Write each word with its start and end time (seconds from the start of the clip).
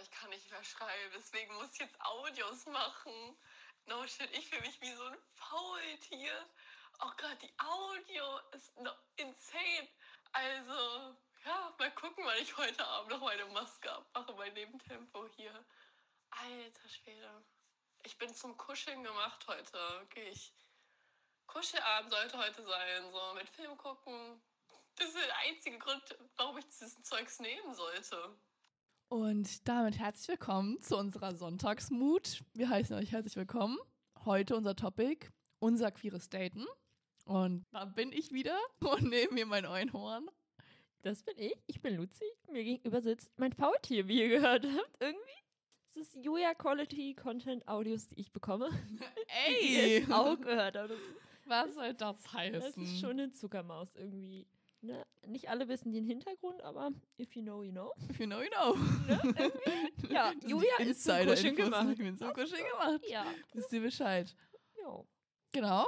Ich 0.00 0.10
kann 0.12 0.30
nicht 0.30 0.50
mehr 0.50 0.62
schreiben, 0.62 1.12
deswegen 1.14 1.54
muss 1.54 1.72
ich 1.72 1.80
jetzt 1.80 2.00
Audios 2.00 2.66
machen. 2.66 3.36
No 3.86 4.06
shit, 4.06 4.30
ich 4.32 4.48
fühle 4.48 4.62
mich 4.62 4.80
wie 4.80 4.92
so 4.92 5.04
ein 5.04 5.18
Faultier. 5.34 6.48
Auch 6.98 7.16
gerade 7.16 7.36
die 7.36 7.52
Audio 7.58 8.38
ist 8.52 8.76
noch 8.78 8.96
insane. 9.16 9.88
Also, 10.32 11.16
ja, 11.44 11.74
mal 11.78 11.94
gucken, 11.94 12.24
wann 12.24 12.38
ich 12.38 12.56
heute 12.56 12.86
Abend 12.86 13.10
noch 13.10 13.20
meine 13.20 13.46
Maske 13.46 13.90
abmache 13.90 14.34
bei 14.34 14.50
dem 14.50 14.80
hier. 15.36 15.64
Alter 16.30 16.88
Schwede. 16.88 17.44
Ich 18.02 18.18
bin 18.18 18.32
zum 18.34 18.56
Kuscheln 18.56 19.02
gemacht 19.02 19.46
heute. 19.48 20.00
Okay. 20.02 20.32
Kuschelabend 21.46 22.12
sollte 22.12 22.38
heute 22.38 22.62
sein, 22.62 23.10
so 23.10 23.34
mit 23.34 23.48
Film 23.48 23.76
gucken. 23.78 24.42
Das 24.96 25.08
ist 25.08 25.16
der 25.16 25.38
einzige 25.38 25.78
Grund, 25.78 26.18
warum 26.36 26.58
ich 26.58 26.66
dieses 26.66 27.02
Zeugs 27.02 27.40
nehmen 27.40 27.74
sollte. 27.74 28.38
Und 29.08 29.66
damit 29.66 29.98
herzlich 29.98 30.28
willkommen 30.28 30.82
zu 30.82 30.98
unserer 30.98 31.34
Sonntagsmut. 31.34 32.42
Wir 32.52 32.68
heißen 32.68 32.94
euch 32.94 33.10
herzlich 33.10 33.36
willkommen. 33.36 33.78
Heute 34.26 34.54
unser 34.54 34.76
Topic, 34.76 35.26
unser 35.60 35.90
queeres 35.90 36.28
Daten. 36.28 36.66
Und 37.24 37.64
da 37.72 37.86
bin 37.86 38.12
ich 38.12 38.32
wieder 38.32 38.58
und 38.80 39.04
neben 39.04 39.34
mir 39.34 39.46
mein 39.46 39.64
Einhorn. 39.64 40.28
Das 41.00 41.22
bin 41.22 41.38
ich. 41.38 41.56
Ich 41.66 41.80
bin 41.80 41.96
Luzi. 41.96 42.24
Mir 42.52 42.62
gegenüber 42.62 43.00
sitzt 43.00 43.30
mein 43.38 43.54
Faultier, 43.54 44.08
wie 44.08 44.20
ihr 44.20 44.28
gehört 44.28 44.66
habt. 44.66 44.96
Irgendwie. 45.00 45.22
Das 45.94 46.08
ist 46.08 46.16
Julia 46.22 46.52
Quality 46.52 47.14
Content 47.14 47.66
Audios, 47.66 48.08
die 48.08 48.20
ich 48.20 48.30
bekomme. 48.30 48.68
Ey! 49.46 49.56
Die 50.04 50.06
ihr 50.06 50.14
auch 50.14 50.38
gehört 50.38 50.76
habt. 50.76 50.92
Was 51.46 51.74
soll 51.74 51.94
das 51.94 52.30
heißen? 52.30 52.60
das 52.60 52.76
ist 52.76 53.00
schon 53.00 53.12
eine 53.12 53.32
Zuckermaus 53.32 53.88
irgendwie. 53.94 54.46
Ne? 54.80 55.04
Nicht 55.26 55.48
alle 55.50 55.68
wissen 55.68 55.92
den 55.92 56.04
Hintergrund, 56.04 56.62
aber 56.62 56.90
if 57.18 57.34
you 57.34 57.42
know, 57.42 57.62
you 57.62 57.72
know. 57.72 57.92
If 58.08 58.20
you 58.20 58.26
know, 58.26 58.40
you 58.40 58.48
know. 58.50 58.74
Ne? 59.06 59.52
Ja, 60.08 60.32
Das 60.40 60.50
Julia 60.50 60.76
ist 60.78 61.02
zum 61.02 61.14
Kuscheln 61.16 61.28
Insider-Infos. 61.28 61.64
gemacht. 61.64 61.88
Ich 61.92 61.98
bin 61.98 62.16
zum 62.16 62.32
Kuscheln 62.32 62.64
gemacht. 62.72 63.00
Ja. 63.08 63.26
Wisst 63.52 63.72
ihr 63.72 63.80
Bescheid? 63.82 64.34
Jo. 64.80 65.06
Genau. 65.52 65.86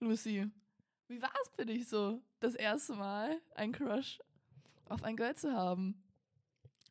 Lucy, 0.00 0.50
wie 1.08 1.22
war 1.22 1.32
es 1.42 1.50
für 1.54 1.64
dich 1.64 1.88
so, 1.88 2.20
das 2.40 2.54
erste 2.54 2.94
Mal 2.94 3.40
einen 3.54 3.72
Crush 3.72 4.18
auf 4.88 5.02
ein 5.04 5.16
Girl 5.16 5.34
zu 5.34 5.52
haben? 5.52 6.02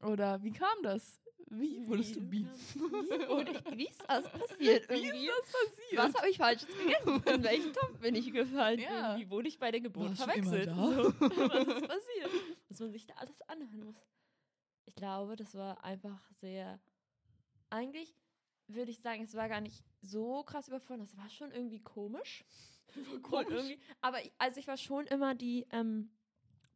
Oder 0.02 0.42
wie 0.44 0.52
kam 0.52 0.82
das? 0.82 1.20
Wie 1.50 1.88
wurdest 1.88 2.16
du 2.16 2.32
wie? 2.32 2.46
Wie, 2.46 2.80
wurde 3.30 3.52
ich, 3.52 3.78
wie 3.78 3.88
ist 3.88 4.04
das 4.08 4.30
passiert 4.30 4.90
Wie 4.90 4.94
irgendwie? 4.94 5.28
ist 5.28 5.34
das 5.40 5.52
passiert? 5.52 5.98
Was 5.98 6.14
habe 6.16 6.30
ich 6.30 6.38
Falsches 6.38 6.68
gegessen? 6.68 7.24
In 7.36 7.44
welchen 7.44 7.74
Topf 7.74 8.00
bin 8.00 8.16
ich 8.16 8.32
gefallen? 8.32 8.80
Ja. 8.80 9.12
Irgendwie 9.14 9.30
wurde 9.30 9.48
ich 9.48 9.60
bei 9.60 9.72
der 9.72 9.82
Geburt 9.82 10.10
Warst 10.10 10.24
verwechselt. 10.24 10.70
So, 10.70 10.76
was 11.20 11.68
ist 11.68 11.88
passiert? 11.88 12.32
Dass 12.70 12.80
man 12.80 12.92
sich 12.92 13.06
da 13.06 13.14
alles 13.16 13.42
anhören 13.44 13.84
muss. 13.86 13.96
Ich 14.86 14.96
glaube, 14.96 15.36
das 15.36 15.56
war 15.56 15.84
einfach 15.84 16.22
sehr. 16.40 16.80
Eigentlich 17.70 18.16
würde 18.68 18.92
ich 18.92 19.00
sagen, 19.02 19.24
es 19.24 19.36
war 19.36 19.50
gar 19.50 19.62
nicht 19.62 19.84
so 20.02 20.44
krass 20.44 20.68
überfordert. 20.68 21.08
Es 21.08 21.18
war 21.18 21.30
schon 21.30 21.52
irgendwie 21.52 21.82
komisch. 21.82 22.44
Und 22.96 23.50
irgendwie, 23.50 23.80
aber 24.02 24.24
ich, 24.24 24.32
also 24.38 24.60
ich 24.60 24.68
war 24.68 24.78
schon 24.78 25.08
immer 25.08 25.34
die 25.34 25.66
ähm, 25.72 26.12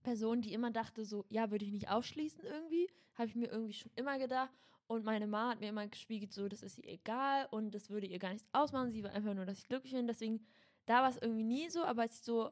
Person, 0.06 0.42
die 0.42 0.54
immer 0.54 0.72
dachte, 0.72 1.04
so, 1.04 1.26
ja, 1.30 1.52
würde 1.52 1.66
ich 1.66 1.72
nicht 1.72 1.90
ausschließen 1.90 2.44
irgendwie. 2.46 2.88
Habe 3.16 3.28
ich 3.28 3.36
mir 3.36 3.50
irgendwie 3.50 3.74
schon 3.74 3.92
immer 3.96 4.18
gedacht. 4.20 4.54
Und 4.88 5.04
meine 5.04 5.26
Ma 5.26 5.50
hat 5.50 5.60
mir 5.60 5.70
immer 5.70 5.88
gespiegelt, 5.88 6.32
so, 6.32 6.48
das 6.48 6.62
ist 6.62 6.78
ihr 6.78 6.88
egal 6.88 7.48
und 7.50 7.74
das 7.74 7.90
würde 7.90 8.06
ihr 8.06 8.20
gar 8.20 8.32
nichts 8.32 8.48
ausmachen. 8.54 8.92
Sie 8.92 9.04
war 9.04 9.12
einfach 9.12 9.34
nur, 9.34 9.46
dass 9.46 9.58
ich 9.58 9.68
glücklich 9.68 9.94
bin. 9.94 10.06
Deswegen, 10.08 10.46
da 10.86 11.02
war 11.02 11.10
es 11.10 11.18
irgendwie 11.18 11.44
nie 11.44 11.70
so, 11.70 11.84
aber 11.84 12.04
als 12.04 12.20
ich 12.20 12.24
so 12.24 12.52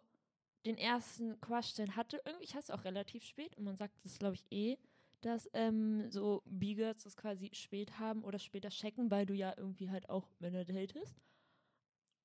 den 0.65 0.77
ersten 0.77 1.39
Crush 1.41 1.75
dann 1.75 1.95
hatte, 1.95 2.21
irgendwie, 2.25 2.45
ich 2.45 2.55
hatte 2.55 2.63
es 2.63 2.71
auch 2.71 2.85
relativ 2.85 3.23
spät 3.23 3.55
und 3.57 3.65
man 3.65 3.75
sagt 3.75 3.93
das, 4.03 4.17
glaube 4.17 4.35
ich, 4.35 4.45
eh, 4.51 4.77
dass 5.21 5.47
ähm, 5.53 6.09
so 6.09 6.41
B-Girls 6.45 7.03
das 7.03 7.15
quasi 7.15 7.51
spät 7.53 7.99
haben 7.99 8.23
oder 8.23 8.39
später 8.39 8.69
checken, 8.69 9.11
weil 9.11 9.25
du 9.25 9.33
ja 9.33 9.53
irgendwie 9.55 9.89
halt 9.89 10.09
auch 10.09 10.27
Männer 10.39 10.65
datest. 10.65 11.21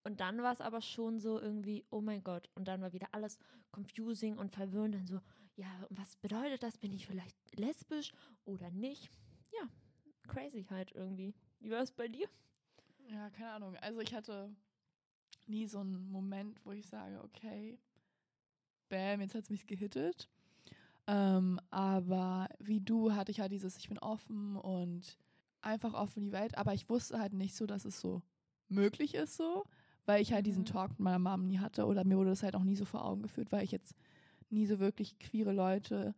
Und 0.09 0.20
dann 0.20 0.42
war 0.42 0.55
es 0.55 0.62
aber 0.62 0.81
schon 0.81 1.20
so 1.20 1.39
irgendwie, 1.39 1.84
oh 1.91 2.01
mein 2.01 2.25
Gott. 2.25 2.49
Und 2.55 2.66
dann 2.66 2.81
war 2.81 2.94
wieder 2.94 3.09
alles 3.12 3.38
confusing 3.72 4.38
und 4.38 4.50
verwirrend. 4.50 4.94
Dann 4.94 5.06
so, 5.06 5.21
ja, 5.55 5.66
was 5.91 6.16
bedeutet 6.16 6.62
das? 6.62 6.78
Bin 6.78 6.94
ich 6.94 7.06
vielleicht 7.06 7.37
lesbisch 7.55 8.15
oder 8.47 8.71
nicht? 8.71 9.10
Ja, 9.53 9.69
crazy 10.27 10.65
halt 10.71 10.93
irgendwie. 10.93 11.34
Wie 11.60 11.71
war 11.71 11.83
es 11.83 11.93
bei 11.93 12.09
dir? 12.09 12.27
Ja, 13.06 13.28
keine 13.28 13.50
Ahnung. 13.50 13.77
Also 13.83 14.00
ich 14.00 14.15
hatte 14.15 14.50
nie 15.47 15.66
so 15.66 15.81
einen 15.81 16.10
Moment, 16.10 16.59
wo 16.65 16.72
ich 16.72 16.87
sage, 16.87 17.22
okay, 17.22 17.78
bam, 18.88 19.21
jetzt 19.21 19.34
hat 19.34 19.43
es 19.43 19.50
mich 19.50 19.66
gehittet. 19.66 20.27
Ähm, 21.06 21.60
aber 21.69 22.49
wie 22.60 22.81
du 22.81 23.12
hatte 23.12 23.31
ich 23.31 23.41
halt 23.41 23.53
dieses, 23.53 23.77
ich 23.77 23.91
bin 23.91 23.99
offen 23.99 24.56
und 24.56 25.19
einfach 25.60 25.93
offen 25.93 26.22
die 26.22 26.33
Welt. 26.33 26.56
Aber 26.56 26.72
ich 26.72 26.88
wusste 26.88 27.19
halt 27.19 27.34
nicht 27.34 27.54
so, 27.54 27.66
dass 27.66 27.84
es 27.84 28.00
so 28.00 28.22
möglich 28.69 29.15
ist 29.15 29.37
so, 29.37 29.66
weil 30.09 30.23
ich 30.23 30.33
halt 30.33 30.47
diesen 30.47 30.63
Mhm. 30.63 30.67
Talk 30.67 30.91
mit 30.93 31.01
meiner 31.01 31.19
Mom 31.19 31.47
nie 31.47 31.59
hatte 31.59 31.85
oder 31.85 32.03
mir 32.03 32.17
wurde 32.17 32.31
das 32.31 32.43
halt 32.43 32.57
auch 32.57 32.65
nie 32.65 32.77
so 32.77 32.87
vor 32.87 33.05
Augen 33.05 33.21
geführt, 33.23 33.53
weil 33.53 33.63
ich 33.63 33.73
jetzt 33.73 33.95
nie 34.49 34.65
so 34.65 34.79
wirklich 34.79 35.19
queere 35.19 35.53
Leute 35.53 36.15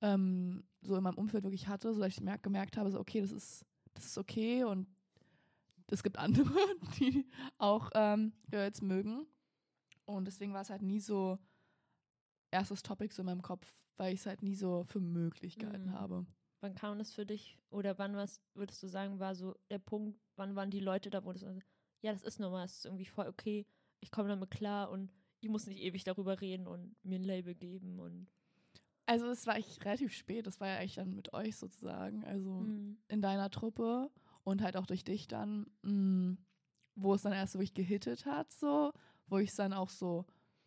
ähm, 0.00 0.64
so 0.80 0.96
in 0.96 1.02
meinem 1.02 1.18
Umfeld 1.18 1.44
wirklich 1.44 1.68
hatte, 1.68 1.92
so 1.92 2.00
dass 2.00 2.08
ich 2.14 2.22
merk, 2.22 2.42
gemerkt 2.42 2.78
habe, 2.78 2.90
so 2.90 2.98
okay, 2.98 3.20
das 3.20 3.30
ist, 3.30 3.66
das 3.92 4.06
ist 4.06 4.16
okay 4.16 4.64
und 4.64 4.88
es 5.90 6.02
gibt 6.02 6.18
andere, 6.18 6.48
die 6.98 7.26
auch 7.58 7.90
ähm, 7.94 8.32
Girls 8.50 8.80
mögen. 8.80 9.26
Und 10.06 10.24
deswegen 10.24 10.54
war 10.54 10.62
es 10.62 10.70
halt 10.70 10.80
nie 10.80 11.00
so 11.00 11.38
erstes 12.50 12.82
Topic 12.82 13.12
so 13.12 13.20
in 13.20 13.26
meinem 13.26 13.42
Kopf, 13.42 13.74
weil 13.98 14.14
ich 14.14 14.20
es 14.20 14.26
halt 14.26 14.42
nie 14.42 14.54
so 14.54 14.84
für 14.84 15.00
möglich 15.00 15.58
gehalten 15.58 15.90
Mhm. 15.90 15.92
habe. 15.92 16.26
Wann 16.62 16.74
kam 16.74 16.98
das 16.98 17.12
für 17.12 17.26
dich? 17.26 17.58
Oder 17.68 17.98
wann 17.98 18.16
was 18.16 18.40
würdest 18.54 18.82
du 18.82 18.86
sagen, 18.86 19.18
war 19.18 19.34
so 19.34 19.54
der 19.70 19.78
Punkt, 19.78 20.18
wann 20.36 20.56
waren 20.56 20.70
die 20.70 20.80
Leute 20.80 21.10
da, 21.10 21.24
wo 21.24 21.32
du 21.32 21.38
so, 21.38 21.46
ja, 22.02 22.12
das 22.12 22.22
ist 22.22 22.38
normal, 22.40 22.64
es 22.66 22.78
ist 22.78 22.84
irgendwie 22.86 23.06
voll 23.06 23.28
okay, 23.28 23.66
ich 24.00 24.10
komme 24.10 24.28
damit 24.28 24.50
klar 24.50 24.90
und 24.90 25.12
ich 25.40 25.48
muss 25.48 25.66
nicht 25.66 25.80
ewig 25.80 26.04
darüber 26.04 26.40
reden 26.40 26.66
und 26.66 26.96
mir 27.04 27.16
ein 27.18 27.24
Label 27.24 27.54
geben 27.54 27.98
und 28.00 28.28
Also 29.06 29.26
es 29.30 29.46
war 29.46 29.56
echt 29.56 29.84
relativ 29.84 30.12
spät, 30.14 30.46
das 30.46 30.60
war 30.60 30.68
ja 30.68 30.76
eigentlich 30.76 30.96
dann 30.96 31.14
mit 31.14 31.32
euch 31.32 31.56
sozusagen, 31.56 32.24
also 32.24 32.66
Mhm. 32.66 32.98
in 33.08 33.22
deiner 33.22 33.50
Truppe 33.50 34.10
und 34.44 34.62
halt 34.62 34.76
auch 34.76 34.86
durch 34.86 35.02
dich 35.04 35.28
dann, 35.28 35.66
mh, 35.82 36.36
wo 36.94 37.14
es 37.14 37.22
dann 37.22 37.32
erst 37.32 37.52
so 37.54 37.58
wirklich 37.58 37.74
gehittet 37.74 38.26
hat, 38.26 38.52
so, 38.52 38.92
wo 39.28 39.38
ich 39.38 39.50
es 39.50 39.56
dann 39.56 39.72
auch 39.72 39.88
so 39.88 40.26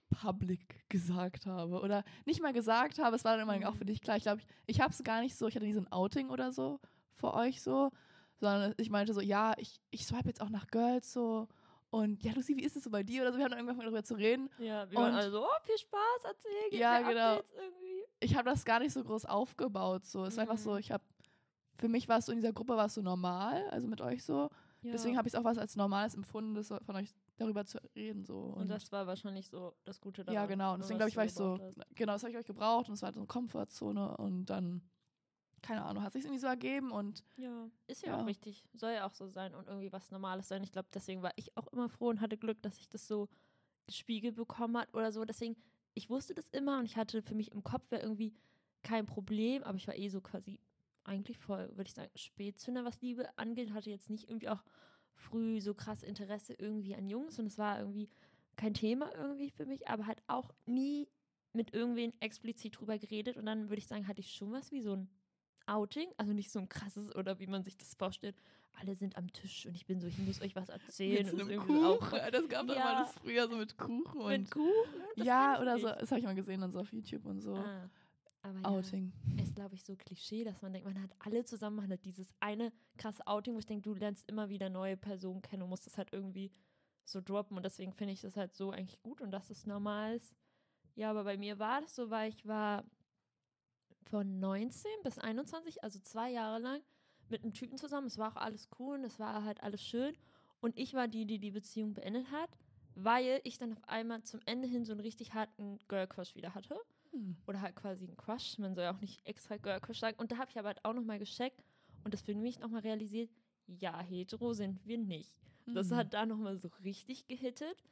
public 0.10 0.90
gesagt 0.90 1.46
habe 1.46 1.82
oder 1.82 2.04
nicht 2.26 2.42
mal 2.42 2.54
gesagt 2.54 3.00
habe, 3.00 3.16
es 3.16 3.24
war 3.24 3.38
dann 3.38 3.48
immer 3.50 3.70
auch 3.70 3.76
für 3.76 3.86
Mhm. 3.86 3.86
dich 3.86 4.02
klar. 4.02 4.18
Ich 4.18 4.24
glaube, 4.24 4.42
ich, 4.42 4.48
ich 4.66 4.82
habe 4.82 4.92
es 4.92 5.04
gar 5.04 5.22
nicht 5.22 5.36
so, 5.38 5.48
ich 5.48 5.56
hatte 5.56 5.66
nie 5.66 5.74
so 5.74 5.80
ein 5.82 5.92
Outing 5.92 6.30
oder 6.30 6.52
so 6.52 6.80
für 7.14 7.34
euch 7.34 7.62
so, 7.62 7.92
sondern 8.42 8.74
ich 8.78 8.90
meinte 8.90 9.14
so, 9.14 9.22
ja, 9.22 9.54
ich, 9.58 9.80
ich 9.92 10.06
swipe 10.06 10.28
jetzt 10.28 10.42
auch 10.42 10.50
nach 10.50 10.68
Girls 10.68 11.14
so 11.14 11.48
und 11.90 12.24
ja, 12.24 12.34
Lucy, 12.34 12.58
wie 12.58 12.64
ist 12.64 12.76
es 12.76 12.84
so 12.84 12.90
bei 12.90 13.04
dir 13.04 13.22
oder 13.22 13.32
so, 13.32 13.38
wir 13.38 13.46
haben 13.46 13.52
dann 13.52 13.60
irgendwann 13.60 13.80
darüber 13.86 14.04
zu 14.04 14.16
reden. 14.16 14.50
Ja, 14.60 14.90
wir 14.90 14.98
waren 14.98 15.14
Und- 15.14 15.20
alle 15.20 15.32
so, 15.32 15.44
oh, 15.44 15.60
viel 15.64 15.78
Spaß, 15.78 16.24
erzähl, 16.24 16.52
gib 16.70 16.80
Ja, 16.80 17.02
genau. 17.02 17.42
Ich 18.20 18.36
habe 18.36 18.50
das 18.50 18.66
gar 18.66 18.80
nicht 18.80 18.92
so 18.94 19.04
groß 19.04 19.26
aufgebaut 19.26 20.06
so. 20.06 20.26
Es 20.26 20.36
war 20.38 20.42
einfach 20.44 20.58
so, 20.58 20.74
Mhm. 20.74 20.78
ich 20.80 20.92
habe 20.92 21.04
für 21.78 21.88
mich 21.88 22.08
war 22.08 22.20
es 22.20 22.28
so 22.28 22.32
in 22.32 22.38
dieser 22.40 22.54
Gruppe 22.54 22.76
war 22.78 22.86
es 22.86 22.94
so 22.94 23.02
normal, 23.02 23.68
also 23.70 23.88
mit 23.88 24.02
euch 24.02 24.24
so. 24.24 24.50
Ja. 24.84 24.92
Deswegen 24.94 25.18
habe 25.18 25.28
ich 25.28 25.34
es 25.34 25.40
auch 25.40 25.44
was 25.44 25.58
als 25.58 25.76
Normales 25.76 26.14
empfunden, 26.16 26.54
das 26.56 26.68
von 26.70 26.96
euch 26.96 27.14
darüber 27.38 27.66
zu 27.66 27.80
reden 27.96 28.24
so. 28.24 28.38
und, 28.38 28.68
das 28.70 28.92
war 28.92 29.06
wahrscheinlich 29.08 29.48
so 29.50 29.74
das 29.84 30.00
Gute 30.00 30.24
daran. 30.24 30.36
ja, 30.36 30.46
genau. 30.46 30.74
Und 30.74 30.80
ne, 30.80 30.84
deswegen 30.84 30.98
glaube 31.00 31.10
ich, 31.10 31.18
war 31.18 31.26
ich 31.26 31.34
so, 31.34 31.58
hast. 31.60 31.80
genau, 31.96 32.14
das 32.14 32.24
habe 32.24 32.32
ich 32.32 32.38
euch 32.38 32.46
gebraucht 32.46 32.88
und 32.88 32.94
es 32.96 33.02
war 33.02 33.08
halt 33.08 33.16
so 33.16 33.20
eine 33.22 33.28
Komfortzone 33.28 34.18
und 34.18 34.46
dann, 34.46 34.82
keine 35.62 35.84
Ahnung, 35.84 36.04
hat 36.04 36.14
sich 36.14 36.24
irgendwie 36.24 36.40
so 36.40 36.48
ergeben 36.48 36.92
und 36.92 37.24
Ja, 37.38 37.70
ist 37.88 38.04
ja, 38.04 38.10
Ja. 38.14 38.22
auch 38.22 38.26
richtig. 38.26 38.64
Soll 38.74 38.92
ja 38.94 39.06
auch 39.08 39.14
so 39.14 39.28
sein 39.30 39.54
und 39.56 39.68
irgendwie 39.68 39.92
was 39.92 40.12
Normales 40.12 40.48
sein. 40.48 40.64
Ich 40.64 40.72
glaube, 40.72 40.90
deswegen 40.94 41.22
war 41.22 41.32
ich 41.36 41.56
auch 41.58 41.68
immer 41.68 41.90
froh 41.90 42.10
und 42.10 42.22
hatte 42.22 42.38
Glück, 42.38 42.62
dass 42.62 42.78
ich 42.80 42.90
das 42.90 43.08
so 43.08 43.28
gespiegelt 43.88 44.36
bekommen 44.36 44.78
hat 44.78 44.94
oder 44.94 45.12
so. 45.12 45.26
Deswegen, 45.26 45.56
ich 45.94 46.10
wusste 46.10 46.34
das 46.34 46.50
immer 46.50 46.80
und 46.80 46.86
ich 46.86 46.98
hatte 46.98 47.22
für 47.22 47.36
mich 47.36 47.52
im 47.52 47.64
Kopf 47.64 47.90
wäre 47.92 48.02
irgendwie 48.02 48.34
kein 48.84 49.06
Problem, 49.06 49.64
aber 49.64 49.78
ich 49.78 49.88
war 49.88 49.96
eh 49.98 50.10
so 50.10 50.22
quasi 50.22 50.60
eigentlich 51.04 51.38
voll, 51.38 51.70
würde 51.70 51.88
ich 51.88 51.94
sagen, 51.94 52.12
Spätzünder, 52.16 52.86
was 52.86 53.02
Liebe 53.02 53.28
angeht, 53.38 53.74
hatte 53.74 53.90
jetzt 53.90 54.10
nicht 54.10 54.30
irgendwie 54.30 54.50
auch 54.50 54.64
früh 55.14 55.60
so 55.62 55.74
krass 55.74 56.04
Interesse 56.04 56.54
irgendwie 56.54 56.96
an 56.96 57.08
Jungs 57.10 57.38
und 57.40 57.46
es 57.48 57.58
war 57.58 57.80
irgendwie 57.80 58.10
kein 58.56 58.74
Thema 58.74 59.12
irgendwie 59.16 59.50
für 59.50 59.66
mich, 59.66 59.88
aber 59.88 60.06
halt 60.06 60.22
auch 60.28 60.54
nie 60.66 61.08
mit 61.54 61.74
irgendwen 61.74 62.14
explizit 62.22 62.80
drüber 62.80 62.98
geredet 62.98 63.38
und 63.38 63.46
dann 63.46 63.70
würde 63.70 63.80
ich 63.80 63.88
sagen, 63.88 64.08
hatte 64.08 64.22
ich 64.22 64.34
schon 64.34 64.52
was 64.52 64.72
wie 64.72 64.82
so 64.82 64.94
ein 64.94 65.10
Outing, 65.72 66.10
also 66.18 66.34
nicht 66.34 66.52
so 66.52 66.60
ein 66.60 66.68
krasses 66.70 67.14
oder 67.16 67.40
wie 67.40 67.48
man 67.48 67.64
sich 67.64 67.78
das 67.78 67.94
vorstellt. 67.96 68.36
Alle 68.80 68.96
sind 68.96 69.18
am 69.18 69.32
Tisch 69.34 69.66
und 69.66 69.76
ich 69.76 69.86
bin 69.86 70.00
so, 70.00 70.08
ich 70.08 70.18
muss 70.18 70.42
euch 70.42 70.56
was 70.56 70.70
erzählen. 70.70 71.26
mit 71.26 71.28
so 71.28 71.34
und 71.36 71.42
einem 71.42 71.50
ist 71.50 71.56
irgendwie 71.70 71.86
auch 71.86 72.00
Kuchen. 72.00 72.20
Das 72.32 72.48
gab 72.50 72.68
doch 72.68 72.76
Ja. 72.76 73.00
das 73.04 73.14
früher 73.16 73.48
so 73.50 73.56
mit 73.58 73.78
Kuchen 73.78 74.22
und 74.22 74.30
mit 74.32 74.52
Kuchen. 74.52 75.02
Das 75.18 75.26
ja, 75.28 75.62
oder 75.62 75.78
so. 75.80 75.88
nicht. 75.88 76.02
Das 76.02 76.12
habe 76.12 76.20
ich 76.20 76.26
mal 76.26 76.36
gesehen 76.36 76.62
dann 76.62 76.72
so 76.72 76.80
auf 76.80 76.92
YouTube 76.94 77.26
und 77.26 77.42
so. 77.42 77.56
Ah, 77.56 77.90
aber 78.44 78.60
ja, 78.60 78.66
Outing. 78.70 79.12
ist, 79.42 79.56
glaube 79.56 79.76
ich, 79.76 79.84
so 79.84 79.96
Klischee, 79.96 80.44
dass 80.44 80.62
man 80.62 80.74
denkt, 80.74 80.88
man 80.88 81.02
hat 81.02 81.12
alle 81.20 81.44
zusammen, 81.46 81.76
man 81.78 81.92
hat 81.92 82.04
dieses 82.06 82.34
eine 82.40 82.72
krasse 82.98 83.26
Outing, 83.28 83.54
wo 83.56 83.60
ich 83.60 83.66
denke, 83.66 83.84
du 83.84 83.94
lernst 83.94 84.28
immer 84.30 84.50
wieder 84.50 84.70
neue 84.70 84.98
Personen 84.98 85.42
kennen 85.42 85.64
und 85.64 85.70
musst 85.70 85.86
das 85.86 85.98
halt 85.98 86.10
irgendwie 86.12 86.52
so 87.06 87.20
droppen. 87.22 87.58
Und 87.58 87.64
deswegen 87.64 87.92
finde 87.94 88.14
ich 88.14 88.22
das 88.22 88.36
halt 88.38 88.54
so 88.54 88.72
eigentlich 88.72 89.02
gut 89.04 89.22
und 89.22 89.32
dass 89.32 89.50
es 89.50 89.66
normal 89.68 90.16
ist. 90.16 90.34
Ja, 90.96 91.10
aber 91.12 91.24
bei 91.24 91.38
mir 91.38 91.60
war 91.60 91.82
das 91.82 91.94
so, 91.96 92.10
weil 92.10 92.30
ich 92.30 92.48
war 92.48 92.84
von 94.04 94.40
19 94.40 94.92
bis 95.04 95.18
21, 95.20 95.84
also 95.84 96.00
zwei 96.00 96.32
Jahre 96.32 96.60
lang, 96.60 96.82
mit 97.30 97.44
einem 97.44 97.54
Typen 97.54 97.78
zusammen. 97.78 98.08
Es 98.08 98.18
war 98.18 98.32
auch 98.32 98.42
alles 98.42 98.70
cool 98.80 98.98
und 98.98 99.06
es 99.06 99.20
war 99.20 99.44
halt 99.44 99.64
alles 99.64 99.82
schön. 99.82 100.16
Und 100.60 100.78
ich 100.78 100.94
war 100.94 101.08
die, 101.08 101.26
die 101.26 101.40
die 101.40 101.52
Beziehung 101.52 101.94
beendet 101.94 102.30
hat, 102.32 102.50
weil 102.96 103.42
ich 103.44 103.58
dann 103.58 103.74
auf 103.74 103.88
einmal 103.88 104.22
zum 104.24 104.42
Ende 104.46 104.68
hin 104.68 104.86
so 104.86 104.92
einen 104.92 105.02
richtig 105.02 105.34
harten 105.34 105.80
Girl 105.88 106.08
Crush 106.08 106.36
wieder 106.36 106.54
hatte. 106.54 106.80
Hm. 107.12 107.36
Oder 107.48 107.62
halt 107.62 107.76
quasi 107.76 108.06
einen 108.06 108.18
Crush. 108.18 108.58
Man 108.60 108.76
soll 108.76 108.84
ja 108.84 108.94
auch 108.94 109.02
nicht 109.02 109.26
extra 109.26 109.58
Girl 109.58 109.80
Crush 109.80 110.00
sagen. 110.00 110.18
Und 110.20 110.32
da 110.32 110.38
habe 110.38 110.50
ich 110.52 110.60
aber 110.60 110.68
halt 110.70 110.84
auch 110.86 110.94
nochmal 110.94 111.20
gecheckt 111.20 111.64
und 112.04 112.14
das 112.14 112.22
für 112.22 112.36
mich 112.36 112.60
nochmal 112.60 112.82
realisiert, 112.82 113.30
ja, 113.68 114.00
hetero 114.02 114.54
sind 114.54 114.86
wir 114.86 114.98
nicht. 114.98 115.42
Das 115.68 115.90
Hm. 115.90 115.98
hat 115.98 116.14
da 116.14 116.26
nochmal 116.26 116.58
so 116.58 116.70
richtig 116.84 117.28
gehittet. 117.28 117.84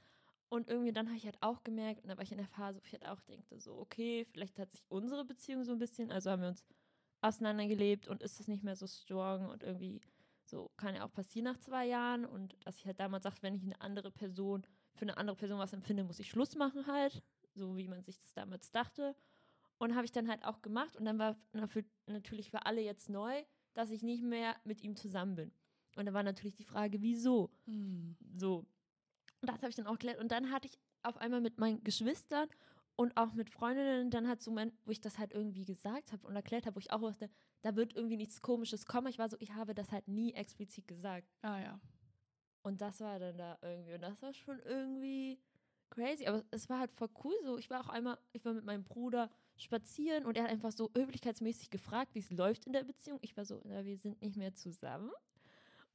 Und 0.50 0.68
irgendwie 0.68 0.92
dann 0.92 1.08
habe 1.08 1.18
ich 1.18 1.26
halt 1.26 1.38
auch 1.42 1.64
gemerkt, 1.64 2.02
und 2.02 2.10
da 2.10 2.18
war 2.18 2.24
ich 2.24 2.32
in 2.32 2.40
der 2.40 2.48
Phase, 2.48 2.80
wo 2.82 2.86
ich 2.86 2.94
halt 2.94 3.06
auch 3.06 3.22
denkte, 3.22 3.60
so, 3.60 3.78
okay, 3.78 4.26
vielleicht 4.32 4.58
hat 4.60 4.72
sich 4.72 4.84
unsere 4.90 5.24
Beziehung 5.24 5.64
so 5.64 5.72
ein 5.72 5.80
bisschen, 5.80 6.12
also 6.12 6.32
haben 6.32 6.42
wir 6.42 6.50
uns 6.50 6.66
auseinandergelebt 7.22 8.08
und 8.08 8.24
ist 8.24 8.40
es 8.40 8.48
nicht 8.48 8.64
mehr 8.64 8.76
so 8.76 8.88
strong 8.88 9.48
und 9.50 9.64
irgendwie 9.64 10.02
so 10.46 10.72
kann 10.78 10.96
ja 10.96 11.06
auch 11.06 11.12
passieren 11.12 11.46
nach 11.46 11.58
zwei 11.60 11.86
Jahren 11.86 12.26
und 12.26 12.58
dass 12.66 12.78
ich 12.78 12.86
halt 12.86 13.00
damals 13.00 13.24
sagte, 13.24 13.44
wenn 13.44 13.54
ich 13.54 13.64
eine 13.64 13.80
andere 13.82 14.10
Person, 14.10 14.66
für 14.96 15.04
eine 15.04 15.18
andere 15.18 15.36
Person 15.36 15.60
was 15.60 15.74
empfinde, 15.74 16.04
muss 16.04 16.20
ich 16.20 16.30
Schluss 16.30 16.56
machen 16.56 16.88
halt, 16.88 17.22
so 17.54 17.78
wie 17.78 17.88
man 17.88 18.04
sich 18.04 18.20
das 18.20 18.34
damals 18.34 18.72
dachte. 18.72 19.16
Und 19.78 19.96
habe 19.96 20.06
ich 20.06 20.12
dann 20.12 20.28
halt 20.28 20.44
auch 20.44 20.62
gemacht 20.62 20.98
und 20.98 21.06
dann 21.06 21.20
war 21.20 21.38
natürlich 22.08 22.50
für 22.50 22.66
alle 22.66 22.82
jetzt 22.82 23.10
neu, 23.10 23.44
dass 23.74 23.92
ich 23.92 24.04
nicht 24.04 24.24
mehr 24.24 24.56
mit 24.66 24.82
ihm 24.82 24.96
zusammen 24.96 25.36
bin. 25.36 25.52
Und 25.96 26.06
da 26.06 26.14
war 26.14 26.24
natürlich 26.24 26.56
die 26.56 26.66
Frage, 26.66 27.02
wieso? 27.02 27.50
Hm. 27.66 28.18
So. 28.36 28.66
Und 29.42 29.50
das 29.50 29.58
habe 29.58 29.70
ich 29.70 29.76
dann 29.76 29.88
auch 29.88 29.94
geklärt. 29.94 30.20
Und 30.20 30.32
dann 30.32 30.52
hatte 30.52 30.68
ich 30.68 30.78
auf 31.04 31.18
einmal 31.18 31.42
mit 31.42 31.58
meinen 31.58 31.84
Geschwistern 31.84 32.50
und 32.96 33.16
auch 33.16 33.34
mit 33.34 33.50
Freundinnen 33.50 34.10
dann 34.10 34.28
halt 34.28 34.42
so 34.42 34.52
Moment, 34.52 34.74
wo 34.86 34.92
ich 34.92 35.00
das 35.00 35.18
halt 35.18 35.34
irgendwie 35.34 35.66
gesagt 35.66 36.12
habe 36.12 36.28
und 36.28 36.36
erklärt 36.36 36.66
habe, 36.66 36.76
wo 36.76 36.80
ich 36.80 36.92
auch 36.92 37.02
wusste, 37.02 37.30
da 37.62 37.76
wird 37.76 37.96
irgendwie 37.96 38.18
nichts 38.18 38.42
Komisches 38.42 38.86
kommen. 38.86 39.08
Ich 39.08 39.20
war 39.20 39.30
so, 39.30 39.38
ich 39.40 39.54
habe 39.54 39.74
das 39.74 39.92
halt 39.92 40.08
nie 40.08 40.34
explizit 40.34 40.88
gesagt. 40.88 41.28
Ah 41.42 41.60
ja. 41.60 41.80
Und 42.62 42.82
das 42.82 43.00
war 43.00 43.20
dann 43.20 43.38
da 43.38 43.58
irgendwie. 43.62 43.94
Und 43.94 44.02
das 44.02 44.22
war 44.22 44.34
schon 44.34 44.60
irgendwie 44.60 45.40
crazy. 45.90 46.28
Aber 46.28 46.44
es 46.52 46.70
war 46.70 46.80
halt 46.80 46.92
voll 46.92 47.10
cool 47.24 47.36
so. 47.44 47.58
Ich 47.58 47.70
war 47.70 47.82
auch 47.82 47.90
einmal, 47.90 48.18
ich 48.34 48.44
war 48.44 48.54
mit 48.54 48.66
meinem 48.66 48.84
Bruder 48.84 49.30
spazieren 49.56 50.26
und 50.26 50.38
er 50.38 50.44
hat 50.44 50.52
einfach 50.52 50.72
so 50.72 50.90
höflichkeitsmäßig 50.94 51.70
gefragt, 51.70 52.16
wie 52.16 52.20
es 52.20 52.32
läuft 52.32 52.66
in 52.66 52.74
der 52.74 52.84
Beziehung. 52.84 53.20
Ich 53.22 53.36
war 53.36 53.46
so, 53.46 53.62
na, 53.66 53.86
wir 53.86 53.98
sind 53.98 54.22
nicht 54.22 54.38
mehr 54.38 54.54
zusammen. 54.54 55.12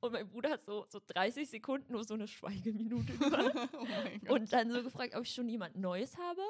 Und 0.05 0.12
mein 0.12 0.29
Bruder 0.29 0.51
hat 0.51 0.62
so, 0.65 0.85
so 0.91 1.01
30 1.06 1.49
Sekunden 1.49 1.93
nur 1.93 2.05
so 2.05 2.12
eine 2.15 2.29
Schweigeminute 2.29 3.12
gemacht. 3.19 3.69
oh 4.29 4.35
und 4.35 4.53
dann 4.53 4.71
so 4.71 4.83
gefragt, 4.83 5.15
ob 5.17 5.23
ich 5.25 5.33
schon 5.33 5.49
jemand 5.49 5.77
Neues 5.77 6.17
habe. 6.19 6.43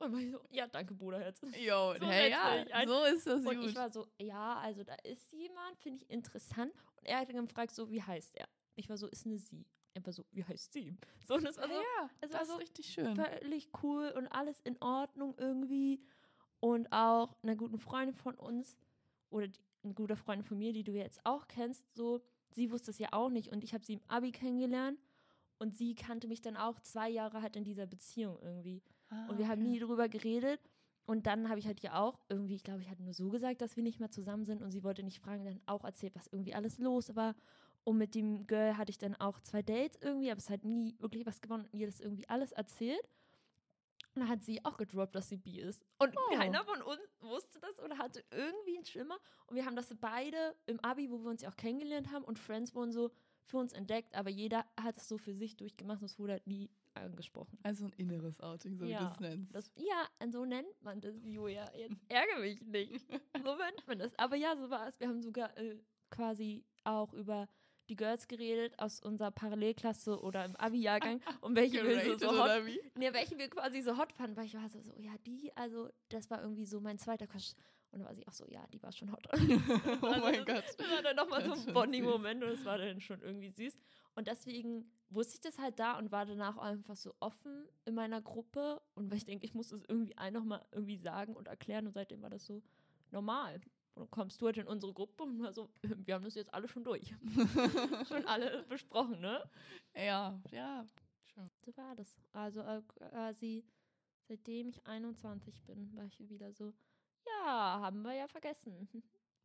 Und 0.00 0.18
ich 0.18 0.32
so, 0.32 0.40
ja, 0.50 0.66
danke, 0.66 0.92
Bruderherz. 0.94 1.40
Jo, 1.56 1.94
so 2.00 2.06
hey, 2.06 2.30
ja, 2.30 2.64
ein- 2.72 2.88
so 2.88 3.04
ist 3.04 3.26
das 3.26 3.44
Und 3.46 3.56
gut. 3.60 3.66
ich 3.70 3.76
war 3.76 3.90
so, 3.90 4.06
ja, 4.18 4.56
also 4.58 4.82
da 4.82 4.94
ist 5.04 5.32
jemand, 5.32 5.78
finde 5.78 6.02
ich 6.02 6.10
interessant. 6.10 6.72
Und 6.96 7.04
er 7.06 7.20
hat 7.20 7.28
dann 7.28 7.46
gefragt, 7.46 7.72
so, 7.74 7.88
wie 7.90 8.02
heißt 8.02 8.34
er? 8.36 8.48
Ich 8.74 8.88
war 8.90 8.96
so, 8.96 9.06
ist 9.06 9.26
eine 9.26 9.38
sie. 9.38 9.64
Er 9.94 10.04
war 10.04 10.12
so, 10.12 10.24
wie 10.32 10.42
heißt 10.44 10.72
sie? 10.72 10.92
So, 11.26 11.34
und 11.34 11.46
es 11.46 11.56
war 11.58 11.68
so, 11.68 11.74
ja, 11.74 12.10
es 12.20 12.30
das 12.30 12.32
war 12.32 12.42
ist 12.42 12.48
so 12.48 12.56
richtig 12.56 12.86
schön. 12.92 13.14
völlig 13.14 13.68
cool 13.84 14.12
und 14.16 14.26
alles 14.28 14.60
in 14.62 14.76
Ordnung 14.82 15.34
irgendwie. 15.38 16.02
Und 16.58 16.90
auch 16.92 17.36
einer 17.44 17.54
guten 17.54 17.78
Freundin 17.78 18.14
von 18.16 18.34
uns 18.34 18.76
oder 19.30 19.46
die, 19.46 19.60
eine 19.84 19.94
gute 19.94 20.16
Freundin 20.16 20.44
von 20.44 20.58
mir, 20.58 20.72
die 20.72 20.82
du 20.84 20.92
jetzt 20.92 21.20
auch 21.24 21.46
kennst, 21.48 21.84
so, 21.94 22.20
sie 22.54 22.70
wusste 22.70 22.90
es 22.90 22.98
ja 22.98 23.08
auch 23.12 23.30
nicht 23.30 23.50
und 23.52 23.64
ich 23.64 23.74
habe 23.74 23.84
sie 23.84 23.94
im 23.94 24.02
Abi 24.08 24.32
kennengelernt 24.32 24.98
und 25.58 25.76
sie 25.76 25.94
kannte 25.94 26.28
mich 26.28 26.40
dann 26.40 26.56
auch 26.56 26.80
zwei 26.80 27.08
Jahre 27.08 27.42
halt 27.42 27.56
in 27.56 27.64
dieser 27.64 27.86
Beziehung 27.86 28.38
irgendwie. 28.42 28.82
Ah, 29.10 29.28
Und 29.28 29.38
wir 29.38 29.48
haben 29.48 29.62
nie 29.62 29.78
drüber 29.78 30.08
geredet. 30.08 30.60
Und 31.04 31.26
dann 31.26 31.48
habe 31.48 31.58
ich 31.58 31.66
halt 31.66 31.80
ja 31.80 32.00
auch 32.00 32.20
irgendwie, 32.28 32.54
ich 32.54 32.62
glaube, 32.62 32.80
ich 32.80 32.88
hatte 32.88 33.02
nur 33.02 33.12
so 33.12 33.28
gesagt, 33.28 33.60
dass 33.60 33.76
wir 33.76 33.82
nicht 33.82 33.98
mehr 33.98 34.10
zusammen 34.10 34.44
sind 34.44 34.62
und 34.62 34.70
sie 34.70 34.84
wollte 34.84 35.02
nicht 35.02 35.18
fragen, 35.18 35.44
dann 35.44 35.60
auch 35.66 35.82
erzählt, 35.84 36.14
was 36.14 36.28
irgendwie 36.28 36.54
alles 36.54 36.78
los 36.78 37.16
war. 37.16 37.34
Und 37.84 37.98
mit 37.98 38.14
dem 38.14 38.46
Girl 38.46 38.76
hatte 38.76 38.90
ich 38.90 38.98
dann 38.98 39.16
auch 39.16 39.40
zwei 39.40 39.62
Dates 39.62 39.98
irgendwie, 40.00 40.30
aber 40.30 40.38
es 40.38 40.48
hat 40.48 40.64
nie 40.64 40.94
wirklich 41.00 41.26
was 41.26 41.40
gewonnen 41.40 41.64
und 41.72 41.78
ihr 41.78 41.86
das 41.86 41.98
irgendwie 42.00 42.28
alles 42.28 42.52
erzählt. 42.52 43.02
Und 44.14 44.20
dann 44.22 44.28
hat 44.28 44.42
sie 44.44 44.64
auch 44.64 44.76
gedroppt, 44.76 45.14
dass 45.14 45.28
sie 45.28 45.38
bi 45.38 45.58
ist. 45.60 45.82
Und 45.98 46.14
Oh. 46.16 46.34
keiner 46.36 46.64
von 46.64 46.82
uns 46.82 47.00
wusste 47.20 47.58
das 47.60 47.78
oder 47.80 47.96
hatte 47.98 48.22
irgendwie 48.30 48.76
einen 48.76 48.84
Schimmer. 48.84 49.18
Und 49.46 49.56
wir 49.56 49.64
haben 49.64 49.76
das 49.76 49.94
beide 50.00 50.54
im 50.66 50.78
Abi, 50.80 51.10
wo 51.10 51.18
wir 51.22 51.30
uns 51.30 51.42
ja 51.42 51.48
auch 51.50 51.56
kennengelernt 51.56 52.12
haben 52.12 52.24
und 52.24 52.38
Friends 52.38 52.74
wurden 52.74 52.92
so 52.92 53.10
für 53.44 53.56
uns 53.58 53.72
entdeckt, 53.72 54.14
aber 54.14 54.30
jeder 54.30 54.64
hat 54.80 54.98
es 54.98 55.08
so 55.08 55.18
für 55.18 55.34
sich 55.34 55.56
durchgemacht 55.56 56.00
und 56.00 56.04
es 56.06 56.18
wurde 56.18 56.34
halt 56.34 56.46
nie 56.46 56.70
angesprochen. 56.94 57.58
Also 57.62 57.86
ein 57.86 57.92
inneres 57.96 58.40
Outing, 58.40 58.76
so 58.76 58.84
wie 58.84 58.90
Ja, 58.90 59.00
du 59.06 59.06
es 59.12 59.20
nennst. 59.20 59.54
Das, 59.54 59.72
ja, 59.76 60.06
so 60.30 60.44
nennt 60.44 60.80
man 60.82 61.00
das, 61.00 61.16
Julia. 61.24 61.68
Jetzt 61.74 61.96
ärgere 62.08 62.40
mich 62.40 62.60
nicht. 62.62 63.06
So 63.44 63.56
nennt 63.56 63.86
man 63.88 63.98
das. 63.98 64.16
Aber 64.18 64.36
ja, 64.36 64.56
so 64.56 64.68
war 64.70 64.86
es. 64.88 65.00
Wir 65.00 65.08
haben 65.08 65.20
sogar 65.22 65.56
äh, 65.58 65.78
quasi 66.10 66.64
auch 66.84 67.12
über 67.14 67.48
die 67.92 67.96
Girls 67.96 68.26
geredet 68.26 68.78
aus 68.78 69.00
unserer 69.00 69.30
Parallelklasse 69.30 70.18
oder 70.18 70.46
im 70.46 70.56
Abi-Jahrgang 70.56 71.20
und 71.42 71.54
welche 71.56 71.86
wir 71.86 72.18
so, 72.18 72.30
so 72.30 72.38
hot, 72.38 72.62
nee, 72.96 73.12
welche 73.12 73.36
wir 73.36 73.50
quasi 73.50 73.82
so 73.82 73.98
hot 73.98 74.12
fanden, 74.14 74.34
weil 74.36 74.46
ich 74.46 74.54
war 74.54 74.66
so, 74.70 74.80
so, 74.80 74.94
ja, 74.98 75.12
die, 75.26 75.54
also 75.54 75.90
das 76.08 76.30
war 76.30 76.40
irgendwie 76.40 76.64
so 76.64 76.80
mein 76.80 76.98
zweiter 76.98 77.26
Crush. 77.26 77.52
Und 77.90 77.98
da 78.00 78.06
war 78.06 78.14
sie 78.14 78.26
auch 78.26 78.32
so, 78.32 78.46
ja, 78.48 78.66
die 78.72 78.82
war 78.82 78.90
schon 78.90 79.12
hot. 79.12 79.28
oh 79.32 80.06
Also 80.06 80.20
mein 80.24 80.46
das- 80.46 80.54
Gott. 80.54 80.64
Das 80.78 80.90
war 80.90 81.02
dann 81.02 81.16
nochmal 81.16 81.44
so 81.44 81.52
ein 81.52 81.74
Bonding-Moment 81.74 82.42
und 82.42 82.48
es 82.48 82.64
war 82.64 82.78
dann 82.78 83.02
schon 83.02 83.20
irgendwie 83.20 83.50
süß. 83.50 83.76
Und 84.14 84.28
deswegen 84.28 84.90
wusste 85.10 85.34
ich 85.34 85.40
das 85.42 85.58
halt 85.58 85.78
da 85.78 85.98
und 85.98 86.10
war 86.10 86.24
danach 86.24 86.56
auch 86.56 86.62
einfach 86.62 86.96
so 86.96 87.14
offen 87.20 87.68
in 87.84 87.94
meiner 87.94 88.22
Gruppe. 88.22 88.80
Und 88.94 89.10
weil 89.10 89.18
ich 89.18 89.26
denke, 89.26 89.44
ich 89.44 89.52
muss 89.52 89.72
es 89.72 89.84
irgendwie 89.86 90.16
ein 90.16 90.32
nochmal 90.32 90.64
irgendwie 90.72 90.96
sagen 90.96 91.36
und 91.36 91.48
erklären. 91.48 91.86
Und 91.86 91.92
seitdem 91.92 92.22
war 92.22 92.30
das 92.30 92.46
so 92.46 92.62
normal. 93.10 93.60
Und 93.94 94.02
dann 94.04 94.10
kommst 94.10 94.40
du 94.40 94.46
halt 94.46 94.56
in 94.56 94.66
unsere 94.66 94.92
Gruppe 94.92 95.22
und 95.24 95.42
war 95.42 95.52
so, 95.52 95.68
wir 95.82 96.14
haben 96.14 96.24
das 96.24 96.34
jetzt 96.34 96.52
alle 96.54 96.66
schon 96.68 96.84
durch. 96.84 97.14
schon 98.08 98.24
alle 98.26 98.62
besprochen, 98.64 99.20
ne? 99.20 99.42
Ja, 99.94 100.40
ja. 100.50 100.86
So 101.64 101.76
war 101.76 101.94
das. 101.96 102.14
Also 102.32 102.60
äh, 102.60 102.82
quasi 102.82 103.64
seitdem 104.28 104.68
ich 104.68 104.86
21 104.86 105.62
bin, 105.64 105.94
war 105.96 106.04
ich 106.04 106.18
wieder 106.28 106.52
so, 106.52 106.72
ja, 107.26 107.80
haben 107.80 108.02
wir 108.02 108.14
ja 108.14 108.26
vergessen. 108.28 108.88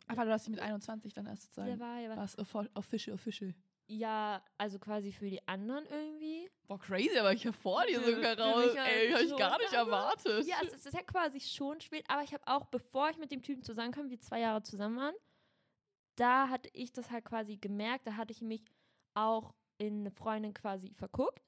Aber 0.08 0.24
du 0.26 0.32
hast 0.32 0.46
sie 0.46 0.52
mit 0.52 0.60
21 0.62 1.14
dann 1.14 1.26
erst 1.26 1.56
Der 1.58 1.66
sozusagen. 1.66 1.80
war 1.80 2.00
ja, 2.00 2.16
War 2.16 2.24
es 2.24 2.38
offi- 2.38 2.70
official, 2.76 3.14
official. 3.16 3.54
Ja, 3.88 4.44
also 4.58 4.80
quasi 4.80 5.12
für 5.12 5.30
die 5.30 5.46
anderen 5.48 5.86
irgendwie. 5.86 6.50
Boah, 6.68 6.80
crazy, 6.80 7.18
aber 7.18 7.34
ich 7.34 7.44
ja 7.44 7.52
vor 7.52 7.86
dir 7.86 8.02
sogar 8.02 8.38
raus. 8.38 8.76
halt 8.78 8.88
Ey, 8.88 9.12
hab 9.12 9.22
ich 9.22 9.36
gar 9.38 9.58
nicht 9.58 9.74
Also, 9.74 9.90
erwartet. 9.92 10.46
Ja, 10.46 10.58
es 10.62 10.86
ist 10.86 10.94
ja 10.94 11.02
quasi 11.02 11.40
schon 11.40 11.80
spät, 11.80 12.06
aber 12.10 12.24
ich 12.24 12.34
habe 12.34 12.44
auch, 12.48 12.66
bevor 12.66 13.10
ich 13.10 13.18
mit 13.18 13.32
dem 13.32 13.42
Typen 13.42 13.64
zusammenkam, 13.64 14.10
wir 14.10 14.20
zwei 14.20 14.42
Jahre 14.42 14.62
zusammen 14.64 14.98
waren, 14.98 15.16
da 16.16 16.50
hatte 16.50 16.70
ich 16.74 16.92
das 16.92 17.12
halt 17.12 17.26
quasi 17.26 17.58
gemerkt, 17.58 18.08
da 18.08 18.16
hatte 18.18 18.34
ich 18.34 18.42
mich 18.42 18.66
auch 19.14 19.54
in 19.78 20.02
eine 20.02 20.12
Freundin 20.12 20.54
quasi 20.54 20.94
verguckt 20.94 21.47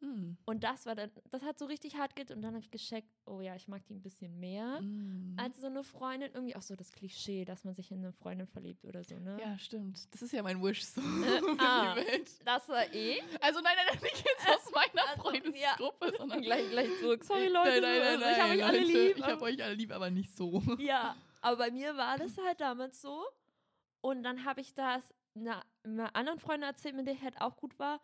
Hm. 0.00 0.36
und 0.46 0.64
das 0.64 0.86
war 0.86 0.94
dann, 0.94 1.10
das 1.30 1.42
hat 1.42 1.58
so 1.58 1.66
richtig 1.66 1.96
hart 1.96 2.16
geht 2.16 2.30
und 2.30 2.40
dann 2.42 2.54
habe 2.54 2.64
ich 2.64 2.70
gecheckt, 2.70 3.08
oh 3.26 3.40
ja, 3.40 3.54
ich 3.54 3.68
mag 3.68 3.84
die 3.86 3.94
ein 3.94 4.02
bisschen 4.02 4.40
mehr 4.40 4.78
Hm. 4.78 5.36
als 5.38 5.60
so 5.60 5.66
eine 5.66 5.84
Freundin, 5.84 6.30
irgendwie 6.32 6.56
auch 6.56 6.62
so 6.62 6.74
das 6.74 6.90
Klischee, 6.92 7.44
dass 7.44 7.64
man 7.64 7.74
sich 7.74 7.90
in 7.90 7.98
eine 7.98 8.12
Freundin 8.12 8.46
verliebt 8.46 8.84
oder 8.86 9.04
so, 9.04 9.18
ne? 9.18 9.38
Ja, 9.40 9.58
stimmt. 9.58 10.12
Das 10.14 10.22
ist 10.22 10.32
ja 10.32 10.42
mein 10.42 10.62
Wish 10.62 10.84
so 10.84 11.00
Äh, 11.24 11.40
ah. 11.58 11.94
die 11.94 12.00
Welt. 12.06 12.30
Das 12.46 12.68
war 12.68 12.92
eh. 12.94 13.20
Also 13.40 13.60
nein, 13.60 13.74
nein, 13.76 13.86
nein, 13.92 14.02
nicht 14.02 14.24
jetzt 14.26 14.48
aus 14.48 14.72
meiner 14.72 15.08
Also, 15.08 15.22
Freundesgruppe, 15.22 16.12
sondern 16.16 16.40
gleich, 16.42 16.70
gleich 16.70 16.88
zurück. 17.00 17.22
Sorry, 17.24 17.48
Leute. 17.48 17.80
Nein, 17.80 17.82
nein, 17.82 18.00
nein, 18.02 18.20
nein, 18.20 18.32
ich 18.32 18.40
habe 18.40 18.52
euch 18.52 18.64
alle 18.64 18.78
lieb. 18.80 19.16
Ich 19.18 19.24
habe 19.24 19.42
euch 19.42 19.62
alle 19.62 19.74
lieb, 19.74 19.92
aber 19.92 20.10
nicht 20.10 20.36
so. 20.36 20.62
Ja, 20.78 21.14
aber 21.42 21.56
bei 21.56 21.70
mir 21.70 21.96
war 21.96 22.16
das 22.18 22.36
halt 22.38 22.60
damals 22.60 23.00
so. 23.02 23.24
Und 24.00 24.22
dann 24.22 24.44
habe 24.44 24.60
ich 24.62 24.72
das 24.74 25.02
einer, 25.34 25.62
einer 25.84 26.14
anderen 26.16 26.38
Freundin 26.38 26.68
erzählt, 26.68 26.96
mit 26.96 27.06
der 27.06 27.14
ich 27.14 27.22
halt 27.22 27.40
auch 27.40 27.56
gut 27.56 27.78
war. 27.78 28.00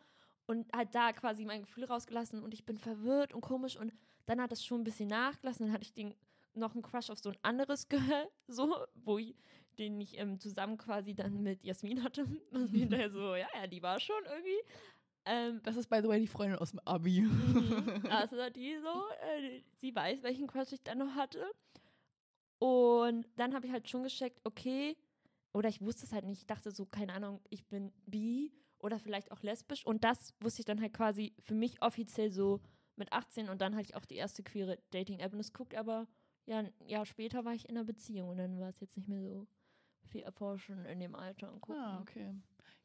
Und 0.47 0.73
halt 0.73 0.95
da 0.95 1.13
quasi 1.13 1.45
mein 1.45 1.63
Gefühl 1.63 1.85
rausgelassen 1.85 2.43
und 2.43 2.55
ich 2.55 2.65
bin 2.65 2.79
verwirrt 2.79 3.35
und 3.35 3.41
komisch. 3.41 3.77
Und 3.77 3.93
dann 4.27 4.41
hat 4.41 4.53
das 4.53 4.65
schon 4.65 4.81
ein 4.83 4.85
bisschen 4.85 5.09
nachgelassen. 5.09 5.67
Dann 5.67 5.73
hatte 5.75 5.85
ich 5.85 5.93
den, 5.93 6.15
noch 6.55 6.75
einen 6.75 6.83
Crush 6.83 7.11
auf 7.11 7.19
so 7.19 7.31
ein 7.31 7.39
anderes 7.43 7.89
Girl, 7.89 8.29
so, 8.47 8.77
wo 8.95 9.19
ich, 9.19 9.35
den 9.79 10.01
ich 10.01 10.19
ähm, 10.19 10.39
zusammen 10.39 10.79
quasi 10.79 11.15
dann 11.15 11.43
mit 11.43 11.65
Jasmin 11.65 12.03
hatte. 12.05 12.25
Und 12.53 12.69
hinterher 12.69 13.11
so, 13.11 13.35
ja, 13.35 13.49
ja, 13.55 13.67
die 13.67 13.83
war 13.83 13.99
schon 13.99 14.23
irgendwie. 14.25 14.63
Ähm, 15.25 15.61
Das 15.65 15.77
ist, 15.77 15.89
by 15.89 15.99
the 16.01 16.09
way, 16.09 16.21
die 16.21 16.29
Freundin 16.29 16.59
aus 16.59 16.71
dem 16.71 16.81
Abi. 16.85 17.23
Mhm. 17.23 18.05
Also 18.11 18.49
die 18.51 18.77
so, 18.79 19.09
äh, 19.21 19.63
sie 19.79 19.95
weiß, 19.95 20.23
welchen 20.23 20.47
Crush 20.47 20.73
ich 20.73 20.83
dann 20.85 20.99
noch 20.99 21.15
hatte. 21.17 21.45
Und 22.59 23.27
dann 23.37 23.53
habe 23.55 23.67
ich 23.67 23.73
halt 23.73 23.89
schon 23.89 24.05
gecheckt, 24.05 24.41
okay, 24.45 24.97
oder 25.53 25.69
ich 25.69 25.81
wusste 25.83 26.05
es 26.07 26.13
halt 26.13 26.25
nicht. 26.25 26.41
Ich 26.43 26.47
dachte 26.47 26.71
so, 26.71 26.87
keine 26.87 27.13
Ahnung, 27.15 27.41
ich 27.51 27.67
bin 27.67 27.93
bi 28.07 28.53
oder 28.79 28.99
vielleicht 28.99 29.31
auch 29.33 29.43
lesbisch. 29.43 29.85
Und 29.87 30.05
das 30.05 30.35
wusste 30.41 30.61
ich 30.61 30.67
dann 30.67 30.81
halt 30.81 30.93
quasi 30.93 31.35
für 31.41 31.55
mich 31.55 31.81
offiziell 31.83 32.31
so 32.31 32.61
mit 32.97 33.13
18 33.13 33.49
und 33.49 33.61
dann 33.61 33.75
hatte 33.75 33.85
ich 33.85 33.95
auch 33.95 34.05
die 34.05 34.17
erste 34.17 34.43
queere 34.43 34.79
Dating-App 34.91 35.33
und 35.33 35.41
es 35.41 35.53
guckt 35.53 35.75
aber, 35.75 36.07
ja, 36.47 36.59
ein 36.61 36.73
Jahr 36.87 37.05
später 37.07 37.45
war 37.45 37.53
ich 37.55 37.69
in 37.69 37.77
einer 37.77 37.85
Beziehung 37.85 38.31
und 38.31 38.39
dann 38.39 38.59
war 38.59 38.69
es 38.69 38.81
jetzt 38.81 38.97
nicht 38.97 39.09
mehr 39.09 39.21
so 39.21 39.47
viel 40.09 40.23
erforschen 40.23 40.85
in 40.87 41.01
dem 41.01 41.15
Alter 41.15 41.53
und 41.53 41.61
gucken. 41.61 41.83
ah, 41.83 42.01
okay. 42.01 42.35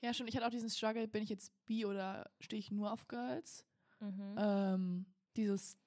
Ja, 0.01 0.13
schon. 0.13 0.27
Ich 0.27 0.35
hatte 0.35 0.45
auch 0.47 0.51
diesen 0.51 0.69
Struggle, 0.69 1.07
bin 1.07 1.23
ich 1.23 1.29
jetzt 1.29 1.53
bi 1.65 1.85
oder 1.85 2.29
stehe 2.39 2.59
ich 2.59 2.71
nur 2.71 2.91
auf 2.91 3.07
Girls? 3.07 3.65
Mhm. 3.99 4.35
ähm, 4.37 5.05
dieses 5.35 5.77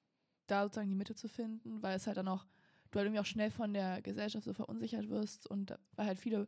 da 0.47 0.63
sozusagen 0.63 0.89
die 0.89 0.95
Mitte 0.95 1.15
zu 1.15 1.27
finden, 1.29 1.83
weil 1.83 1.97
es 1.97 2.07
halt 2.07 2.17
dann 2.17 2.29
auch, 2.29 2.45
du 2.91 2.99
halt 2.99 3.07
irgendwie 3.07 3.21
auch 3.21 3.27
schnell 3.27 3.51
von 3.51 3.75
der 3.75 4.01
Gesellschaft 4.03 4.45
so 4.45 4.53
verunsichert 4.53 5.09
wirst 5.09 5.47
und 5.51 5.71
da- 5.71 5.79
weil 5.97 6.07
halt 6.07 6.19
viele 6.19 6.47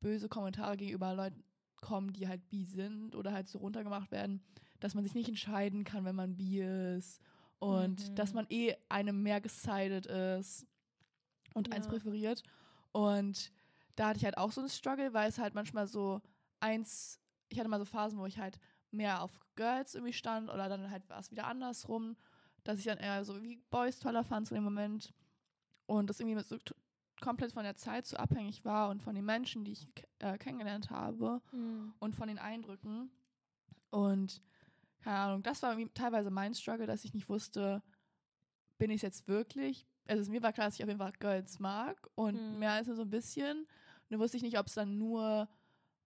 böse 0.00 0.28
Kommentare 0.28 0.76
gegenüber 0.76 1.14
Leuten 1.14 1.42
kommen, 1.80 2.12
die 2.12 2.28
halt 2.28 2.48
bi 2.50 2.64
sind 2.64 3.14
oder 3.14 3.32
halt 3.32 3.48
so 3.48 3.58
runtergemacht 3.58 4.10
werden, 4.10 4.42
dass 4.80 4.94
man 4.94 5.04
sich 5.04 5.14
nicht 5.14 5.28
entscheiden 5.28 5.84
kann, 5.84 6.04
wenn 6.04 6.16
man 6.16 6.36
bi 6.36 6.60
ist 6.60 7.20
und 7.58 8.10
Mhm. 8.10 8.14
dass 8.16 8.32
man 8.34 8.46
eh 8.50 8.74
einem 8.88 9.22
mehr 9.22 9.40
gesided 9.40 10.06
ist 10.06 10.66
und 11.54 11.72
eins 11.72 11.86
Ja. 11.86 11.92
präferiert. 11.92 12.42
Und 12.92 13.52
da 13.96 14.08
hatte 14.08 14.18
ich 14.18 14.24
halt 14.24 14.38
auch 14.38 14.52
so 14.52 14.60
einen 14.60 14.70
Struggle, 14.70 15.12
weil 15.12 15.28
es 15.28 15.38
halt 15.38 15.54
manchmal 15.54 15.86
so 15.86 16.20
eins, 16.60 17.20
ich 17.48 17.58
hatte 17.58 17.68
mal 17.68 17.78
so 17.78 17.84
Phasen, 17.84 18.18
wo 18.18 18.26
ich 18.26 18.38
halt 18.38 18.58
mehr 18.90 19.22
auf 19.22 19.38
Girls 19.56 19.94
irgendwie 19.94 20.12
stand 20.12 20.48
oder 20.50 20.68
dann 20.68 20.90
halt 20.90 21.08
war 21.08 21.18
es 21.20 21.30
wieder 21.30 21.46
andersrum, 21.46 22.16
dass 22.64 22.78
ich 22.78 22.84
dann 22.84 22.98
eher 22.98 23.24
so 23.24 23.42
wie 23.42 23.56
Boys 23.70 23.98
toller 23.98 24.24
fand 24.24 24.46
zu 24.46 24.54
dem 24.54 24.64
Moment 24.64 25.12
und 25.86 26.08
das 26.08 26.20
irgendwie 26.20 26.40
so 26.42 26.56
komplett 27.20 27.52
von 27.52 27.64
der 27.64 27.76
Zeit 27.76 28.06
so 28.06 28.16
abhängig 28.16 28.64
war 28.64 28.88
und 28.90 29.02
von 29.02 29.14
den 29.14 29.24
Menschen, 29.24 29.64
die 29.64 29.72
ich 29.72 29.88
äh, 30.20 30.38
kennengelernt 30.38 30.90
habe 30.90 31.40
Mhm. 31.52 31.94
und 31.98 32.14
von 32.14 32.28
den 32.28 32.38
Eindrücken. 32.38 33.10
Und 33.90 34.42
keine 35.00 35.16
Ahnung, 35.18 35.42
das 35.42 35.62
war 35.62 35.76
teilweise 35.94 36.30
mein 36.30 36.54
Struggle, 36.54 36.86
dass 36.86 37.04
ich 37.04 37.14
nicht 37.14 37.28
wusste, 37.28 37.82
bin 38.78 38.90
ich 38.90 38.96
es 38.96 39.02
jetzt 39.02 39.28
wirklich? 39.28 39.86
Also 40.06 40.30
mir 40.30 40.42
war 40.42 40.52
klar, 40.52 40.66
dass 40.68 40.74
ich 40.76 40.82
auf 40.82 40.88
jeden 40.88 41.00
Fall 41.00 41.12
Girls 41.18 41.58
mag 41.58 42.08
und 42.14 42.34
Mhm. 42.34 42.58
mehr 42.58 42.72
als 42.72 42.86
nur 42.86 42.96
so 42.96 43.02
ein 43.02 43.10
bisschen. 43.10 43.66
Dann 44.08 44.20
wusste 44.20 44.36
ich 44.36 44.42
nicht, 44.42 44.58
ob 44.58 44.66
es 44.66 44.74
dann 44.74 44.96
nur, 44.98 45.48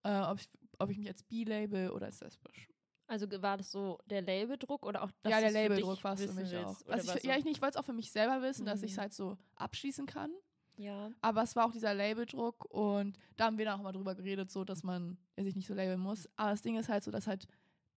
äh, 0.02 0.20
ob, 0.22 0.40
ich, 0.40 0.48
ob 0.78 0.90
ich 0.90 0.98
mich 0.98 1.08
als 1.08 1.22
B-Label 1.22 1.90
oder 1.90 2.06
als 2.06 2.20
lesbisch. 2.20 2.68
Also 3.06 3.26
war 3.42 3.58
das 3.58 3.70
so 3.70 3.98
der 4.06 4.22
Labeldruck 4.22 4.86
oder 4.86 5.02
auch 5.02 5.10
dass 5.22 5.30
ja, 5.30 5.40
der 5.40 5.50
Labeldruck 5.50 6.02
war 6.02 6.14
es 6.14 6.24
für 6.24 6.32
mich 6.32 6.50
willst? 6.52 6.86
auch. 6.86 6.92
Also 6.92 7.12
ich, 7.14 7.22
so- 7.22 7.28
ja, 7.28 7.36
ich, 7.36 7.44
ich 7.46 7.60
wollte 7.60 7.76
es 7.76 7.82
auch 7.82 7.84
für 7.84 7.92
mich 7.92 8.10
selber 8.10 8.40
wissen, 8.42 8.64
dass 8.64 8.82
ich 8.82 8.92
es 8.92 8.96
Mhm. 8.96 9.00
halt 9.02 9.12
so 9.12 9.36
abschließen 9.56 10.06
kann. 10.06 10.30
Ja. 10.76 11.10
Aber 11.20 11.42
es 11.42 11.54
war 11.56 11.66
auch 11.66 11.72
dieser 11.72 11.94
Labeldruck 11.94 12.64
und 12.66 13.18
da 13.36 13.46
haben 13.46 13.58
wir 13.58 13.64
dann 13.64 13.78
auch 13.78 13.82
mal 13.82 13.92
drüber 13.92 14.14
geredet, 14.14 14.50
so 14.50 14.64
dass 14.64 14.82
man 14.82 15.18
sich 15.36 15.56
nicht 15.56 15.66
so 15.66 15.74
labeln 15.74 16.00
muss. 16.00 16.28
Aber 16.36 16.50
das 16.50 16.62
Ding 16.62 16.76
ist 16.78 16.88
halt 16.88 17.04
so, 17.04 17.10
dass 17.10 17.26
halt 17.26 17.46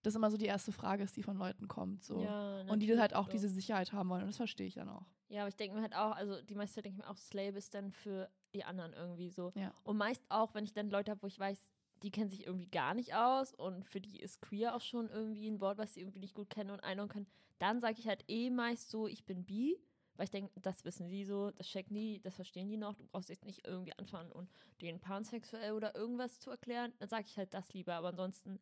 das 0.02 0.16
immer 0.16 0.30
so 0.30 0.38
die 0.38 0.46
erste 0.46 0.72
Frage 0.72 1.04
ist, 1.04 1.18
die 1.18 1.24
von 1.24 1.38
Leuten 1.38 1.68
kommt. 1.68 2.04
So. 2.04 2.22
ja 2.22 2.62
und 2.68 2.80
die 2.80 2.98
halt 2.98 3.16
auch 3.16 3.28
diese 3.28 3.50
Sicherheit 3.50 3.92
haben 3.92 4.10
wollen. 4.10 4.22
Und 4.22 4.28
das 4.28 4.38
verstehe 4.38 4.68
ich 4.68 4.76
dann 4.76 4.90
auch. 4.90 5.06
Ja, 5.28 5.42
aber 5.42 5.50
ich 5.50 5.56
denke 5.56 5.76
mir 5.76 5.82
halt 5.82 5.96
auch, 5.96 6.16
also 6.16 6.42
die 6.42 6.56
meiste 6.56 6.76
Zeit 6.76 6.86
denke 6.86 7.00
ich 7.00 7.06
mir 7.06 7.10
auch, 7.10 7.18
Slave 7.18 7.58
ist 7.58 7.74
dann 7.74 7.92
für 7.92 8.30
die 8.54 8.64
anderen 8.64 8.94
irgendwie 8.94 9.30
so. 9.30 9.52
Ja. 9.56 9.74
Und 9.84 9.98
meist 9.98 10.24
auch, 10.30 10.54
wenn 10.54 10.64
ich 10.64 10.74
dann 10.74 10.90
Leute 10.90 11.12
habe, 11.12 11.24
wo 11.24 11.28
ich 11.28 11.40
weiß, 11.40 11.64
die 12.04 12.12
kennen 12.12 12.30
sich 12.30 12.46
irgendwie 12.46 12.68
gar 12.68 12.94
nicht 12.94 13.16
aus 13.16 13.54
und 13.54 13.86
für 13.86 14.02
die 14.02 14.20
ist 14.20 14.42
queer 14.42 14.76
auch 14.76 14.82
schon 14.82 15.10
irgendwie 15.10 15.48
ein 15.48 15.62
Wort, 15.62 15.78
was 15.78 15.94
sie 15.94 16.02
irgendwie 16.02 16.20
nicht 16.20 16.36
gut 16.36 16.50
kennen 16.50 16.70
und 16.70 16.84
einordnen 16.84 17.10
können, 17.10 17.28
dann 17.60 17.80
sage 17.80 18.00
ich 18.00 18.08
halt 18.08 18.24
eh 18.28 18.50
meist 18.50 18.90
so, 18.90 19.08
ich 19.08 19.26
bin 19.26 19.46
bi, 19.46 19.80
weil 20.16 20.26
ich 20.26 20.32
denke, 20.32 20.52
das 20.62 20.86
wissen 20.86 21.08
die 21.08 21.26
so, 21.26 21.52
das 21.52 21.68
checken 21.68 21.96
die, 21.96 22.22
das 22.22 22.36
verstehen 22.36 22.70
die 22.70 22.78
noch, 22.78 22.96
du 22.96 23.04
brauchst 23.06 23.30
jetzt 23.30 23.46
nicht 23.46 23.66
irgendwie 23.68 23.98
anfangen 23.98 24.32
und 24.32 24.50
den 24.82 25.00
pansexuell 25.00 25.74
oder 25.74 25.96
irgendwas 25.96 26.40
zu 26.40 26.50
erklären, 26.50 26.94
dann 27.00 27.10
sage 27.10 27.26
ich 27.28 27.38
halt 27.38 27.54
das 27.54 27.74
lieber, 27.74 27.94
aber 27.96 28.10
ansonsten 28.10 28.60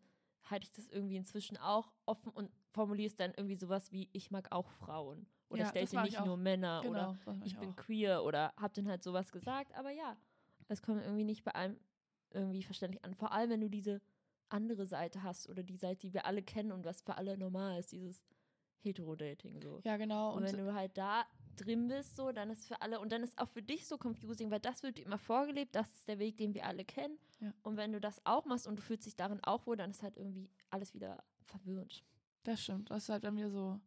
halte 0.50 0.66
ich 0.66 0.72
das 0.72 0.88
irgendwie 0.90 1.16
inzwischen 1.18 1.58
auch 1.58 1.92
offen 2.06 2.32
und 2.32 2.52
formuliere 2.72 3.08
es 3.08 3.16
dann 3.16 3.34
irgendwie 3.36 3.56
sowas 3.56 3.92
wie, 3.92 4.10
ich 4.12 4.32
mag 4.32 4.52
auch 4.52 4.70
Frauen. 4.72 5.26
Oder 5.50 5.74
Ja, 5.74 5.82
ich 5.82 5.94
mag 5.94 6.08
ich 6.08 6.14
nicht 6.18 6.26
nur 6.26 6.38
Männer 6.38 6.82
oder 6.82 6.92
Genau. 6.92 7.14
das 7.26 7.40
mach 7.40 7.46
ich 7.46 7.58
bin 7.60 7.76
queer 7.76 8.24
oder 8.24 8.54
hab 8.58 8.74
dann 8.74 8.88
halt 8.88 9.04
sowas 9.04 9.32
gesagt, 9.32 9.74
aber 9.76 9.92
ja, 9.92 10.18
es 10.68 10.82
kommt 10.82 11.02
irgendwie 11.04 11.24
nicht 11.24 11.44
bei 11.44 11.52
allem 11.52 11.80
irgendwie 12.32 12.64
verständlich 12.64 13.04
an. 13.06 13.14
Vor 13.14 13.32
allem, 13.32 13.52
wenn 13.52 13.62
du 13.62 13.70
diese 13.70 14.02
andere 14.50 14.86
Seite 14.86 15.24
hast 15.24 15.48
oder 15.50 15.64
die 15.64 15.78
Seite, 15.78 16.08
die 16.08 16.14
wir 16.14 16.26
alle 16.26 16.42
kennen 16.42 16.72
und 16.72 16.86
was 16.86 17.02
für 17.02 17.16
alle 17.16 17.38
normal 17.38 17.80
ist, 17.80 17.92
dieses 17.92 18.24
Hetero-Dating 18.84 19.62
so. 19.62 19.82
Ja, 19.84 19.98
genau. 19.98 20.32
und 20.32 20.44
Und 20.44 20.52
wenn 20.52 20.66
du 20.66 20.74
halt 20.74 20.98
da 20.98 21.26
drin 21.56 21.88
bist, 21.88 22.16
so, 22.16 22.32
dann 22.32 22.50
ist 22.50 22.68
für 22.68 22.82
alle, 22.82 23.00
und 23.00 23.12
dann 23.12 23.22
ist 23.24 23.38
auch 23.38 23.48
für 23.48 23.62
dich 23.62 23.88
so 23.88 23.98
confusing, 23.98 24.50
weil 24.52 24.60
das 24.60 24.82
wird 24.84 24.98
dir 24.98 25.06
immer 25.06 25.18
vorgelebt, 25.20 25.76
das 25.76 25.88
ist 25.94 26.08
der 26.08 26.20
Weg, 26.20 26.38
den 26.38 26.54
wir 26.54 26.66
alle 26.66 26.84
kennen. 26.84 27.18
Ja. 27.40 27.54
Und 27.64 27.78
wenn 27.78 27.92
du 27.92 28.00
das 28.02 28.26
auch 28.26 28.46
machst 28.46 28.68
und 28.68 28.78
du 28.78 28.82
fühlst 28.82 29.06
dich 29.06 29.16
darin 29.16 29.40
auch 29.44 29.66
wohl, 29.68 29.78
dann 29.78 29.92
ist 29.92 30.02
halt 30.04 30.18
irgendwie 30.18 30.50
alles 30.70 30.94
wieder 30.94 31.24
verwirrend. 31.44 32.04
das 32.44 32.62
stimmt. 32.62 32.90
Das 32.90 33.04
ist 33.04 33.10
halt 33.10 33.24
dann 33.24 33.36
wieder 33.38 33.50
so. 33.52 33.80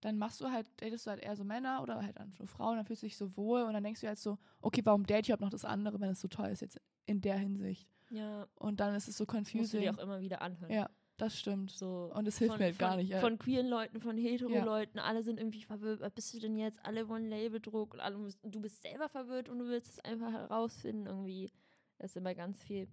Dann 0.00 0.16
machst 0.16 0.40
du 0.40 0.48
halt, 0.50 0.70
datest 0.80 1.06
du 1.06 1.10
halt 1.10 1.20
eher 1.22 1.34
so 1.34 1.42
Männer 1.42 1.82
oder 1.82 1.96
halt 2.00 2.16
nur 2.38 2.46
Frauen, 2.46 2.76
dann 2.76 2.86
fühlst 2.86 3.02
du 3.02 3.06
dich 3.06 3.16
so 3.16 3.36
wohl 3.36 3.62
und 3.62 3.72
dann 3.72 3.82
denkst 3.82 4.00
du 4.00 4.06
halt 4.06 4.18
so, 4.18 4.38
okay, 4.60 4.80
warum 4.84 5.04
date 5.04 5.22
ich 5.24 5.28
überhaupt 5.28 5.42
noch 5.42 5.50
das 5.50 5.64
andere, 5.64 6.00
wenn 6.00 6.10
es 6.10 6.20
so 6.20 6.28
toll 6.28 6.48
ist 6.50 6.60
jetzt 6.62 6.80
in 7.06 7.20
der 7.20 7.36
Hinsicht. 7.36 7.88
Ja, 8.10 8.46
Und 8.54 8.78
dann 8.80 8.94
ist 8.94 9.08
es 9.08 9.16
so 9.16 9.24
musst 9.24 9.32
du 9.32 9.36
confusing. 9.36 9.80
dir 9.80 9.92
auch 9.92 9.98
immer 9.98 10.20
wieder 10.20 10.40
anhören. 10.40 10.70
Ja, 10.72 10.88
das 11.18 11.38
stimmt. 11.38 11.72
So 11.72 12.10
Und 12.14 12.26
es 12.26 12.38
hilft 12.38 12.54
von, 12.54 12.58
mir 12.58 12.66
halt 12.66 12.78
gar 12.78 12.90
von, 12.92 13.00
nicht. 13.00 13.10
Ja. 13.10 13.20
Von 13.20 13.38
queeren 13.38 13.66
Leuten, 13.66 14.00
von 14.00 14.16
hetero-Leuten, 14.16 14.98
alle 14.98 15.22
sind 15.22 15.38
irgendwie 15.38 15.64
verwirrt. 15.64 16.00
Was 16.00 16.12
bist 16.12 16.32
du 16.32 16.38
denn 16.38 16.56
jetzt? 16.56 16.78
Alle 16.84 17.08
wollen 17.08 17.28
Labeldruck 17.28 17.94
und 17.94 18.00
alle 18.00 18.16
müssen, 18.16 18.50
du 18.50 18.60
bist 18.60 18.82
selber 18.82 19.08
verwirrt 19.08 19.48
und 19.48 19.58
du 19.58 19.66
willst 19.66 19.88
es 19.88 20.00
einfach 20.00 20.32
herausfinden. 20.32 21.06
Irgendwie 21.06 21.52
Da 21.98 22.04
ist 22.04 22.16
immer 22.16 22.34
ganz 22.34 22.62
viel 22.62 22.88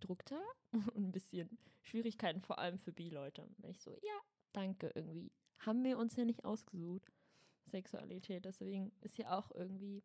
Druck 0.00 0.24
da 0.26 0.40
und 0.94 1.08
ein 1.08 1.12
bisschen 1.12 1.56
Schwierigkeiten, 1.82 2.42
vor 2.42 2.58
allem 2.58 2.78
für 2.78 2.92
B-Leute. 2.92 3.48
Wenn 3.58 3.70
ich 3.70 3.80
so, 3.80 3.92
ja, 4.02 4.20
danke, 4.52 4.90
irgendwie. 4.94 5.32
Haben 5.60 5.84
wir 5.84 5.98
uns 5.98 6.16
ja 6.16 6.24
nicht 6.24 6.44
ausgesucht. 6.44 7.12
Sexualität. 7.66 8.44
Deswegen 8.44 8.92
ist 9.02 9.18
ja 9.18 9.38
auch 9.38 9.50
irgendwie, 9.52 10.02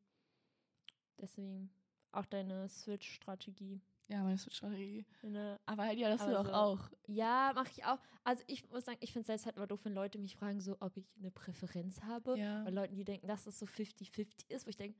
deswegen 1.20 1.74
auch 2.12 2.25
deine 2.25 2.70
Switch-Strategie. 2.70 3.82
Ja, 4.10 4.22
meine 4.24 4.38
Switch-Strategie. 4.38 5.06
Ne? 5.24 5.60
Aber 5.66 5.84
halt, 5.84 5.98
ja, 5.98 6.10
das 6.10 6.26
du 6.26 6.32
doch 6.32 6.46
so- 6.46 6.52
auch. 6.54 6.80
Ja, 7.08 7.52
mache 7.56 7.70
ich 7.72 7.86
auch. 7.86 7.98
Also 8.24 8.44
ich 8.48 8.70
muss 8.70 8.86
sagen, 8.86 8.98
ich 9.02 9.12
finde 9.14 9.22
es 9.22 9.28
selbst 9.28 9.46
halt 9.46 9.56
immer 9.56 9.68
doof, 9.68 9.80
wenn 9.84 9.94
Leute 9.94 10.18
mich 10.20 10.36
fragen, 10.36 10.60
so, 10.60 10.76
ob 10.82 10.98
ich 10.98 11.10
eine 11.18 11.32
Präferenz 11.32 12.04
habe. 12.04 12.38
Ja. 12.38 12.64
Bei 12.64 12.70
Leuten, 12.70 12.96
die 12.96 13.06
denken, 13.06 13.28
dass 13.28 13.48
es 13.48 13.58
so 13.60 13.66
50-50 13.66 14.50
ist, 14.50 14.66
wo 14.66 14.70
ich 14.70 14.76
denke, 14.78 15.00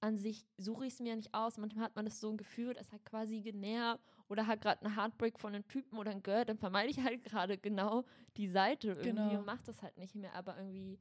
an 0.00 0.18
sich 0.18 0.46
suche 0.58 0.86
ich 0.86 0.92
es 0.94 1.00
mir 1.00 1.16
nicht 1.16 1.34
aus. 1.34 1.56
Manchmal 1.58 1.86
hat 1.86 1.96
man 1.96 2.04
das 2.04 2.20
so 2.20 2.30
ein 2.30 2.36
Gefühl, 2.36 2.74
das 2.74 2.92
hat 2.92 3.04
quasi 3.04 3.40
genervt 3.40 4.02
oder 4.28 4.46
hat 4.46 4.60
gerade 4.60 4.84
einen 4.84 4.94
Heartbreak 4.96 5.38
von 5.40 5.54
einem 5.54 5.66
Typen 5.66 5.98
oder 5.98 6.10
einem 6.12 6.22
Girl, 6.22 6.44
dann 6.44 6.58
vermeide 6.58 6.90
ich 6.90 7.00
halt 7.02 7.24
gerade 7.24 7.58
genau 7.58 8.04
die 8.36 8.48
Seite 8.48 8.88
irgendwie 8.88 9.10
Genau. 9.10 9.38
und 9.38 9.46
mache 9.46 9.62
das 9.64 9.82
halt 9.82 9.96
nicht 9.96 10.14
mehr. 10.14 10.34
Aber 10.34 10.56
irgendwie 10.58 10.98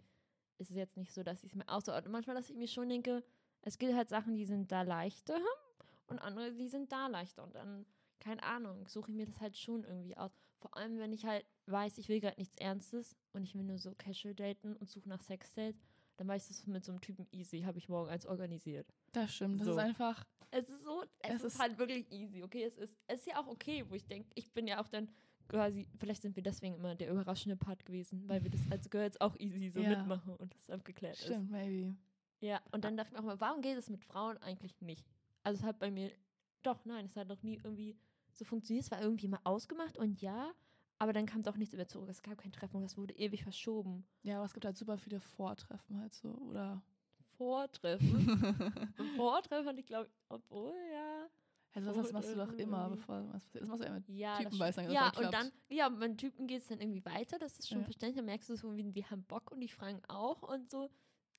ist 0.57 0.71
es 0.71 0.75
jetzt 0.77 0.97
nicht 0.97 1.13
so, 1.13 1.21
dass 1.23 1.43
ich 1.43 1.51
es 1.51 1.55
mir 1.55 1.67
ausordne. 1.67 2.09
Manchmal, 2.09 2.35
dass 2.35 2.49
ich 2.49 2.55
mir 2.55 2.67
schon 2.67 2.89
denke, 2.89 3.23
es 3.61 3.77
gibt 3.77 3.93
halt 3.93 4.09
Sachen, 4.09 4.35
die 4.35 4.45
sind 4.45 4.71
da 4.71 4.81
leichter 4.83 5.37
und 6.07 6.19
andere, 6.19 6.53
die 6.53 6.67
sind 6.67 6.91
da 6.91 7.07
leichter. 7.07 7.43
Und 7.43 7.55
dann, 7.55 7.85
keine 8.19 8.43
Ahnung, 8.43 8.87
suche 8.87 9.11
ich 9.11 9.17
mir 9.17 9.25
das 9.25 9.39
halt 9.41 9.57
schon 9.57 9.83
irgendwie 9.83 10.17
aus. 10.17 10.31
Vor 10.59 10.75
allem, 10.77 10.97
wenn 10.99 11.11
ich 11.13 11.25
halt 11.25 11.45
weiß, 11.65 11.97
ich 11.97 12.09
will 12.09 12.19
gerade 12.19 12.39
nichts 12.39 12.55
Ernstes 12.57 13.15
und 13.33 13.43
ich 13.43 13.55
will 13.55 13.63
nur 13.63 13.77
so 13.77 13.93
casual 13.95 14.33
daten 14.35 14.75
und 14.77 14.89
suche 14.89 15.09
nach 15.09 15.21
Sex-Dates, 15.21 15.81
dann 16.17 16.27
weiß 16.27 16.49
ich 16.49 16.57
das 16.57 16.67
mit 16.67 16.85
so 16.85 16.91
einem 16.91 17.01
Typen 17.01 17.27
easy, 17.31 17.61
habe 17.61 17.77
ich 17.79 17.89
morgen 17.89 18.09
eins 18.09 18.25
organisiert. 18.25 18.87
Das 19.11 19.33
stimmt. 19.35 19.59
Das 19.59 19.65
So. 19.65 19.71
ist 19.73 19.77
einfach. 19.79 20.25
Es 20.51 20.69
ist 20.69 20.83
so, 20.83 21.03
es, 21.19 21.29
Es 21.29 21.35
ist, 21.43 21.43
ist- 21.55 21.59
halt 21.59 21.77
wirklich 21.79 22.11
easy, 22.11 22.43
okay? 22.43 22.63
Es 22.63 22.77
ist, 22.77 22.97
es 23.07 23.21
ist 23.21 23.27
ja 23.27 23.41
auch 23.41 23.47
okay, 23.47 23.83
wo 23.89 23.95
ich 23.95 24.05
denke, 24.05 24.29
ich 24.35 24.53
bin 24.53 24.67
ja 24.67 24.79
auch 24.81 24.87
dann 24.87 25.09
quasi, 25.49 25.87
vielleicht 25.97 26.21
sind 26.21 26.35
wir 26.35 26.43
deswegen 26.43 26.75
immer 26.75 26.95
der 26.95 27.09
überraschende 27.11 27.57
Part 27.57 27.85
gewesen, 27.85 28.27
weil 28.29 28.43
wir 28.43 28.51
das 28.51 28.61
als 28.71 28.89
Girls 28.89 29.19
auch 29.19 29.35
easy 29.39 29.69
so 29.69 29.81
Ja. 29.81 29.89
mitmachen 29.89 30.35
und 30.35 30.53
das 30.55 30.69
abgeklärt 30.69 31.17
Stimmt, 31.17 31.49
maybe. 31.49 31.89
ist. 31.89 31.97
Ja, 32.41 32.61
und 32.71 32.83
dann 32.85 32.95
dachte 32.95 33.09
ich 33.09 33.13
mir 33.13 33.19
auch 33.19 33.25
mal, 33.25 33.39
warum 33.41 33.61
geht 33.61 33.77
es 33.77 33.89
mit 33.89 34.03
Frauen 34.03 34.37
eigentlich 34.37 34.79
nicht? 34.81 35.05
Also 35.43 35.59
es 35.59 35.65
hat 35.65 35.79
bei 35.79 35.91
mir, 35.91 36.11
doch, 36.63 36.85
nein, 36.85 37.05
es 37.05 37.15
hat 37.15 37.27
noch 37.27 37.43
nie 37.43 37.59
irgendwie 37.63 37.97
so 38.31 38.45
funktioniert. 38.45 38.85
Es 38.85 38.91
war 38.91 39.01
irgendwie 39.01 39.27
mal 39.27 39.39
ausgemacht 39.43 39.97
und 39.97 40.21
ja, 40.21 40.51
aber 40.99 41.13
dann 41.13 41.25
kam 41.25 41.43
doch 41.43 41.57
nichts 41.57 41.75
mehr 41.75 41.87
zurück. 41.87 42.09
Es 42.09 42.21
gab 42.23 42.37
kein 42.37 42.51
Treffen, 42.51 42.81
das 42.81 42.97
wurde 42.97 43.13
ewig 43.15 43.43
verschoben. 43.43 44.05
Ja, 44.23 44.37
aber 44.37 44.45
es 44.45 44.53
gibt 44.53 44.65
halt 44.65 44.77
super 44.77 44.97
viele 44.97 45.19
Vortreffen 45.19 45.99
halt 45.99 46.13
so. 46.13 46.29
Oder. 46.29 46.81
Vortreffen. 47.37 48.27
Vortreffen 49.17 49.65
fand 49.65 49.79
ich, 49.79 49.85
glaube 49.85 50.07
ich, 50.07 50.13
obwohl, 50.29 50.75
ja. 50.91 51.27
Also 51.75 51.91
das 51.91 52.11
machst 52.13 52.31
du 52.31 52.37
doch 52.37 52.51
immer, 52.53 52.89
bevor 52.91 53.27
was 53.33 53.43
passiert. 53.45 53.63
Das 53.63 53.67
machst 53.69 53.81
du 53.81 53.87
ja 53.87 53.93
mit 53.93 54.07
Ja, 54.07 54.37
Typen 54.37 54.59
weiß 54.59 54.75
dann, 54.75 54.91
ja 54.91 55.11
und 55.17 55.33
dann, 55.33 55.51
ja, 55.69 55.89
mit 55.89 56.19
Typen 56.19 56.45
geht 56.45 56.61
es 56.61 56.67
dann 56.67 56.79
irgendwie 56.79 57.03
weiter, 57.03 57.39
das 57.39 57.57
ist 57.57 57.67
schon 57.67 57.79
Ja. 57.79 57.83
verständlich, 57.83 58.17
dann 58.17 58.25
merkst 58.25 58.47
du 58.49 58.55
so, 58.55 58.75
wie 58.75 58.83
die 58.83 59.05
haben 59.05 59.23
Bock 59.23 59.51
und 59.51 59.59
die 59.59 59.67
fragen 59.67 59.99
auch 60.07 60.43
und 60.43 60.69
so. 60.69 60.89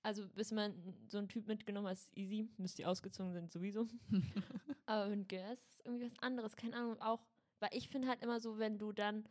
Also 0.04 0.28
bis 0.28 0.52
man 0.52 0.74
so 1.08 1.16
einen 1.16 1.28
Typ 1.28 1.48
mitgenommen 1.48 1.86
hat, 1.88 1.94
ist 1.94 2.14
easy, 2.14 2.46
bis 2.58 2.74
die 2.74 2.84
ausgezogen 2.84 3.32
sind 3.32 3.50
sowieso. 3.50 3.88
Aber 4.86 5.08
mit 5.08 5.30
Girls 5.30 5.60
ist 5.66 5.80
irgendwie 5.86 6.04
was 6.04 6.18
anderes, 6.22 6.56
keine 6.56 6.76
Ahnung, 6.76 7.00
auch, 7.00 7.26
weil 7.58 7.70
ich 7.72 7.88
finde 7.88 8.08
halt 8.08 8.22
immer 8.22 8.38
so, 8.38 8.58
wenn 8.58 8.78
du 8.78 8.92
dann 8.92 9.26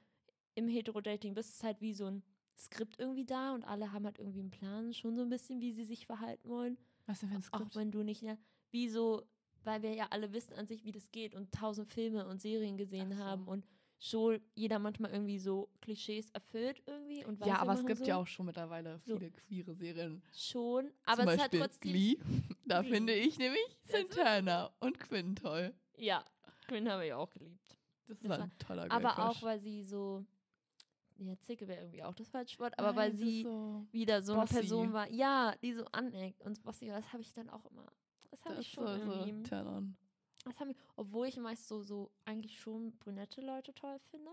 im 0.56 0.68
Hetero-Dating 0.68 1.36
bist, 1.36 1.54
ist 1.54 1.64
halt 1.64 1.80
wie 1.80 1.94
so 1.94 2.08
ein 2.08 2.24
Skript 2.58 3.00
irgendwie 3.00 3.24
da 3.26 3.54
und 3.54 3.64
alle 3.64 3.94
haben 3.94 4.06
halt 4.06 4.18
irgendwie 4.18 4.40
einen 4.40 4.50
Plan, 4.50 4.94
schon 4.96 5.16
so 5.16 5.22
ein 5.22 5.30
bisschen, 5.30 5.62
wie 5.62 5.72
sie 5.72 5.86
sich 5.86 6.08
verhalten 6.08 6.50
wollen. 6.50 6.78
Was 7.06 7.20
denn 7.20 7.30
für 7.30 7.36
ein 7.36 7.44
Auch 7.52 7.60
Skript? 7.60 7.76
wenn 7.76 7.92
du 7.92 8.02
nicht, 8.02 8.24
ja, 8.24 8.36
wie 8.72 8.90
so, 8.90 9.24
weil 9.64 9.84
wir 9.84 9.94
ja 9.94 10.08
alle 10.10 10.34
wissen 10.34 10.54
an 10.54 10.66
sich, 10.66 10.84
wie 10.86 10.92
das 10.92 11.12
geht 11.12 11.36
und 11.36 11.52
tausend 11.52 11.88
Filme 11.88 12.28
und 12.28 12.42
Serien 12.42 12.78
gesehen 12.78 13.12
so. 13.12 13.24
haben 13.24 13.48
und 13.48 13.68
schon 14.00 14.42
jeder 14.56 14.80
manchmal 14.80 15.12
irgendwie 15.12 15.40
so 15.40 15.70
Klischees 15.82 16.30
erfüllt 16.32 16.82
irgendwie 16.86 17.24
und 17.26 17.40
weiß, 17.40 17.48
Ja, 17.48 17.60
aber 17.60 17.74
es 17.74 17.86
gibt 17.86 18.00
so. 18.00 18.06
ja 18.06 18.18
auch 18.18 18.28
schon 18.28 18.46
mittlerweile 18.48 19.00
So. 19.06 19.18
viele 19.18 19.32
queere 19.32 19.74
Serien. 19.76 20.22
schon, 20.34 20.92
aber 21.06 21.24
Zum 21.24 21.28
es 21.30 21.42
hat 21.42 21.52
Beispiel 21.52 21.60
trotzdem 21.62 21.92
Glee. 21.92 22.18
Da 22.66 22.82
Glee. 22.82 22.92
finde 22.92 23.14
ich 23.14 23.38
nämlich 23.38 23.78
Santana 23.84 24.72
und 24.80 25.00
Quinn 25.00 25.36
toll. 25.36 25.74
ja, 25.98 26.24
Quinn 26.68 26.90
habe 26.90 27.06
ich 27.06 27.14
auch 27.14 27.30
geliebt. 27.30 27.78
Das, 28.08 28.20
Das 28.20 28.30
war 28.30 28.40
ein 28.42 28.52
toller 28.58 28.84
aber 28.92 29.00
Girl 29.16 29.28
auch 29.28 29.32
Crush. 29.34 29.44
weil 29.44 29.60
sie 29.60 29.84
so 29.84 30.26
ja, 31.18 31.38
Zicke 31.40 31.68
wäre 31.68 31.82
irgendwie 31.82 32.04
auch 32.04 32.16
das 32.16 32.28
falsche 32.30 32.58
Wort, 32.60 32.78
aber 32.80 32.88
Nein, 32.90 32.96
weil 32.98 33.14
sie 33.16 33.44
so, 33.44 33.86
wieder 33.92 34.22
so 34.24 34.34
eine. 34.34 34.46
Person 34.46 34.92
war, 34.94 35.10
ja, 35.10 35.54
die 35.62 35.74
so 35.74 35.86
aneckt 35.92 36.42
und 36.42 36.62
bossy, 36.64 36.88
das 36.88 37.14
habe 37.14 37.22
ich 37.22 37.32
dann 37.34 37.50
auch 37.50 37.64
immer. 37.68 37.86
Das 38.32 38.44
habe 38.46 38.60
ich 38.60 38.68
schon 38.68 38.86
so, 39.06 39.26
so 39.26 39.44
turn 39.44 39.68
on. 39.68 39.96
Das 40.44 40.60
haben 40.60 40.70
wir, 40.70 40.76
obwohl 40.96 41.28
ich 41.28 41.38
meist 41.38 41.68
so, 41.68 41.82
so 41.82 42.12
eigentlich 42.26 42.60
schon 42.60 42.98
brünette 43.00 43.42
Leute 43.42 43.74
toll 43.74 44.00
finde. 44.12 44.32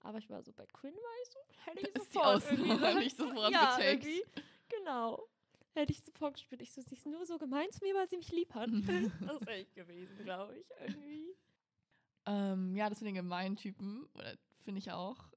Aber 0.00 0.18
ich 0.18 0.28
war 0.30 0.42
so 0.42 0.52
bei 0.52 0.66
Quinn, 0.66 0.94
war 0.94 1.22
ich 1.22 1.30
so, 1.30 1.38
hätte 1.64 1.80
ich 1.80 1.92
Da 1.92 2.00
ist 2.00 2.08
die 2.08 2.14
sofort 2.14 2.36
Ausnahme 2.36 2.94
nicht 2.98 3.16
sofort 3.16 3.52
ja, 3.52 3.76
gecheckt. 3.76 4.04
irgendwie, 4.04 4.24
genau. 4.68 5.28
Hätte 5.74 5.92
ich 5.92 6.02
sofort 6.02 6.34
gespürt. 6.34 6.60
Ich 6.60 6.72
so, 6.72 6.82
sie 6.82 6.94
ist 6.94 7.06
nur 7.06 7.24
so 7.24 7.38
gemein 7.38 7.70
zu 7.70 7.82
mir, 7.84 7.94
weil 7.94 8.08
sie 8.08 8.16
mich 8.16 8.30
lieb 8.32 8.52
hat. 8.54 8.68
das 9.20 9.40
ist 9.40 9.48
echt 9.48 9.74
gewesen, 9.74 10.24
glaube 10.24 10.58
ich, 10.58 10.66
irgendwie. 10.80 11.34
Ähm, 12.26 12.76
ja, 12.76 12.88
das 12.88 13.00
mit 13.00 13.08
den 13.08 13.14
gemeinen 13.14 13.56
Typen, 13.56 14.06
oder 14.14 14.36
finde 14.64 14.78
ich 14.80 14.92
auch. 14.92 15.28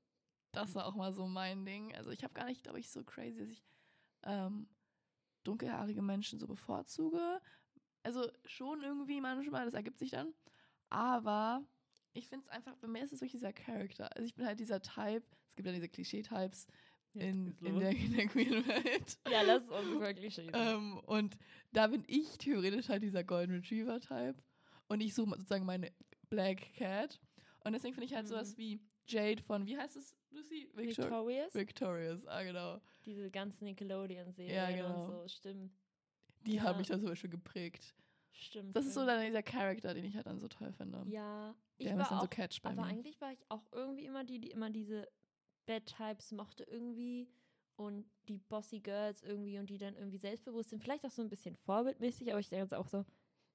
Das 0.51 0.75
war 0.75 0.85
auch 0.85 0.95
mal 0.95 1.13
so 1.13 1.25
mein 1.27 1.65
Ding. 1.65 1.93
Also 1.95 2.11
ich 2.11 2.23
habe 2.23 2.33
gar 2.33 2.45
nicht, 2.45 2.63
glaube 2.63 2.79
ich, 2.79 2.89
so 2.89 3.03
crazy, 3.03 3.39
dass 3.39 3.49
ich 3.49 3.63
ähm, 4.23 4.67
dunkelhaarige 5.43 6.01
Menschen 6.01 6.39
so 6.39 6.47
bevorzuge. 6.47 7.41
Also 8.05 8.29
schon 8.45 8.83
irgendwie 8.83 9.19
manchmal, 9.19 9.65
das 9.65 9.73
ergibt 9.73 9.97
sich 9.99 10.11
dann. 10.11 10.33
Aber 10.89 11.65
ich 12.13 12.29
finde 12.29 12.45
es 12.45 12.49
einfach, 12.51 12.75
bei 12.77 12.87
mir 12.87 13.03
ist 13.03 13.11
es 13.11 13.19
wirklich 13.19 13.31
dieser 13.33 13.51
Charakter. 13.51 14.15
Also 14.15 14.25
ich 14.27 14.35
bin 14.35 14.45
halt 14.45 14.59
dieser 14.59 14.81
Type, 14.81 15.23
es 15.47 15.55
gibt 15.55 15.65
ja 15.65 15.73
diese 15.73 15.89
Klischee-Types 15.89 16.67
in, 17.13 17.57
in, 17.61 17.79
der, 17.79 17.89
in 17.91 18.13
der 18.13 18.27
queeren 18.27 18.65
Welt. 18.67 19.17
Ja, 19.29 19.41
lass 19.41 19.67
uns 19.69 19.99
wirklich 19.99 20.37
reden. 20.37 20.51
Ähm, 20.53 20.99
und 21.05 21.35
da 21.73 21.87
bin 21.87 22.03
ich 22.07 22.37
theoretisch 22.37 22.89
halt 22.89 23.01
dieser 23.03 23.23
Golden 23.23 23.53
Retriever-Type. 23.55 24.35
Und 24.87 25.01
ich 25.01 25.15
suche 25.15 25.31
sozusagen 25.31 25.65
meine 25.65 25.91
Black 26.29 26.73
Cat. 26.75 27.19
Und 27.63 27.73
deswegen 27.73 27.95
finde 27.95 28.05
ich 28.05 28.13
halt 28.13 28.25
Mhm. 28.25 28.29
sowas 28.29 28.55
wie 28.57 28.79
Jade 29.07 29.41
von, 29.41 29.65
wie 29.65 29.77
heißt 29.77 29.95
es, 29.95 30.15
Lucy? 30.29 30.69
Victor 30.75 31.05
Victorious? 31.05 31.53
Victorious, 31.55 32.27
ah 32.27 32.43
genau. 32.43 32.79
Diese 33.05 33.31
ganzen 33.31 33.63
Nickelodeon-Serien 33.65 34.53
Ja, 34.55 34.69
genau. 34.69 35.05
und 35.05 35.07
so, 35.11 35.27
stimmt. 35.27 35.73
Die 36.45 36.53
Ja. 36.55 36.63
haben 36.63 36.77
mich 36.77 36.87
da 36.87 36.97
zum 36.99 37.07
Beispiel 37.09 37.29
geprägt. 37.29 37.95
Stimmt. 38.31 38.75
Das 38.75 38.85
ist 38.85 38.93
so 38.93 39.05
dann 39.05 39.25
dieser 39.25 39.43
Charakter, 39.43 39.93
den 39.93 40.05
ich 40.05 40.15
halt 40.15 40.25
dann 40.27 40.39
so 40.39 40.47
toll 40.47 40.71
finde. 40.73 41.05
Ja, 41.09 41.55
ich 41.77 41.87
Der 41.87 41.95
war 41.95 42.03
ist 42.03 42.11
dann 42.11 42.19
auch, 42.19 42.23
so 42.23 42.27
catch 42.27 42.61
bei 42.61 42.69
aber 42.69 42.83
mir. 42.83 42.87
eigentlich 42.89 43.19
war 43.21 43.31
ich 43.31 43.39
auch 43.49 43.63
irgendwie 43.71 44.05
immer 44.05 44.23
die, 44.23 44.39
die 44.39 44.51
immer 44.51 44.69
diese 44.69 45.07
Bad 45.65 45.85
Types 45.85 46.31
mochte 46.31 46.63
irgendwie 46.63 47.27
und 47.77 48.05
die 48.27 48.37
Bossy 48.37 48.79
Girls 48.79 49.23
irgendwie 49.23 49.57
und 49.57 49.69
die 49.69 49.77
dann 49.77 49.95
irgendwie 49.95 50.17
selbstbewusst 50.17 50.69
sind. 50.69 50.81
Vielleicht 50.81 51.05
auch 51.05 51.11
so 51.11 51.21
ein 51.21 51.29
bisschen 51.29 51.55
vorbildmäßig, 51.55 52.29
aber 52.31 52.39
ich 52.39 52.49
denke 52.49 52.63
jetzt 52.63 52.73
auch 52.73 52.87
so, 52.87 53.05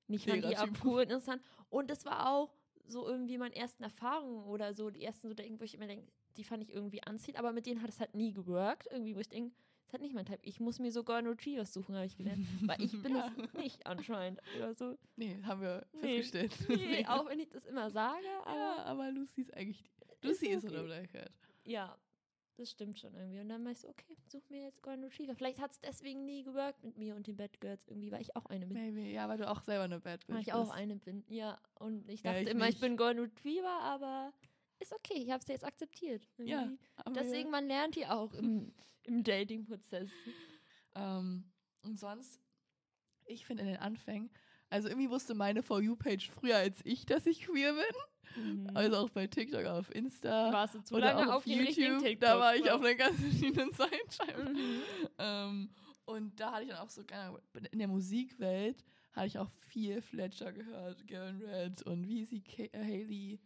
nicht 0.08 0.26
fand 0.26 0.44
die 0.44 0.56
auch 0.56 0.62
Lehrertyp. 0.62 0.84
cool 0.84 0.96
und 1.02 1.10
interessant. 1.10 1.42
Und 1.68 1.90
es 1.90 2.04
war 2.04 2.30
auch 2.30 2.54
so 2.86 3.06
irgendwie 3.06 3.38
meine 3.38 3.54
ersten 3.54 3.82
Erfahrungen 3.84 4.44
oder 4.44 4.74
so, 4.74 4.90
die 4.90 5.04
ersten 5.04 5.28
so 5.28 5.34
Denken, 5.34 5.60
wo 5.60 5.64
ich 5.64 5.74
immer 5.74 5.86
denke, 5.86 6.10
die 6.36 6.44
fand 6.44 6.62
ich 6.62 6.70
irgendwie 6.72 7.02
anziehend, 7.02 7.38
aber 7.38 7.52
mit 7.52 7.66
denen 7.66 7.82
hat 7.82 7.90
es 7.90 8.00
halt 8.00 8.14
nie 8.14 8.32
geworkt. 8.32 8.88
Irgendwie, 8.90 9.14
wo 9.14 9.20
ich 9.20 9.28
denke, 9.28 9.54
das 9.68 9.69
ist 9.90 9.94
halt 9.94 10.02
nicht 10.02 10.14
mein 10.14 10.24
Typ. 10.26 10.38
Ich 10.42 10.60
muss 10.60 10.78
mir 10.78 10.92
so 10.92 11.02
Golden 11.02 11.26
Retrievers 11.28 11.72
suchen, 11.72 11.94
habe 11.96 12.06
ich 12.06 12.16
gelernt. 12.16 12.46
Weil 12.62 12.80
ich 12.80 12.92
bin 13.02 13.12
Ja. 13.16 13.32
es 13.44 13.52
nicht 13.54 13.86
anscheinend. 13.86 14.40
Oder 14.56 14.72
so. 14.74 14.96
Nee, 15.16 15.36
haben 15.42 15.60
wir 15.60 15.84
Nee. 15.92 16.22
festgestellt. 16.22 16.56
Nee, 16.68 17.06
auch 17.06 17.26
wenn 17.28 17.40
ich 17.40 17.48
das 17.50 17.64
immer 17.66 17.90
sage, 17.90 18.26
aber 18.44 18.56
ja, 18.56 18.84
aber 18.84 19.10
Lucy 19.10 19.40
ist 19.42 19.52
eigentlich 19.54 19.82
die. 19.82 20.26
Lucy 20.26 20.46
ist, 20.48 20.64
okay. 20.64 20.74
oder 20.74 20.84
Black 20.84 21.12
Cat. 21.12 21.30
Ja, 21.64 21.96
das 22.56 22.70
stimmt 22.70 22.98
schon 23.00 23.14
irgendwie. 23.14 23.40
Und 23.40 23.48
dann 23.48 23.66
ich 23.68 23.78
so, 23.80 23.88
okay, 23.88 24.16
such 24.28 24.48
mir 24.50 24.62
jetzt 24.64 24.82
Golden 24.82 25.02
Retriever. 25.04 25.34
Vielleicht 25.34 25.60
hat 25.60 25.72
es 25.72 25.80
deswegen 25.80 26.24
nie 26.24 26.42
geworkt 26.44 26.84
mit 26.84 26.96
mir 26.98 27.16
und 27.16 27.26
den 27.26 27.36
Bad 27.36 27.60
Girls 27.60 27.88
irgendwie, 27.88 28.12
weil 28.12 28.20
ich 28.20 28.36
auch 28.36 28.46
eine 28.46 28.66
bin. 28.66 28.74
Maybe, 28.76 29.08
ja, 29.10 29.28
weil 29.28 29.38
du 29.38 29.48
auch 29.50 29.62
selber 29.62 29.84
eine 29.84 29.98
Bad 29.98 30.26
Bitch 30.26 30.34
Weil 30.36 30.42
ich 30.42 30.52
auch 30.52 30.64
bist. 30.66 30.72
eine 30.74 30.96
bin. 30.96 31.24
Ja, 31.28 31.58
und 31.80 32.08
ich 32.08 32.22
Ja, 32.22 32.32
dachte 32.32 32.44
ich 32.44 32.50
immer, 32.50 32.66
ich 32.66 32.74
nicht. 32.74 32.80
bin 32.82 32.96
Golden 32.96 33.20
Retriever, 33.20 33.80
aber 33.82 34.32
ist 34.78 34.92
okay. 34.92 35.14
Ich 35.22 35.30
habe 35.30 35.40
es 35.40 35.48
jetzt 35.48 35.64
akzeptiert. 35.64 36.28
Ja, 36.38 36.62
irgendwie. 36.62 36.78
aber 36.96 37.12
Deswegen, 37.14 37.50
man 37.50 37.66
lernt 37.66 37.96
die 37.96 38.06
auch 38.06 38.32
im, 38.34 38.72
im 39.10 39.24
Dating-Prozess. 39.24 40.10
Ähm, 40.94 41.44
und 41.82 41.98
sonst, 41.98 42.40
ich 43.26 43.44
finde 43.44 43.64
in 43.64 43.68
den 43.70 43.78
Anfängen, 43.78 44.30
also 44.70 44.88
irgendwie 44.88 45.10
wusste 45.10 45.34
meine 45.34 45.62
For 45.62 45.82
You-Page 45.82 46.30
früher 46.30 46.56
als 46.56 46.80
ich, 46.84 47.04
dass 47.04 47.26
ich 47.26 47.42
queer 47.42 47.74
bin. 47.74 48.44
Mhm. 48.44 48.70
Also 48.74 48.96
auch 48.98 49.10
bei 49.10 49.26
TikTok, 49.26 49.66
auf 49.66 49.92
Insta 49.92 50.52
Warst 50.52 50.76
du 50.76 50.80
zu 50.82 50.94
oder 50.94 51.14
lange 51.14 51.30
auch 51.30 51.36
auf 51.38 51.46
YouTube. 51.46 52.02
TikTok? 52.02 52.20
Da 52.20 52.38
war 52.38 52.54
ich 52.54 52.70
auf 52.70 52.80
einer 52.80 52.94
ganz 52.94 53.18
verschiedenen 53.20 53.72
Seite. 53.72 54.52
Mhm. 54.52 54.82
Ähm, 55.18 55.70
und 56.04 56.38
da 56.38 56.52
hatte 56.52 56.62
ich 56.64 56.68
dann 56.70 56.78
auch 56.78 56.90
so, 56.90 57.02
in 57.72 57.78
der 57.78 57.88
Musikwelt 57.88 58.84
hatte 59.12 59.26
ich 59.26 59.38
auch 59.38 59.50
viel 59.50 60.00
Fletcher 60.00 60.52
gehört, 60.52 61.06
Girl 61.08 61.30
in 61.30 61.42
Red 61.42 61.82
und 61.82 62.08
wie 62.08 62.24
sie, 62.24 62.44
äh, 62.56 62.70
Haley, 62.72 63.40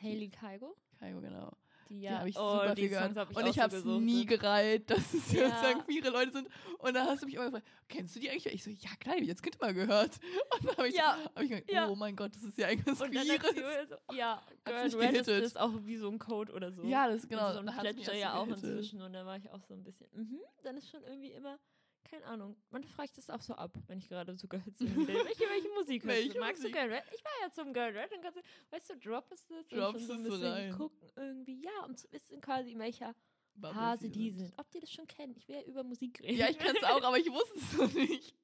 Hailey 0.00 0.30
Kaigo? 0.30 0.76
Kaigo, 0.98 1.20
genau. 1.20 1.54
Die 1.90 2.02
ja, 2.02 2.20
habe 2.20 2.28
ich 2.28 2.36
oh, 2.38 2.52
super 2.52 2.74
die 2.76 2.82
viel 2.82 2.90
gehört. 2.90 3.30
Ich 3.30 3.36
und 3.36 3.46
ich 3.48 3.54
so 3.56 3.62
habe 3.62 3.76
es 3.76 3.84
nie 3.84 4.24
gereiht, 4.26 4.88
dass 4.90 5.12
es 5.12 5.32
Ja. 5.32 5.48
sozusagen 5.48 5.82
queere 5.84 6.10
Leute 6.10 6.30
sind. 6.32 6.48
Und 6.78 6.94
da 6.94 7.04
hast 7.04 7.22
du 7.22 7.26
mich 7.26 7.34
immer 7.34 7.46
gefragt, 7.46 7.66
kennst 7.88 8.14
du 8.14 8.20
die 8.20 8.30
eigentlich? 8.30 8.46
Ich 8.54 8.62
so, 8.62 8.70
ja 8.70 8.90
klar, 9.00 9.16
ich 9.16 9.28
als 9.28 9.42
Kind 9.42 9.60
mal 9.60 9.74
gehört. 9.74 10.18
Und 10.60 10.68
dann 10.68 10.76
habe 10.76 10.88
ich, 10.88 10.94
Ja, 10.94 11.18
hab 11.34 11.42
ich 11.42 11.50
gedacht, 11.50 11.70
ja. 11.70 11.88
oh 11.88 11.96
mein 11.96 12.14
Gott, 12.14 12.32
das 12.34 12.44
ist 12.44 12.56
ja 12.56 12.68
irgendwas 12.70 13.00
Und 13.00 13.12
dann 13.14 13.28
hat 13.28 13.42
sie 13.42 13.52
Queeres. 13.54 13.88
so, 13.88 14.14
ja, 14.14 14.40
Girl 14.64 14.94
Red 14.94 15.16
ist, 15.16 15.28
ist 15.28 15.58
auch 15.60 15.72
wie 15.82 15.96
so 15.96 16.08
ein 16.08 16.18
Code 16.20 16.52
oder 16.52 16.70
so. 16.70 16.84
Ja, 16.84 17.08
das 17.08 17.26
genau. 17.28 17.48
Und 17.48 17.54
so 17.54 17.58
ein 17.60 17.74
hat's 17.74 17.82
mich 17.82 17.94
Plätscher 17.96 18.14
ja 18.14 18.32
so 18.34 18.38
auch 18.38 18.46
inzwischen. 18.46 19.02
Und 19.02 19.12
da 19.12 19.26
war 19.26 19.36
ich 19.36 19.50
auch 19.50 19.62
so 19.66 19.74
ein 19.74 19.82
bisschen, 19.82 20.06
mhm, 20.14 20.38
dann 20.62 20.76
ist 20.76 20.88
schon 20.88 21.02
irgendwie 21.02 21.32
immer, 21.32 21.58
keine 22.04 22.24
Ahnung, 22.26 22.56
man 22.70 22.82
fragt 22.84 23.16
das 23.18 23.30
auch 23.30 23.40
so 23.42 23.54
ab, 23.54 23.72
wenn 23.86 23.98
ich 23.98 24.08
gerade 24.08 24.36
so 24.36 24.48
Girls 24.48 24.80
will. 24.80 25.06
Welche, 25.06 25.44
welche 25.48 25.68
Musik 25.70 26.04
hörst 26.04 26.16
Welche 26.16 26.34
du? 26.34 26.40
Magst 26.40 26.62
Musik? 26.62 26.74
du 26.76 26.80
Girl 26.80 26.92
Red? 26.92 27.04
Ich 27.14 27.24
war 27.24 27.32
ja 27.42 27.50
zum 27.50 27.72
Girl 27.72 27.96
Red 27.96 28.12
und 28.12 28.22
kannst 28.22 28.38
du, 28.38 28.42
weißt 28.70 28.90
du, 28.90 28.96
droppest 28.98 29.50
es 29.50 29.68
Droppst 29.68 30.02
und 30.02 30.06
schon 30.06 30.06
so 30.08 30.12
ein 30.14 30.20
es 30.20 30.30
bisschen 30.30 30.52
rein. 30.52 30.72
gucken 30.76 31.10
irgendwie, 31.16 31.62
ja, 31.62 31.84
um 31.86 31.96
zu 31.96 32.10
wissen 32.12 32.40
quasi, 32.40 32.72
in 32.72 32.78
welcher 32.78 33.14
Bubbles 33.54 33.76
Phase 33.78 34.02
sie 34.02 34.10
die 34.10 34.30
sind. 34.30 34.46
sind. 34.48 34.58
Ob 34.58 34.70
die 34.70 34.80
das 34.80 34.90
schon 34.90 35.06
kennen. 35.06 35.34
Ich 35.36 35.46
will 35.48 35.56
ja 35.56 35.62
über 35.62 35.82
Musik 35.84 36.20
reden. 36.22 36.36
Ja, 36.38 36.48
ich 36.48 36.58
kann 36.58 36.74
es 36.76 36.82
auch, 36.84 37.02
aber 37.02 37.18
ich 37.18 37.30
wusste 37.30 37.58
es 37.58 37.72
noch 37.76 37.92
nicht. 37.92 38.34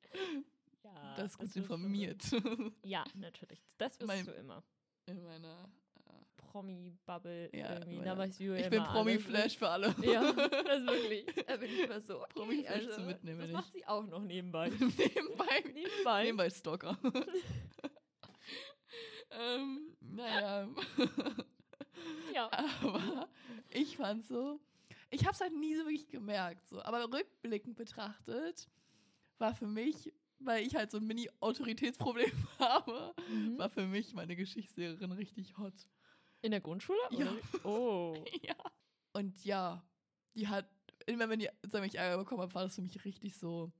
Ja, 0.85 1.15
das 1.17 1.33
ist 1.33 1.39
gut 1.39 1.53
schon 1.53 1.63
informiert. 1.63 2.23
Ja, 2.83 3.05
natürlich. 3.15 3.61
Das 3.79 3.99
wirst 3.99 4.07
Mein- 4.07 4.25
du 4.27 4.33
immer. 4.33 4.63
In 5.07 5.23
meiner. 5.23 5.69
Promi-Bubble 6.57 7.51
Ja, 7.53 7.75
irgendwie. 7.75 7.97
meiner- 7.99 8.17
Da 8.17 8.25
Äh, 8.25 8.29
ja 8.29 8.55
ich 8.57 8.71
bin. 8.71 8.83
Promi-Flash 8.83 9.59
für 9.59 9.69
alle. 9.69 9.89
Ja, 10.03 10.33
das 10.33 10.81
ist 10.81 10.87
wirklich. 10.87 11.27
Da 11.47 11.57
bin 11.57 11.71
ich 11.71 11.81
immer 11.83 12.01
so. 12.01 12.23
Okay, 12.23 12.33
Promi-Flash 12.35 12.77
also, 12.87 12.95
zum 12.95 13.07
Mitnehmen, 13.07 13.41
Das 13.41 13.51
macht 13.53 13.73
sie 13.75 13.87
auch 13.87 14.07
noch 14.07 14.23
nebenbei. 14.23 14.71
nebenbei. 14.99 15.65
nebenbei. 15.75 16.23
Nebenbei 16.25 16.51
Stalker. 16.51 16.97
ähm, 19.31 19.97
naja. 20.01 20.69
Ja. 22.35 22.51
Aber 22.83 23.29
ich 23.71 23.97
fand 23.97 24.25
so, 24.25 24.61
ich 25.11 25.23
habe 25.25 25.33
es 25.33 25.41
halt 25.41 25.55
nie 25.55 25.75
so 25.75 25.83
wirklich 25.85 26.09
gemerkt. 26.09 26.67
So. 26.69 26.81
Aber 26.83 27.05
rückblickend 27.13 27.77
betrachtet 27.77 28.69
war 29.39 29.55
für 29.55 29.67
mich, 29.67 30.13
weil 30.39 30.67
ich 30.67 30.75
halt 30.75 30.91
so 30.91 30.99
ein 30.99 31.07
Mini-Autoritätsproblem 31.07 32.31
habe, 32.59 33.15
Mhm. 33.29 33.59
war 33.59 33.69
für 33.69 33.87
mich 33.87 34.15
meine 34.15 34.37
Geschichtslehrerin 34.37 35.13
richtig 35.13 35.57
hot. 35.59 35.75
In 36.47 36.53
der 36.53 36.61
Grundschule? 36.61 36.99
Ja. 37.11 37.27
Oder? 37.27 37.65
Oh. 37.65 38.15
Ja. 38.43 38.55
Und 39.13 39.45
ja, 39.45 39.83
die 40.37 40.47
hat, 40.47 40.69
immer 41.07 41.29
wenn, 41.29 41.41
die, 41.41 41.49
wenn 41.63 41.83
ich 41.83 41.97
Ärger 41.97 42.19
bekommen 42.19 42.43
habe, 42.43 42.55
war 42.55 42.63
das 42.63 42.77
für 42.77 42.83
mich 42.83 43.05
richtig 43.05 43.37
so 43.37 43.73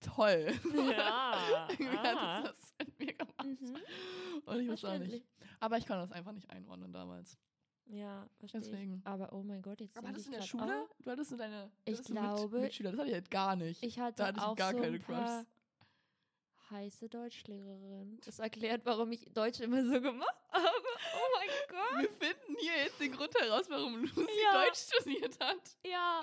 toll. 0.00 0.52
Ja. 0.72 1.66
Irgendwie 1.70 1.96
aha. 1.96 2.36
hat 2.36 2.44
das 2.46 2.60
das 2.60 2.74
mit 2.86 2.98
mir 3.00 3.12
gemacht. 3.14 3.44
Mhm. 3.44 3.76
Und 4.44 4.60
ich 4.60 4.68
weiß 4.68 4.84
auch 4.84 4.98
nicht. 4.98 5.24
Aber 5.58 5.78
ich 5.78 5.86
konnte 5.86 6.02
das 6.02 6.12
einfach 6.12 6.30
nicht 6.32 6.48
einordnen 6.48 6.92
damals. 6.92 7.38
Ja, 7.86 8.28
verstehe 8.38 8.60
ich. 8.60 8.66
Deswegen. 8.68 9.02
Aber 9.04 9.32
oh 9.32 9.42
mein 9.42 9.60
Gott, 9.60 9.80
jetzt 9.80 9.96
Aber 9.98 10.08
hattest 10.08 10.26
du 10.26 10.30
ich 10.30 10.34
in 10.36 10.40
der 10.40 10.46
Schule? 10.46 10.82
auch, 10.82 10.94
Du 11.02 11.10
hattest 11.10 11.30
nur 11.32 11.38
deine 11.38 11.70
Ich 11.84 12.00
du 12.02 12.12
glaube, 12.14 12.60
Mitschüler. 12.60 12.92
Das 12.92 13.00
hatte 13.00 13.08
ich 13.08 13.14
halt 13.14 13.30
gar 13.30 13.56
nicht. 13.56 13.82
Ich 13.82 13.98
hatte 13.98 14.16
da 14.16 14.26
hatte 14.28 14.38
ich 14.38 14.44
auch 14.44 14.56
gar 14.56 14.72
so 14.72 14.78
keine 14.80 14.94
ein 14.96 15.02
paar 15.02 15.42
Crushs. 15.42 15.46
Heiße 16.74 17.08
Deutschlehrerin. 17.08 18.20
Das 18.24 18.38
erklärt, 18.38 18.82
warum 18.84 19.10
ich 19.12 19.24
Deutsch 19.32 19.60
immer 19.60 19.82
so 19.84 20.00
gemacht 20.00 20.34
habe. 20.50 20.68
Oh 21.14 21.28
mein 21.36 21.48
Gott. 21.68 22.02
Wir 22.02 22.10
finden 22.28 22.56
hier 22.60 22.76
jetzt 22.84 23.00
den 23.00 23.12
Grund 23.12 23.34
heraus, 23.40 23.64
warum 23.68 24.02
Lucy 24.02 24.40
Ja. 24.42 24.64
Deutsch 24.64 24.80
studiert 24.92 25.38
hat. 25.40 25.60
Ja. 25.86 26.22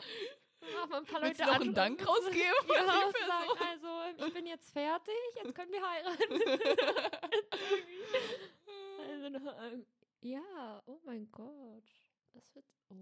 Mach 0.75 0.87
mal 0.89 0.97
ein 0.97 1.05
paar 1.05 1.21
Willst 1.23 1.39
Leute 1.39 1.49
du 1.49 1.55
noch 1.55 1.61
einen 1.61 1.69
an- 1.69 1.75
Dank 1.75 2.07
rausgeben? 2.07 2.67
Ja, 2.67 2.85
sagen, 2.85 3.13
also 3.71 3.87
ich 4.27 4.33
bin 4.33 4.45
jetzt 4.45 4.69
fertig, 4.71 5.13
jetzt 5.43 5.55
können 5.55 5.71
wir 5.71 5.89
heiraten. 5.89 6.19
also, 9.09 9.49
ähm, 9.73 9.85
ja, 10.21 10.83
oh 10.85 10.99
mein 11.03 11.27
Gott. 11.31 11.83
Das 12.33 12.53
wird. 12.53 12.65
Oh. 12.89 12.95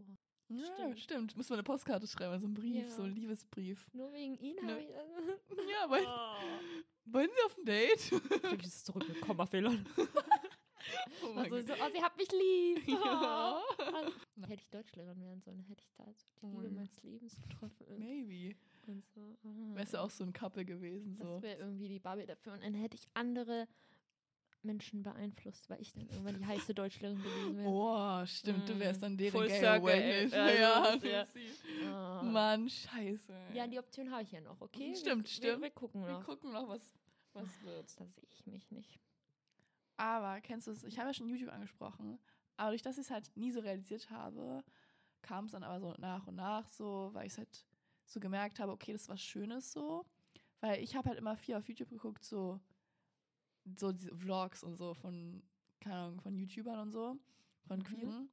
Ja, 0.49 0.65
Stimmt. 0.75 0.99
stimmt. 0.99 1.37
Muss 1.37 1.49
man 1.49 1.59
eine 1.59 1.63
Postkarte 1.63 2.07
schreiben, 2.07 2.33
also 2.33 2.45
einen 2.45 2.55
Brief, 2.55 2.83
Ja. 2.83 2.89
so 2.89 3.03
einen 3.03 3.15
Liebesbrief. 3.15 3.85
Nur 3.93 4.11
wegen 4.13 4.35
ihn 4.39 4.55
Ne. 4.55 4.71
habe 4.71 4.81
ich 4.81 4.87
das. 4.87 5.57
Ja, 5.69 5.89
wollen, 5.89 6.05
Oh. 6.07 7.13
wollen 7.13 7.29
Sie 7.35 7.45
auf 7.45 7.57
ein 7.57 7.65
Date? 7.65 8.11
Ich 8.53 8.61
das 8.63 8.83
zurück 8.83 9.07
mit 9.07 9.21
Kommafehlern. 9.21 9.85
Oh 11.21 11.33
Also 11.37 11.61
so, 11.61 11.73
oh, 11.73 11.89
sie 11.93 12.01
hat 12.01 12.15
mich 12.17 12.31
lieb. 12.31 12.87
Ja. 12.87 13.61
Also, 13.93 14.11
hätte 14.47 14.61
ich 14.63 14.69
Deutschlehrerin 14.69 15.21
werden 15.21 15.41
sollen, 15.41 15.59
hätte 15.67 15.83
ich 15.83 15.91
da 15.93 16.05
so 16.05 16.25
die 16.41 16.45
Oh 16.45 16.47
Liebe 16.61 16.63
mein 16.63 16.73
meines 16.75 17.03
Lebens 17.03 17.35
getroffen. 17.41 17.85
Maybe. 17.99 18.55
Und 18.87 19.05
so, 19.13 19.37
ah. 19.43 19.75
Wärst 19.75 19.93
du 19.93 19.97
auch 20.01 20.09
so 20.09 20.23
ein 20.23 20.31
Couple 20.33 20.63
gewesen, 20.65 21.15
so. 21.15 21.33
Das 21.35 21.41
wäre 21.43 21.59
irgendwie 21.59 21.89
die 21.89 21.99
Bubble 21.99 22.25
dafür. 22.25 22.53
Und 22.53 22.63
dann 22.63 22.73
hätte 22.73 22.95
ich 22.95 23.07
andere 23.13 23.67
Menschen 24.61 25.03
beeinflusst, 25.03 25.69
weil 25.69 25.79
ich 25.81 25.93
dann 25.93 26.07
irgendwann 26.09 26.37
die 26.37 26.45
heiße 26.45 26.73
Deutschlehrerin 26.73 27.21
gewesen 27.23 27.57
wäre. 27.57 27.69
Oh, 27.69 28.25
stimmt, 28.25 28.67
du 28.67 28.77
wärst 28.79 28.99
Mm, 28.99 29.03
dann 29.03 29.17
deren 29.17 29.31
full 29.31 29.47
Gay 29.47 29.59
circle, 29.59 29.89
ey. 29.89 30.27
Ja, 30.59 30.81
Also, 30.83 31.07
ja. 31.07 31.19
Lucy. 31.21 31.85
Ah. 31.85 32.21
Mann, 32.23 32.69
scheiße. 32.69 33.33
Ja, 33.53 33.67
die 33.67 33.79
Option 33.79 34.11
habe 34.11 34.23
ich 34.23 34.31
ja 34.31 34.41
noch, 34.41 34.59
okay? 34.59 34.93
Stimmt, 34.95 35.23
wir, 35.23 35.29
stimmt. 35.29 35.43
Wir, 35.57 35.61
wir 35.61 35.69
gucken 35.71 36.01
Wir 36.01 36.09
noch. 36.13 36.25
gucken 36.25 36.51
noch, 36.51 36.67
was, 36.67 36.81
was 37.33 37.47
wird. 37.63 37.99
Da 37.99 38.05
sehe 38.05 38.23
ich 38.31 38.45
mich 38.47 38.69
nicht. 38.71 38.99
Aber 39.97 40.39
kennst 40.41 40.67
du 40.67 40.71
es? 40.71 40.83
Ich 40.83 40.97
habe 40.97 41.09
ja 41.09 41.13
schon 41.13 41.29
YouTube 41.29 41.51
angesprochen. 41.53 42.19
Aber 42.57 42.71
durch 42.71 42.81
das 42.81 42.97
ich 42.97 43.05
es 43.05 43.11
halt 43.11 43.29
nie 43.35 43.51
so 43.51 43.59
realisiert 43.61 44.09
habe, 44.09 44.63
kam 45.21 45.45
es 45.45 45.51
dann 45.51 45.63
aber 45.63 45.79
so 45.79 45.93
nach 45.99 46.27
und 46.27 46.35
nach 46.35 46.67
so, 46.67 47.09
weil 47.13 47.27
ich 47.27 47.33
es 47.33 47.37
halt 47.37 47.65
so 48.05 48.19
gemerkt 48.19 48.59
habe, 48.59 48.71
okay, 48.71 48.91
das 48.93 49.03
ist 49.03 49.09
was 49.09 49.21
Schönes 49.21 49.71
so. 49.71 50.05
Weil 50.61 50.81
ich 50.83 50.95
habe 50.95 51.07
halt 51.09 51.17
immer 51.17 51.37
viel 51.37 51.55
auf 51.55 51.67
YouTube 51.69 51.89
geguckt, 51.89 52.23
so, 52.25 52.59
so 53.77 53.91
diese 53.91 54.15
Vlogs 54.15 54.63
und 54.63 54.77
so 54.77 54.93
von, 54.93 55.43
keine 55.79 55.95
Ahnung, 55.95 56.21
von 56.21 56.35
YouTubern 56.35 56.79
und 56.79 56.91
so, 56.91 57.17
von 57.67 57.79
Mhm. 57.79 57.83
Queeren. 57.83 58.29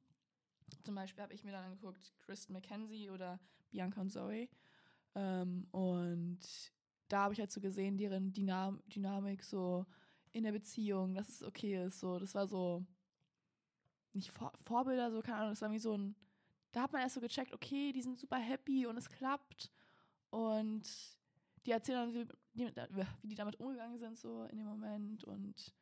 Zum 0.83 0.95
Beispiel 0.95 1.23
habe 1.23 1.33
ich 1.33 1.43
mir 1.43 1.51
dann 1.51 1.65
angeguckt, 1.65 2.13
Kristen 2.19 2.53
McKenzie 2.53 3.09
oder 3.09 3.39
Bianca 3.71 4.01
und 4.01 4.09
Zoe. 4.11 4.49
Ähm, 5.15 5.67
und 5.71 6.39
da 7.07 7.23
habe 7.23 7.33
ich 7.33 7.39
halt 7.39 7.51
so 7.51 7.61
gesehen, 7.61 7.97
deren 7.97 8.33
Dynam 8.33 8.81
Dynamik 8.87 9.43
so 9.43 9.85
in 10.31 10.43
der 10.43 10.51
Beziehung, 10.51 11.15
dass 11.15 11.29
es 11.29 11.43
okay 11.43 11.85
ist. 11.85 11.99
So, 11.99 12.19
das 12.19 12.35
war 12.35 12.47
so 12.47 12.85
nicht 14.13 14.31
Vor 14.31 14.51
Vorbilder, 14.65 15.11
so 15.11 15.21
keine 15.21 15.37
Ahnung, 15.37 15.51
das 15.51 15.61
war 15.61 15.71
wie 15.71 15.79
so 15.79 15.95
ein. 15.97 16.15
Da 16.71 16.81
hat 16.83 16.91
man 16.91 17.01
erst 17.01 17.15
so 17.15 17.21
gecheckt, 17.21 17.53
okay, 17.53 17.91
die 17.93 18.01
sind 18.01 18.19
super 18.19 18.37
happy 18.37 18.85
und 18.85 18.97
es 18.97 19.09
klappt. 19.09 19.71
Und 20.29 20.83
die 21.65 21.71
erzählen 21.71 22.13
dann, 22.13 22.27
die- 22.65 23.05
wie 23.21 23.27
die 23.27 23.35
damit 23.35 23.59
umgegangen 23.59 23.97
sind, 23.97 24.17
so 24.17 24.43
in 24.45 24.57
dem 24.57 24.67
Moment. 24.67 25.23
Und 25.23 25.73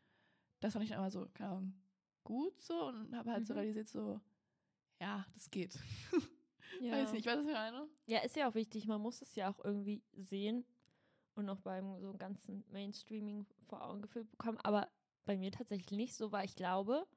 das 0.60 0.74
fand 0.74 0.84
ich 0.84 0.90
dann 0.92 1.00
immer 1.00 1.12
so, 1.12 1.28
keine 1.34 1.50
Ahnung, 1.52 1.74
gut 2.24 2.60
so 2.62 2.88
und 2.88 3.16
habe 3.16 3.32
halt 3.32 3.46
so 3.48 3.54
Mhm. 3.54 3.60
realisiert, 3.60 3.88
so, 3.88 4.20
ja, 5.02 5.26
das 5.34 5.50
geht. 5.50 5.78
Ja. 6.82 6.92
Weiß 6.92 7.14
nicht, 7.14 7.26
was 7.26 7.40
ich 7.40 7.46
meine? 7.54 7.88
Ja, 8.06 8.20
ist 8.20 8.36
ja 8.36 8.50
auch 8.50 8.56
wichtig. 8.56 8.86
Man 8.86 9.00
muss 9.00 9.22
es 9.22 9.36
ja 9.36 9.50
auch 9.50 9.64
irgendwie 9.64 10.04
sehen 10.14 10.66
und 11.36 11.48
auch 11.50 11.62
beim 11.62 11.98
so 12.02 12.12
ganzen 12.18 12.66
Mainstreaming 12.70 13.46
vor 13.62 13.82
Augen 13.82 14.02
geführt 14.02 14.30
bekommen. 14.30 14.58
Aber 14.64 14.90
bei 15.24 15.38
mir 15.38 15.52
tatsächlich 15.52 15.92
nicht 15.92 16.16
so, 16.16 16.34
weil 16.34 16.44
ich 16.44 16.56
glaube, 16.56 17.08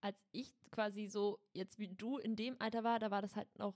als 0.00 0.16
ich 0.30 0.54
quasi 0.70 1.08
so 1.08 1.40
jetzt 1.52 1.78
wie 1.78 1.88
du 1.88 2.16
in 2.18 2.36
dem 2.36 2.56
Alter 2.58 2.84
war, 2.84 2.98
da 3.00 3.10
war 3.10 3.20
das 3.20 3.36
halt 3.36 3.48
noch 3.58 3.74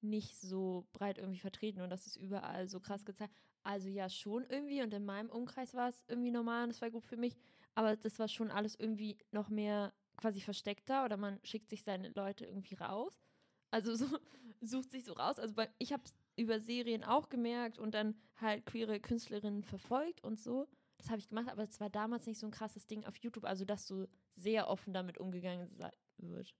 nicht 0.00 0.36
so 0.40 0.88
breit 0.92 1.18
irgendwie 1.18 1.38
vertreten 1.40 1.80
und 1.82 1.90
das 1.90 2.06
ist 2.08 2.16
überall 2.16 2.68
so 2.68 2.80
krass 2.80 3.04
gezeigt. 3.04 3.36
Also 3.62 3.88
ja, 3.88 4.08
schon 4.08 4.46
irgendwie 4.48 4.82
und 4.82 4.94
in 4.94 5.04
meinem 5.04 5.30
Umkreis 5.30 5.74
war 5.74 5.88
es 5.88 6.04
irgendwie 6.08 6.30
normal 6.30 6.64
und 6.64 6.70
es 6.70 6.80
war 6.80 6.90
gut 6.90 7.04
für 7.04 7.16
mich, 7.16 7.36
aber 7.74 7.96
das 7.96 8.18
war 8.18 8.28
schon 8.28 8.50
alles 8.50 8.74
irgendwie 8.74 9.18
noch 9.30 9.48
mehr 9.48 9.92
quasi 10.16 10.40
versteckter 10.40 11.04
oder 11.04 11.16
man 11.16 11.38
schickt 11.44 11.70
sich 11.70 11.82
seine 11.82 12.08
Leute 12.10 12.44
irgendwie 12.46 12.74
raus. 12.74 13.20
Also 13.70 13.94
so 13.94 14.06
sucht 14.60 14.90
sich 14.90 15.04
so 15.04 15.12
raus. 15.12 15.38
Also 15.38 15.54
bei, 15.54 15.68
ich 15.78 15.92
habe 15.92 16.02
es 16.04 16.14
über 16.36 16.60
Serien 16.60 17.04
auch 17.04 17.28
gemerkt 17.28 17.78
und 17.78 17.94
dann 17.94 18.16
halt 18.36 18.64
queere 18.66 19.00
Künstlerinnen 19.00 19.62
verfolgt 19.62 20.22
und 20.22 20.38
so. 20.40 20.66
Das 20.96 21.10
habe 21.10 21.18
ich 21.18 21.28
gemacht, 21.28 21.48
aber 21.48 21.62
es 21.62 21.80
war 21.80 21.90
damals 21.90 22.26
nicht 22.26 22.38
so 22.38 22.46
ein 22.46 22.52
krasses 22.52 22.86
Ding 22.86 23.04
auf 23.04 23.16
YouTube, 23.16 23.44
also 23.44 23.64
dass 23.64 23.86
so 23.86 24.06
sehr 24.34 24.68
offen 24.68 24.92
damit 24.92 25.18
umgegangen 25.18 25.70
wird. 26.18 26.54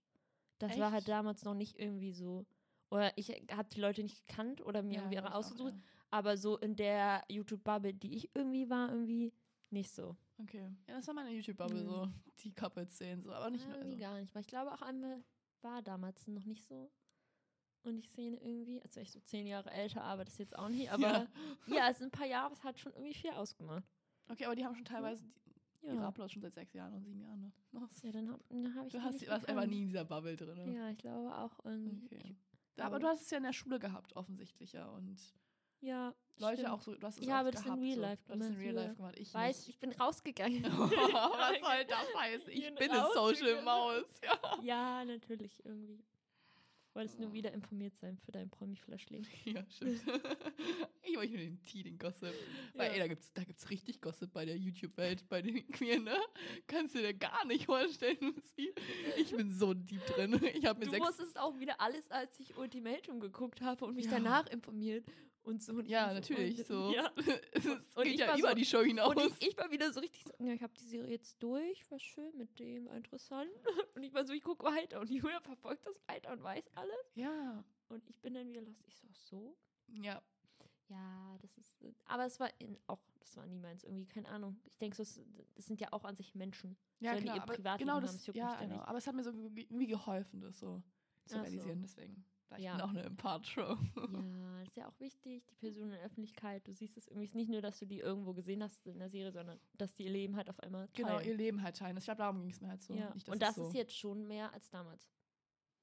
Das 0.59 0.77
war 0.77 0.91
halt 0.91 1.01
Echt? 1.01 1.09
damals 1.09 1.43
noch 1.43 1.53
nicht 1.53 1.77
irgendwie 1.77 2.13
so. 2.13 2.45
Oder 2.89 3.17
ich 3.17 3.29
habe 3.29 3.69
die 3.69 3.79
Leute 3.79 4.01
nicht 4.01 4.27
gekannt 4.27 4.61
oder 4.61 4.81
mir 4.81 4.99
irgendwie 4.99 5.15
glaub 5.15 5.25
ihre 5.25 5.27
ich 5.27 5.33
auch, 5.33 5.39
ausgesucht, 5.39 5.73
ja. 5.73 5.98
Aber 6.11 6.37
so 6.37 6.57
in 6.57 6.75
der 6.75 7.23
YouTube-Bubble, 7.29 7.93
die 7.93 8.15
ich 8.15 8.33
irgendwie 8.35 8.69
war, 8.69 8.89
irgendwie 8.91 9.33
nicht 9.69 9.91
so. 9.91 10.15
Okay. 10.39 10.71
Ja, 10.87 10.95
das 10.95 11.07
war 11.07 11.13
meine 11.13 11.31
YouTube-Bubble, 11.31 11.83
Mhm. 11.83 11.87
so 11.87 12.07
die 12.43 12.53
Couples-Szenen, 12.53 13.21
so, 13.23 13.31
aber 13.31 13.49
nicht 13.49 13.65
nur. 13.67 13.75
Irgendwie 13.77 14.03
Also. 14.03 14.13
gar 14.13 14.19
nicht, 14.19 14.33
weil 14.33 14.41
ich 14.41 14.47
glaube 14.47 14.71
auch 14.73 14.81
einmal 14.81 15.23
war 15.61 15.81
damals 15.81 16.25
noch 16.27 16.45
nicht 16.45 16.65
so. 16.65 16.89
Und 17.83 17.97
ich 17.99 18.09
sehe 18.11 18.35
irgendwie, 18.37 18.81
als 18.81 18.95
wäre 18.95 19.03
ich 19.03 19.11
so 19.11 19.19
zehn 19.21 19.47
Jahre 19.47 19.71
älter, 19.71 20.03
aber 20.03 20.25
das 20.25 20.37
jetzt 20.37 20.57
auch 20.57 20.69
nicht. 20.69 20.91
Aber 20.91 21.27
ja, 21.67 21.89
es 21.91 21.99
sind 21.99 22.07
ein 22.07 22.11
paar 22.11 22.27
Jahre, 22.27 22.53
es 22.53 22.63
hat 22.63 22.79
schon 22.79 22.93
irgendwie 22.93 23.13
viel 23.13 23.31
ausgemacht. 23.31 23.83
Okay, 24.29 24.45
aber 24.45 24.55
die 24.55 24.65
haben 24.65 24.75
schon 24.75 24.85
teilweise 24.85 25.23
die, 25.25 25.85
ihre 25.85 25.95
Ja, 25.95 26.07
Uploads 26.07 26.33
schon 26.33 26.41
seit 26.41 26.53
sechs 26.53 26.73
Jahren 26.73 26.93
und 26.93 27.03
sieben 27.03 27.21
Jahren. 27.21 27.39
Ne? 27.41 27.51
Was? 27.71 28.01
ja 28.01 28.11
dann 28.11 28.29
habe 28.31 28.43
hab 28.75 28.85
ich 28.87 28.91
Du 28.93 28.97
die 28.99 29.03
hast, 29.03 29.27
warst 29.27 29.47
einfach 29.47 29.65
nie 29.65 29.81
in 29.81 29.87
dieser 29.87 30.03
Bubble 30.05 30.35
drin. 30.35 30.55
Ne? 30.71 30.75
Ja, 30.75 30.89
ich 30.89 30.97
glaube 30.97 31.35
auch 31.37 31.57
irgendwie. 31.63 32.05
Okay. 32.05 32.35
Ich 32.75 32.83
Aber 32.83 32.99
glaube- 32.99 32.99
du 32.99 33.07
hast 33.07 33.21
es 33.23 33.29
ja 33.31 33.37
in 33.37 33.43
der 33.43 33.53
Schule 33.53 33.79
gehabt, 33.79 34.15
offensichtlich, 34.15 34.73
ja. 34.73 34.87
Und 34.89 35.19
Ja, 35.81 36.13
Leute 36.37 36.57
stimmt. 36.57 36.69
auch 36.73 36.81
so, 36.81 36.95
du 36.95 37.05
hast 37.07 37.19
es 37.19 37.27
auch 37.27 37.31
habe 37.31 37.51
das 37.51 37.61
in 37.61 37.65
gehabt, 37.65 37.81
Real 37.83 37.95
so. 37.95 38.01
Life 38.01 38.23
Du 38.27 38.33
hast 38.33 38.39
es 38.41 38.47
in 38.47 38.53
gemacht, 38.53 38.65
Real 38.65 38.75
ja. 38.75 38.81
Life 38.83 38.95
gemacht. 38.95 39.15
Ich 39.19 39.33
Weiß, 39.33 39.57
nicht. 39.59 39.69
ich 39.69 39.79
bin 39.79 39.91
rausgegangen. 39.93 40.63
Was 40.63 41.59
soll 41.59 41.85
das 41.87 42.15
heißen? 42.17 42.51
Ich 42.51 42.65
bin 42.65 42.75
bin 42.75 42.91
eine 42.91 43.07
Social. 43.13 43.61
Maus. 43.63 44.03
Ja. 44.23 44.59
ja, 44.63 45.05
natürlich, 45.05 45.63
irgendwie. 45.65 46.03
Wolltest 46.95 47.19
Oh. 47.19 47.21
nur 47.21 47.33
wieder 47.33 47.51
informiert 47.53 47.95
sein 47.97 48.17
für 48.17 48.31
dein 48.31 48.49
Promi-Flaschling. 48.49 49.25
ja, 49.45 49.63
stimmt. 49.69 50.01
ich 51.03 51.15
wollte 51.15 51.33
nur 51.33 51.41
den 51.43 51.61
Tea, 51.63 51.83
den 51.83 51.97
Gossip. 51.99 52.33
Weil, 52.73 52.87
Ja. 52.87 52.93
ey, 52.93 52.99
da 52.99 53.07
gibt's, 53.07 53.31
da 53.31 53.43
gibt's 53.43 53.69
richtig 53.69 54.01
Gossip 54.01 54.33
bei 54.33 54.43
der 54.43 54.57
YouTube-Welt, 54.57 55.29
bei 55.29 55.41
den 55.43 55.65
Queeren, 55.71 56.05
ne? 56.05 56.17
Kannst 56.67 56.95
du 56.95 56.99
dir 56.99 57.13
gar 57.13 57.45
nicht 57.45 57.67
vorstellen. 57.67 58.33
Ich 59.17 59.31
bin 59.31 59.51
so 59.51 59.73
deep 59.75 60.03
drin. 60.07 60.41
Ich 60.55 60.65
habe 60.65 60.79
mir 60.79 60.85
Du 60.85 60.91
sechs. 60.91 61.07
wusstest 61.07 61.39
auch 61.39 61.57
wieder 61.59 61.79
alles, 61.79 62.09
als 62.09 62.37
ich 62.39 62.57
Ultimatum 62.57 63.19
geguckt 63.19 63.61
habe 63.61 63.85
und 63.85 63.95
mich 63.95 64.05
Ja. 64.05 64.11
danach 64.13 64.47
informiert 64.47 65.05
und 65.49 65.61
so. 65.63 65.73
Und 65.73 65.87
Ja, 65.87 66.13
natürlich. 66.13 66.65
So. 66.65 66.91
Ja. 66.95 67.11
es 67.53 67.65
Und 67.95 68.03
geht 68.03 68.13
ich 68.13 68.19
ja 68.19 68.37
über 68.37 68.49
so- 68.49 68.55
die 68.55 68.65
Show 68.65 68.81
hinaus. 68.83 69.15
Und 69.15 69.19
ich, 69.39 69.49
ich 69.49 69.57
war 69.57 69.69
wieder 69.71 69.91
so 69.91 69.99
richtig 69.99 70.23
so, 70.23 70.31
ja, 70.43 70.53
ich 70.53 70.63
habe 70.63 70.73
die 70.79 70.83
Serie 70.85 71.11
jetzt 71.11 71.41
durch, 71.43 71.89
war 71.91 71.99
schön 71.99 72.35
mit 72.37 72.57
dem, 72.59 72.87
interessant. 72.87 73.49
Und 73.95 74.03
ich 74.03 74.13
war 74.13 74.23
so, 74.25 74.33
ich 74.33 74.43
gucke 74.43 74.63
weiter 74.65 74.99
und 75.01 75.09
Julia 75.09 75.41
verfolgt 75.41 75.85
das 75.85 75.99
weiter 76.07 76.31
und 76.31 76.41
weiß 76.43 76.63
alles. 76.75 76.95
ja. 77.15 77.63
Und 77.89 78.07
ich 78.09 78.19
bin 78.21 78.35
dann 78.35 78.47
wieder 78.47 78.61
lost. 78.61 78.83
Ich 78.87 78.95
so, 78.95 79.07
so? 79.11 79.57
Ja. 80.03 80.21
Ja, 80.89 81.37
das 81.41 81.57
ist, 81.57 81.85
aber 82.05 82.25
es 82.25 82.39
war 82.39 82.49
in, 82.59 82.77
auch, 82.87 82.99
das 83.19 83.35
war 83.37 83.45
nie 83.45 83.59
meins, 83.59 83.83
irgendwie, 83.83 84.05
keine 84.07 84.27
Ahnung. 84.29 84.59
Ich 84.65 84.77
denke, 84.77 84.95
so, 85.03 85.03
das 85.55 85.65
sind 85.65 85.79
ja 85.81 85.87
auch 85.91 86.03
an 86.03 86.15
sich 86.15 86.33
Menschen. 86.33 86.77
Ja, 86.99 87.11
Sollen 87.11 87.17
die 87.19 87.23
klar, 87.25 87.35
ihr 87.37 87.43
aber 87.43 87.53
Privatleben 87.53 87.85
genau 87.87 87.95
haben, 87.97 88.01
das, 88.03 88.13
das 88.17 88.25
juckt 88.27 88.37
ja, 88.37 88.55
genau. 88.59 88.79
Aber 88.81 88.97
es 88.97 89.05
hat 89.07 89.13
mir 89.15 89.23
so 89.23 89.31
ge- 89.31 89.65
irgendwie 89.69 89.85
geholfen, 89.87 90.41
das 90.41 90.59
so 90.59 90.81
zu 91.25 91.35
so. 91.35 91.41
realisieren. 91.41 91.81
Deswegen, 91.83 92.25
ich 92.57 92.63
Ja. 92.65 92.73
bin 92.75 92.81
auch 92.81 92.89
eine 92.89 93.03
Empath-Show. 93.03 93.77
Ja, 94.11 94.61
ist 94.63 94.75
ja 94.75 94.87
auch 94.87 94.99
wichtig, 94.99 95.45
die 95.47 95.55
Person 95.55 95.83
in 95.83 95.89
der 95.91 96.01
Öffentlichkeit. 96.01 96.67
Du 96.67 96.73
siehst 96.73 96.97
es 96.97 97.07
irgendwie 97.07 97.25
ist 97.25 97.35
nicht 97.35 97.49
nur, 97.49 97.61
dass 97.61 97.79
du 97.79 97.85
die 97.85 97.99
irgendwo 97.99 98.33
gesehen 98.33 98.63
hast 98.63 98.85
in 98.87 98.99
der 98.99 99.09
Serie, 99.09 99.31
sondern 99.31 99.59
dass 99.73 99.95
die 99.95 100.05
ihr 100.05 100.11
Leben 100.11 100.35
halt 100.35 100.49
auf 100.49 100.59
einmal 100.59 100.87
teilen. 100.89 101.07
Genau, 101.07 101.19
ihr 101.19 101.35
Leben 101.35 101.61
halt 101.61 101.77
teilen. 101.77 101.97
Ich 101.97 102.05
glaube, 102.05 102.17
darum 102.19 102.41
ging 102.41 102.51
es 102.51 102.61
mir 102.61 102.69
halt 102.69 102.81
so. 102.81 102.93
ja. 102.93 103.13
Nicht, 103.13 103.29
Und 103.29 103.41
das 103.41 103.55
so, 103.55 103.67
ist 103.67 103.73
jetzt 103.73 103.95
schon 103.97 104.27
mehr 104.27 104.53
als 104.53 104.69
damals. 104.69 105.11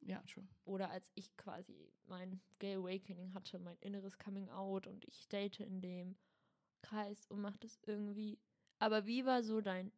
Ja, 0.01 0.23
true. 0.23 0.47
Oder 0.65 0.91
als 0.91 1.11
ich 1.15 1.37
quasi 1.37 1.91
mein 2.07 2.41
Gay 2.59 2.77
Awakening 2.77 3.33
hatte, 3.35 3.59
mein 3.59 3.77
inneres 3.81 4.19
Coming 4.19 4.49
Out 4.51 4.87
und 4.87 5.05
ich 5.07 5.27
date 5.29 5.61
in 5.61 5.81
dem 5.81 6.17
Kreis 6.83 7.27
und 7.27 7.41
mach 7.41 7.57
das 7.57 7.81
irgendwie. 7.87 8.39
Aber 8.79 9.07
wie 9.07 9.25
war 9.25 9.43
so 9.43 9.61
dein 9.61 9.91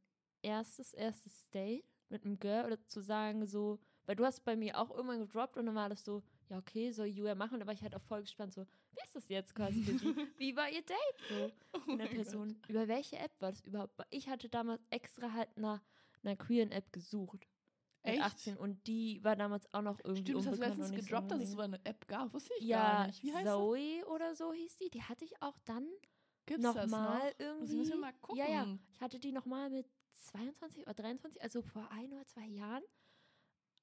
erstes, 0.43 0.95
erstes 0.95 1.49
Date 1.51 1.85
mit 2.09 2.25
einem 2.25 2.39
Girl 2.39 2.65
oder 2.67 2.81
zu 2.87 3.01
sagen 3.01 3.45
so, 3.45 3.81
weil 4.07 4.17
du 4.17 4.25
hast 4.25 4.45
bei 4.45 4.57
mir 4.57 4.79
auch 4.79 4.91
irgendwann 4.91 5.19
gedroppt 5.21 5.57
und 5.59 5.67
dann 5.67 5.75
war 5.75 5.89
das 5.91 6.05
so, 6.05 6.23
ja 6.49 6.59
okay, 6.59 6.91
soll 6.93 7.07
Julia 7.07 7.35
machen 7.35 7.65
war 7.67 7.75
ich 7.75 7.83
halt 7.83 7.95
auch 7.95 8.03
voll 8.03 8.23
gespannt 8.23 8.55
so, 8.55 8.67
wie 8.93 9.05
ist 9.05 9.15
das 9.15 9.29
jetzt 9.29 9.55
quasi 9.55 9.83
für 9.83 9.99
sie? 9.99 10.15
Wie 10.39 10.57
war 10.57 10.69
ihr 10.71 10.83
Date 10.83 10.99
so? 11.29 11.53
Oh 11.75 11.91
mit 11.91 12.01
der 12.01 12.07
Person. 12.07 12.57
Über 12.69 12.89
welche 12.89 13.17
App 13.17 13.33
war 13.41 13.51
das 13.51 13.61
überhaupt? 13.61 13.95
Ich 14.11 14.29
hatte 14.29 14.49
damals 14.49 14.83
extra 14.91 15.33
halt 15.33 15.57
nach 15.57 15.83
einer 16.23 16.37
queeren 16.37 16.73
App 16.73 16.93
gesucht. 16.93 17.47
Echt? 18.03 18.23
18 18.23 18.57
und 18.57 18.87
die 18.87 19.23
war 19.23 19.37
damals 19.37 19.73
auch 19.75 19.83
noch 19.83 19.99
irgendwie 20.03 20.23
Stimmt, 20.23 20.39
das 20.39 20.47
hast 20.47 20.59
du 20.59 20.63
unbekannt 20.63 20.73
und 20.73 20.81
letztens 20.81 20.89
so 20.89 21.07
gedroppt, 21.07 21.31
dass 21.31 21.41
es 21.41 21.51
so 21.51 21.61
eine 21.61 21.85
App 21.85 22.09
gab. 22.09 22.33
Wusste 22.33 22.53
ich 22.55 22.61
Ding. 22.61 22.71
gar 22.71 23.01
ja, 23.01 23.07
nicht. 23.07 23.23
Wie 23.23 23.35
heißt 23.35 23.47
Zoe 23.47 24.07
oder 24.07 24.35
so 24.35 24.53
hieß 24.53 24.77
die. 24.77 24.91
Die 24.91 25.03
hatte 25.03 25.25
ich 25.25 25.43
auch 25.43 25.59
dann 25.65 25.85
das? 25.85 26.09
Gibt's 26.47 26.63
das 26.63 26.91
nochmal 26.91 27.31
noch? 27.31 27.41
irgendwie. 27.41 27.77
Müssen 27.77 27.93
wir 27.93 27.99
mal 27.99 28.13
gucken. 28.21 28.39
Ja, 28.39 28.49
ja. 28.49 28.79
Ich 28.95 29.01
hatte 29.01 29.19
die 29.19 29.33
nochmal 29.33 29.69
mit 29.71 29.87
22 30.15 30.87
oder 30.87 30.95
23, 30.95 31.43
also 31.43 31.63
vor 31.63 31.91
ein 31.91 32.13
oder 32.13 32.27
zwei 32.27 32.47
Jahren. 32.47 32.83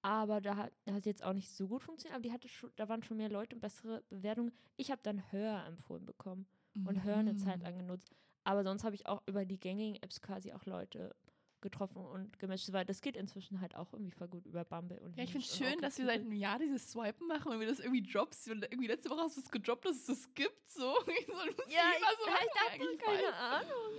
Aber 0.05 0.39
da 0.39 0.55
hat, 0.55 0.71
hat 0.87 1.05
jetzt 1.07 1.23
auch 1.23 1.33
nicht 1.33 1.49
so 1.49 1.67
gut 1.67 1.81
funktioniert, 1.81 2.13
aber 2.15 2.21
die 2.21 2.31
hatte 2.31 2.47
schon, 2.47 2.71
da 2.75 2.87
waren 2.87 3.01
schon 3.01 3.17
mehr 3.17 3.29
Leute 3.29 3.55
und 3.55 3.59
bessere 3.61 4.03
Bewertungen. 4.09 4.51
Ich 4.77 4.91
habe 4.91 5.01
dann 5.01 5.31
Hör 5.31 5.65
empfohlen 5.65 6.05
bekommen 6.05 6.45
und 6.85 7.03
Hör 7.03 7.17
eine 7.17 7.35
Zeit 7.37 7.57
Mhm. 7.57 7.63
lang 7.63 7.77
genutzt. 7.79 8.11
Aber 8.43 8.63
sonst 8.63 8.83
habe 8.83 8.93
ich 8.93 9.07
auch 9.07 9.23
über 9.25 9.45
die 9.45 9.59
gängigen 9.59 9.95
Apps 10.03 10.21
quasi 10.21 10.53
auch 10.53 10.63
Leute 10.67 11.15
getroffen 11.61 12.05
und 12.05 12.37
gematcht, 12.37 12.71
weil 12.71 12.85
das 12.85 13.01
geht 13.01 13.17
inzwischen 13.17 13.59
halt 13.61 13.75
auch 13.75 13.93
irgendwie 13.93 14.11
voll 14.11 14.27
gut 14.27 14.45
über 14.45 14.63
Bumble 14.63 14.99
und 14.99 15.17
Ja, 15.17 15.23
ich 15.23 15.31
finde 15.31 15.47
es 15.47 15.57
schön, 15.57 15.79
dass 15.81 15.97
wir 15.97 16.05
seit 16.05 16.19
einem 16.21 16.33
Jahr 16.33 16.59
dieses 16.59 16.91
Swipen 16.91 17.25
machen 17.27 17.51
und 17.51 17.59
wir 17.59 17.65
das 17.67 17.79
irgendwie 17.79 18.03
droppst. 18.03 18.47
Und 18.51 18.61
irgendwie 18.65 18.85
letzte 18.85 19.09
Woche 19.09 19.21
hast 19.21 19.37
du 19.37 19.41
es 19.41 19.49
gedroppt, 19.49 19.85
dass 19.85 19.95
es 19.97 20.05
das 20.05 20.33
gibt. 20.35 20.69
So. 20.71 20.93
So, 21.25 21.71
Ja, 21.71 21.81
ich, 21.95 22.01
machen 22.01 22.17
ich 22.19 22.53
dachte, 22.53 22.71
eigentlich 22.83 22.99
keine? 22.99 23.33
Ahnung. 23.33 23.93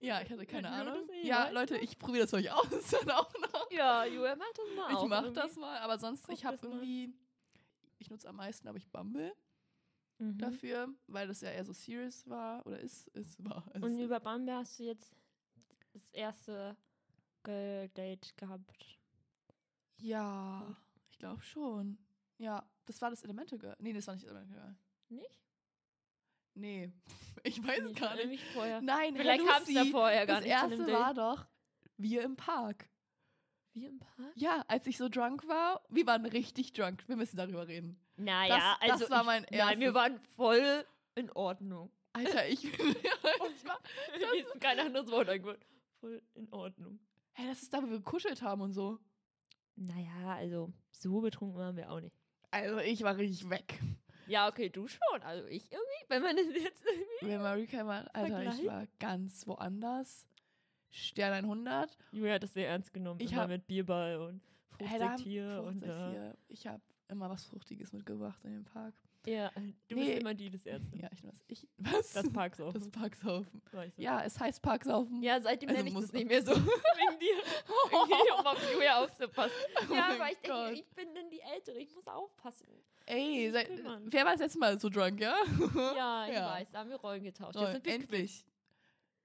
Ja, 0.00 0.20
ich 0.22 0.30
hatte 0.30 0.46
keine 0.46 0.68
Ja, 0.68 0.74
Ahnung. 0.74 1.06
nicht, 1.06 1.24
Ja, 1.24 1.50
Leute, 1.50 1.76
ich 1.78 1.98
probiere 1.98 2.24
das 2.24 2.34
euch 2.34 2.50
aus 2.52 2.68
dann 2.90 3.10
auch 3.10 3.32
noch. 3.52 3.70
Ja, 3.70 4.04
Julia 4.04 4.36
macht 4.36 4.56
das 4.58 4.76
mal 4.76 4.90
Ich 5.02 5.08
mach 5.08 5.22
irgendwie. 5.22 5.40
das 5.40 5.56
mal, 5.56 5.78
aber 5.78 5.98
sonst, 5.98 6.24
Guck 6.26 6.34
ich 6.34 6.44
habe 6.44 6.56
irgendwie, 6.62 7.12
ich 7.98 8.08
nutze 8.10 8.28
am 8.28 8.36
meisten, 8.36 8.62
glaube 8.62 8.78
ich, 8.78 8.88
Bumble 8.88 9.32
Mhm. 10.20 10.36
dafür, 10.38 10.88
weil 11.06 11.28
das 11.28 11.40
ja 11.42 11.50
eher 11.50 11.64
so 11.64 11.72
serious 11.72 12.28
war 12.28 12.66
oder 12.66 12.80
ist, 12.80 13.06
ist 13.08 13.42
war. 13.44 13.64
Es 13.72 13.82
Und 13.82 13.98
ist- 13.98 14.04
über 14.04 14.18
Bumble 14.18 14.52
hast 14.54 14.78
du 14.80 14.82
jetzt 14.84 15.12
das 15.92 16.08
erste 16.12 16.76
Girl-Date 17.44 18.36
gehabt. 18.36 18.98
ja, 19.98 20.76
ich 21.10 21.18
glaube 21.18 21.42
schon. 21.42 21.98
Ja, 22.38 22.68
das 22.86 23.00
war 23.00 23.10
das 23.10 23.22
Elemental 23.22 23.58
Girl. 23.58 23.76
Nee, 23.80 23.92
das 23.92 24.06
war 24.06 24.14
nicht 24.14 24.26
das 24.26 24.30
Elemental 24.32 24.56
Girl. 24.60 24.76
Nicht? 25.08 25.40
Nee, 26.60 26.92
ich 27.44 27.62
weiß 27.64 27.80
es 27.84 27.94
gar 27.94 28.16
nicht. 28.16 28.42
vorher. 28.52 28.80
Nein, 28.82 29.14
Vielleicht 29.16 29.46
kam 29.46 29.62
es 29.62 29.68
Lucy, 29.72 29.90
vorher 29.90 30.26
gar 30.26 30.36
das 30.36 30.44
nicht. 30.44 30.54
einem 30.56 30.72
erste 30.80 30.92
war 30.92 31.14
doch, 31.14 31.46
Wir 31.96 32.22
im 32.22 32.36
Park. 32.36 32.88
Wir 33.74 33.88
im 33.90 34.00
Park? 34.00 34.32
Ja, 34.34 34.64
als 34.66 34.86
ich 34.88 34.96
so 34.96 35.08
drunk 35.08 35.46
war, 35.46 35.80
wir 35.88 36.04
waren 36.06 36.26
richtig 36.26 36.72
drunk. 36.72 37.04
Wir 37.06 37.14
müssen 37.16 37.36
darüber 37.36 37.68
reden. 37.68 37.96
Naja, 38.16 38.76
Das- 38.80 38.88
das 38.88 39.00
also 39.02 39.10
war 39.10 39.20
ich, 39.20 39.26
mein 39.26 39.42
Nein, 39.50 39.78
wir 39.78 39.86
erstes- 39.88 39.94
waren 39.94 40.20
voll 40.36 40.84
in 41.14 41.30
Ordnung. 41.32 41.92
Alter, 42.12 42.48
ich, 42.48 42.64
Mir 42.64 42.94
ist 44.40 44.60
kein 44.60 44.80
anderes 44.80 45.08
Wort 45.10 45.28
eingefallen. 45.28 45.60
Voll 46.00 46.22
in 46.34 46.52
Ordnung. 46.52 46.98
hey, 47.34 47.46
das 47.46 47.62
ist 47.62 47.72
da, 47.72 47.80
wo 47.82 47.86
wir 47.88 47.98
gekuschelt 47.98 48.42
haben 48.42 48.62
und 48.62 48.72
so. 48.72 48.98
Naja, 49.76 50.34
also 50.34 50.72
so 50.90 51.20
betrunken 51.20 51.56
waren 51.58 51.76
wir 51.76 51.90
auch 51.92 52.00
nicht. 52.00 52.16
Also 52.50 52.78
ich 52.78 53.02
war 53.02 53.16
richtig 53.16 53.48
weg. 53.48 53.78
Ja, 54.28 54.48
okay, 54.48 54.68
du 54.68 54.86
schon. 54.86 55.22
Also 55.22 55.46
ich 55.48 55.70
irgendwie, 55.72 56.04
wenn 56.08 56.22
man 56.22 56.36
das 56.36 56.46
jetzt 56.46 56.84
irgendwie. 56.86 57.32
Wenn 57.32 57.40
Marika 57.42 57.82
mal, 57.84 58.08
Alter, 58.12 58.42
ich 58.54 58.66
war 58.66 58.86
ganz 59.00 59.46
woanders. 59.46 60.26
Stern 60.90 61.44
100. 61.44 61.96
Julia 62.12 62.34
hat 62.34 62.42
das 62.42 62.54
sehr 62.54 62.68
ernst 62.68 62.92
genommen. 62.92 63.20
Ich 63.20 63.32
immer 63.32 63.42
hab- 63.42 63.48
mit 63.48 63.66
Bierball 63.66 64.16
und 64.16 64.40
haben- 64.80 64.88
Fruchtsaft 64.88 65.20
hier 65.20 65.62
und 65.66 65.84
hier. 65.84 66.36
Ich 66.48 66.66
habe 66.66 66.80
immer 67.08 67.28
was 67.28 67.44
Fruchtiges 67.44 67.92
mitgebracht 67.92 68.42
in 68.44 68.52
den 68.52 68.64
Park. 68.64 68.94
Ja, 69.26 69.50
du 69.88 69.94
Nee. 69.94 70.06
bist 70.06 70.18
immer 70.20 70.32
die 70.34 70.48
des 70.48 70.64
Ärzte. 70.64 70.96
Ja, 70.96 71.08
ich 71.12 71.22
weiß. 71.22 71.44
Ich, 71.48 71.66
was? 71.76 72.12
Das 72.12 72.32
Parksaufen. 72.32 72.80
Das 72.80 72.90
Parksaufen. 72.90 73.60
du. 73.70 73.92
Ja, 74.02 74.22
es 74.24 74.38
heißt 74.40 74.62
Parksaufen. 74.62 75.22
Ja, 75.22 75.40
seitdem 75.40 75.68
Also 75.68 75.78
nenne 75.78 75.88
ich 75.88 75.94
muss- 75.94 76.04
das 76.04 76.12
nicht 76.12 76.28
mehr 76.28 76.42
so. 76.42 76.52
Wegen 76.56 77.18
dir. 77.18 77.36
Irgendwie, 77.92 78.32
um 78.38 78.46
auf 78.46 78.72
Julia 78.72 79.02
aufzupassen. 79.04 79.52
Oh 79.90 79.94
ja, 79.94 80.06
aber 80.14 80.30
ich 80.30 80.38
denke, 80.38 80.72
ich 80.72 80.86
bin 80.94 81.14
dann 81.14 81.28
die 81.30 81.40
Ältere. 81.40 81.78
Ich 81.78 81.94
muss 81.94 82.06
aufpassen. 82.06 82.66
Ey, 83.06 83.50
kümmern. 83.52 84.06
wer 84.10 84.24
war 84.24 84.32
das 84.32 84.40
letzte 84.40 84.58
Mal 84.58 84.78
so 84.80 84.88
drunk, 84.88 85.20
ja? 85.20 85.34
Ja, 85.96 86.26
ich 86.28 86.34
Ja. 86.34 86.50
weiß. 86.52 86.70
Da 86.70 86.78
haben 86.78 86.90
wir 86.90 86.96
Rollen 86.96 87.22
getauscht. 87.24 87.54
Toll, 87.54 87.62
Jetzt 87.64 87.72
sind 87.72 87.86
wir 87.86 87.94
endlich. 87.94 88.44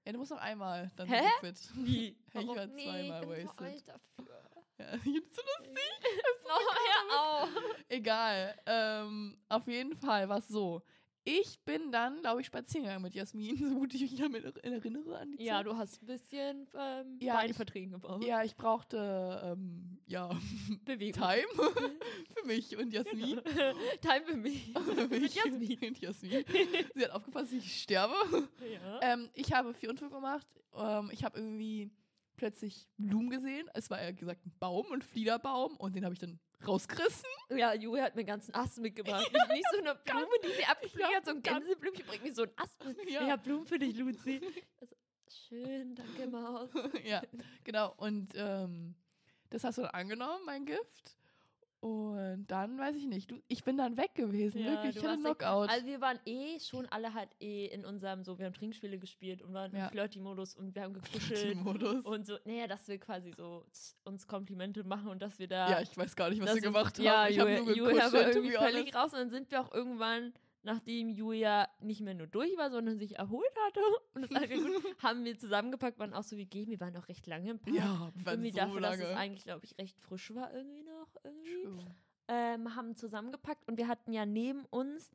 Ja, 0.05 0.11
du 0.11 0.17
musst 0.19 0.31
noch 0.31 0.39
einmal, 0.39 0.91
dann 0.97 1.07
Hä? 1.07 1.15
sind 1.15 1.23
wir 1.25 1.39
quitt. 1.39 1.69
Wie? 1.75 2.17
Ich 2.33 2.33
war 2.47 2.65
nee, 2.67 2.83
zweimal 2.83 3.21
ich 3.23 3.29
bin 3.29 3.41
so 3.41 3.47
wasted. 3.47 3.65
alt 3.67 3.87
dafür. 3.87 4.42
Ja, 4.79 4.97
so 5.03 5.11
lustig. 5.11 5.79
Oh, 6.55 6.59
hör 7.09 7.41
auf. 7.43 7.49
Egal. 7.89 8.55
Ähm, 8.67 9.37
auf 9.49 9.67
jeden 9.67 9.95
Fall 9.95 10.29
war 10.29 10.37
es 10.37 10.47
so. 10.47 10.83
Ich 11.23 11.57
bin 11.63 11.91
dann, 11.91 12.19
glaube 12.19 12.41
ich, 12.41 12.47
spazieren 12.47 12.83
gegangen 12.83 13.01
mit 13.03 13.15
Jasmin, 13.15 13.55
so 13.69 13.75
gut 13.75 13.93
ich 13.95 14.01
mich 14.01 14.15
damit 14.19 14.43
erinnere 14.63 15.17
an 15.17 15.31
die 15.31 15.43
Ja, 15.43 15.57
Zeit. 15.57 15.65
du 15.67 15.77
hast 15.77 16.01
ein 16.03 16.05
bisschen 16.05 16.67
ähm, 16.77 17.17
Ja, 17.21 17.39
vertreten 17.53 17.91
gebraucht. 17.93 18.23
Ja, 18.25 18.43
ich 18.43 18.55
brauchte, 18.55 19.41
ähm, 19.43 19.99
ja, 20.05 20.29
Bewegung. 20.85 21.21
Time 21.23 21.45
für 22.35 22.45
mich 22.45 22.77
und 22.77 22.91
Jasmin. 22.93 23.41
Time 24.01 24.25
für 24.25 24.35
mich. 24.37 24.73
Für 24.73 25.07
mich 25.07 25.21
Mit 25.21 25.33
Jasmin. 25.33 25.79
Und 25.81 25.99
Jasmin. 26.01 26.45
Sie 26.93 27.03
hat 27.03 27.11
aufgepasst, 27.11 27.45
dass 27.53 27.53
ich 27.53 27.81
sterbe. 27.81 28.13
Ja. 28.71 28.99
Ähm, 29.01 29.29
ich 29.33 29.53
habe 29.53 29.73
vier 29.73 29.89
Unfälle 29.91 30.11
gemacht. 30.11 30.45
Ähm, 30.75 31.09
ich 31.13 31.23
habe 31.23 31.39
irgendwie 31.39 31.89
plötzlich 32.35 32.87
Blumen 32.97 33.29
gesehen. 33.29 33.69
Es 33.73 33.89
war 33.89 34.01
ja 34.01 34.11
gesagt 34.11 34.45
ein 34.45 34.53
Baum, 34.59 34.91
ein 34.91 35.01
Fliederbaum 35.01 35.75
und 35.77 35.95
den 35.95 36.03
habe 36.03 36.13
ich 36.13 36.19
dann 36.19 36.39
rausgerissen. 36.67 37.29
Ja, 37.49 37.73
Julia 37.73 38.03
hat 38.03 38.15
mir 38.15 38.21
einen 38.21 38.27
ganzen 38.27 38.53
Ast 38.55 38.79
mitgebracht. 38.79 39.29
Nicht, 39.33 39.49
nicht 39.49 39.65
so 39.71 39.79
eine 39.79 39.95
Blume, 39.95 40.27
die 40.43 40.57
sie 40.57 40.65
abgepflückt 40.65 41.15
hat, 41.15 41.25
so 41.25 41.31
ein 41.31 41.41
Gänseblümchen. 41.41 42.05
Bringt 42.05 42.23
mir 42.23 42.33
so 42.33 42.43
einen 42.43 42.53
Ast 42.57 42.83
mit. 42.85 43.09
Ja. 43.09 43.27
Ja, 43.27 43.35
Blumen 43.35 43.65
für 43.65 43.79
dich, 43.79 43.95
Luzi. 43.97 44.41
Also, 44.79 44.95
schön, 45.49 45.95
danke, 45.95 46.27
Maus. 46.27 46.69
ja, 47.03 47.21
genau. 47.63 47.93
Und 47.97 48.33
ähm, 48.35 48.95
das 49.49 49.63
hast 49.63 49.77
du 49.77 49.81
dann 49.83 49.91
angenommen, 49.91 50.45
mein 50.45 50.65
Gift. 50.65 51.17
Und 51.83 52.45
dann 52.47 52.77
weiß 52.77 52.95
ich 52.95 53.07
nicht. 53.07 53.29
Du, 53.29 53.41
ich 53.49 53.65
bin 53.65 53.75
dann 53.75 53.97
weg 53.97 54.15
gewesen, 54.15 54.59
Ja, 54.59 54.71
wirklich. 54.71 54.95
Ich 54.95 55.03
hatte. 55.03 55.19
Knockout. 55.19 55.69
Also 55.69 55.85
wir 55.85 55.99
waren 55.99 56.17
eh 56.25 56.57
schon 56.61 56.85
alle 56.85 57.13
halt 57.13 57.27
eh 57.41 57.65
in 57.65 57.83
unserem, 57.83 58.23
so, 58.23 58.39
wir 58.39 58.45
haben 58.45 58.53
Trinkspiele 58.53 58.97
gespielt 58.97 59.41
und 59.41 59.53
waren 59.53 59.75
Ja. 59.75 59.87
im 59.87 59.91
Flirty-Modus 59.91 60.55
und 60.55 60.73
wir 60.73 60.81
haben 60.81 60.93
gekuschelt. 60.93 61.55
Modus. 61.61 62.05
und 62.05 62.25
so, 62.25 62.37
naja, 62.45 62.67
dass 62.67 62.87
wir 62.87 62.97
quasi 62.99 63.33
so 63.35 63.65
uns 64.05 64.25
Komplimente 64.25 64.85
machen 64.85 65.09
und 65.09 65.21
dass 65.21 65.37
wir 65.39 65.47
da. 65.49 65.69
Ja, 65.71 65.81
ich 65.81 65.97
weiß 65.97 66.15
gar 66.15 66.29
nicht, 66.29 66.41
was 66.41 66.55
wir 66.55 66.61
gemacht 66.61 66.97
haben. 66.97 67.03
Ja, 67.03 67.27
ich 67.27 67.37
habe 67.37 67.53
nur 67.53 67.65
gekuschelt, 67.65 68.33
irgendwie 68.33 68.55
völlig 68.55 68.95
raus 68.95 69.11
und 69.11 69.19
dann 69.19 69.29
sind 69.29 69.51
wir 69.51 69.59
auch 69.59 69.73
irgendwann, 69.73 70.31
nachdem 70.63 71.09
Julia 71.09 71.67
nicht 71.81 72.01
mehr 72.01 72.13
nur 72.13 72.27
durch 72.27 72.55
war, 72.57 72.71
sondern 72.71 72.97
sich 72.97 73.17
erholt 73.17 73.53
hatte 73.67 73.81
und 74.13 74.21
das 74.21 74.29
gut, 74.29 74.83
haben 75.03 75.23
wir 75.25 75.37
zusammengepackt, 75.37 75.99
waren 75.99 76.13
auch 76.13 76.23
so 76.23 76.37
wie 76.37 76.45
gehen, 76.45 76.69
wir 76.69 76.79
waren 76.79 76.95
auch 76.97 77.07
recht 77.07 77.27
lange 77.27 77.51
im 77.51 77.59
Park. 77.59 77.75
Ja, 77.75 78.11
irgendwie 78.25 78.51
so 78.51 78.57
dafür, 78.57 78.81
dass 78.81 78.99
lange. 78.99 79.11
es 79.11 79.17
eigentlich, 79.17 79.43
glaube 79.43 79.65
ich, 79.65 79.77
recht 79.77 79.99
frisch 79.99 80.33
war 80.33 80.53
irgendwie 80.53 80.83
noch. 80.83 81.07
Irgendwie. 81.23 81.85
Ähm, 82.29 82.75
haben 82.75 82.95
zusammengepackt 82.95 83.67
und 83.67 83.77
wir 83.77 83.87
hatten 83.87 84.13
ja 84.13 84.25
neben 84.25 84.65
uns, 84.65 85.11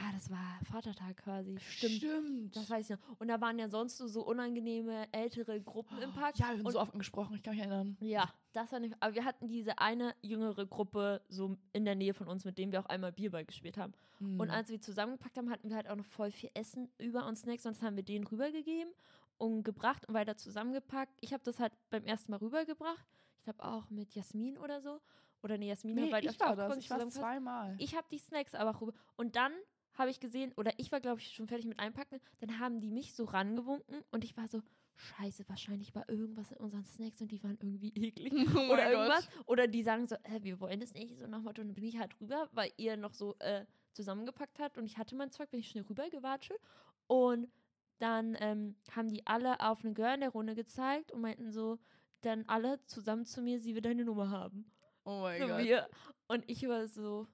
ah, 0.00 0.12
das 0.12 0.30
war 0.30 0.58
Vatertag 0.70 1.16
quasi, 1.18 1.58
stimmt. 1.58 1.94
Stimmt. 1.94 2.56
Das 2.56 2.70
weiß 2.70 2.90
ich 2.90 2.96
noch. 2.96 3.18
Und 3.18 3.28
da 3.28 3.40
waren 3.40 3.58
ja 3.58 3.68
sonst 3.68 3.98
so, 3.98 4.24
unangenehme 4.24 5.06
ältere 5.12 5.60
Gruppen 5.60 5.98
im 5.98 6.12
Park. 6.12 6.38
Ja, 6.38 6.46
wir 6.46 6.58
haben 6.58 6.66
und 6.66 6.72
so 6.72 6.80
oft 6.80 6.92
gesprochen, 6.92 7.34
ich 7.36 7.42
kann 7.42 7.54
mich 7.54 7.62
erinnern. 7.62 7.96
ja, 8.00 8.32
das 8.52 8.72
war 8.72 8.80
nicht. 8.80 8.96
Aber 9.00 9.14
wir 9.14 9.24
hatten 9.24 9.48
diese 9.48 9.78
eine 9.78 10.14
jüngere 10.22 10.66
Gruppe 10.66 11.22
so 11.28 11.56
in 11.72 11.84
der 11.84 11.94
Nähe 11.94 12.14
von 12.14 12.28
uns, 12.28 12.44
mit 12.44 12.58
dem 12.58 12.72
wir 12.72 12.80
auch 12.80 12.86
einmal 12.86 13.12
Bierball 13.12 13.44
gespielt 13.44 13.76
haben. 13.76 13.92
Mhm. 14.20 14.40
Und 14.40 14.50
als 14.50 14.68
wir 14.68 14.80
zusammengepackt 14.80 15.36
haben, 15.36 15.50
hatten 15.50 15.68
wir 15.68 15.76
halt 15.76 15.88
auch 15.88 15.96
noch 15.96 16.06
voll 16.06 16.30
viel 16.30 16.50
Essen 16.54 16.90
über 16.98 17.26
und 17.26 17.36
Snacks. 17.36 17.66
Und 17.66 17.76
das 17.76 17.82
haben 17.82 17.96
wir 17.96 18.04
denen 18.04 18.26
rübergegeben 18.26 18.92
und 19.38 19.62
gebracht 19.62 20.06
und 20.08 20.14
weiter 20.14 20.36
zusammengepackt. 20.36 21.16
Ich 21.20 21.32
habe 21.32 21.42
das 21.44 21.58
halt 21.58 21.72
beim 21.90 22.04
ersten 22.04 22.32
Mal 22.32 22.38
rübergebracht. 22.38 23.06
Ich 23.38 23.44
glaube 23.44 23.64
auch 23.64 23.88
mit 23.90 24.14
Jasmin 24.14 24.58
oder 24.58 24.80
so. 24.80 25.00
Oder 25.42 25.56
nee, 25.56 25.68
Jasmin 25.68 25.94
nee, 25.94 26.02
hat 26.06 26.12
weiter 26.12 26.30
ich 26.30 26.40
war 26.40 26.56
das. 26.56 26.76
Ich 26.78 26.90
war 26.90 27.08
zweimal. 27.08 27.76
Ich 27.78 27.94
habe 27.96 28.06
die 28.10 28.18
Snacks 28.18 28.54
aber 28.54 28.80
rüber. 28.80 28.92
Und 29.16 29.36
dann 29.36 29.52
habe 29.98 30.10
ich 30.10 30.20
gesehen, 30.20 30.52
oder 30.56 30.72
ich 30.78 30.92
war, 30.92 31.00
glaube 31.00 31.20
ich, 31.20 31.32
schon 31.32 31.48
fertig 31.48 31.66
mit 31.66 31.78
Einpacken. 31.78 32.20
Dann 32.40 32.58
haben 32.58 32.80
die 32.80 32.90
mich 32.90 33.14
so 33.14 33.24
rangewunken 33.24 34.02
und 34.12 34.24
ich 34.24 34.36
war 34.36 34.48
so, 34.48 34.62
scheiße, 34.94 35.48
wahrscheinlich 35.48 35.94
war 35.94 36.08
irgendwas 36.08 36.50
in 36.50 36.56
unseren 36.58 36.84
Snacks 36.84 37.20
und 37.20 37.30
die 37.30 37.42
waren 37.42 37.58
irgendwie 37.60 37.92
eklig. 37.94 38.32
Oh 38.56 38.72
oder 38.72 38.90
irgendwas. 38.90 39.28
Oder 39.46 39.66
die 39.68 39.82
sagen 39.82 40.06
so, 40.06 40.14
äh, 40.22 40.42
wir 40.42 40.60
wollen 40.60 40.80
das 40.80 40.94
nicht. 40.94 41.18
So 41.18 41.26
nach 41.26 41.40
Motto, 41.40 41.60
und 41.62 41.68
dann 41.68 41.74
bin 41.74 41.84
ich 41.84 41.98
halt 41.98 42.18
rüber, 42.20 42.48
weil 42.52 42.72
ihr 42.76 42.96
noch 42.96 43.14
so 43.14 43.36
äh, 43.40 43.64
zusammengepackt 43.92 44.58
habt 44.60 44.78
und 44.78 44.86
ich 44.86 44.98
hatte 44.98 45.14
mein 45.16 45.30
Zeug, 45.30 45.50
bin 45.50 45.60
ich 45.60 45.68
schnell 45.68 45.84
rüber 45.84 46.08
gewatschelt. 46.10 46.60
Und 47.06 47.50
dann 47.98 48.36
ähm, 48.40 48.76
haben 48.92 49.08
die 49.08 49.26
alle 49.26 49.60
auf 49.60 49.84
eine 49.84 49.92
Girl 49.94 50.14
in 50.14 50.20
der 50.20 50.30
Runde 50.30 50.54
gezeigt 50.54 51.10
und 51.12 51.20
meinten 51.20 51.50
so, 51.50 51.78
dann 52.20 52.44
alle 52.46 52.84
zusammen 52.86 53.24
zu 53.24 53.42
mir, 53.42 53.60
sie 53.60 53.74
will 53.74 53.82
deine 53.82 54.04
Nummer 54.04 54.30
haben 54.30 54.70
Oh 55.04 55.20
mein 55.22 55.40
zu 55.40 55.46
Gott. 55.48 55.62
mir. 55.62 55.88
Und 56.26 56.44
ich 56.48 56.66
war 56.68 56.86
so. 56.88 57.26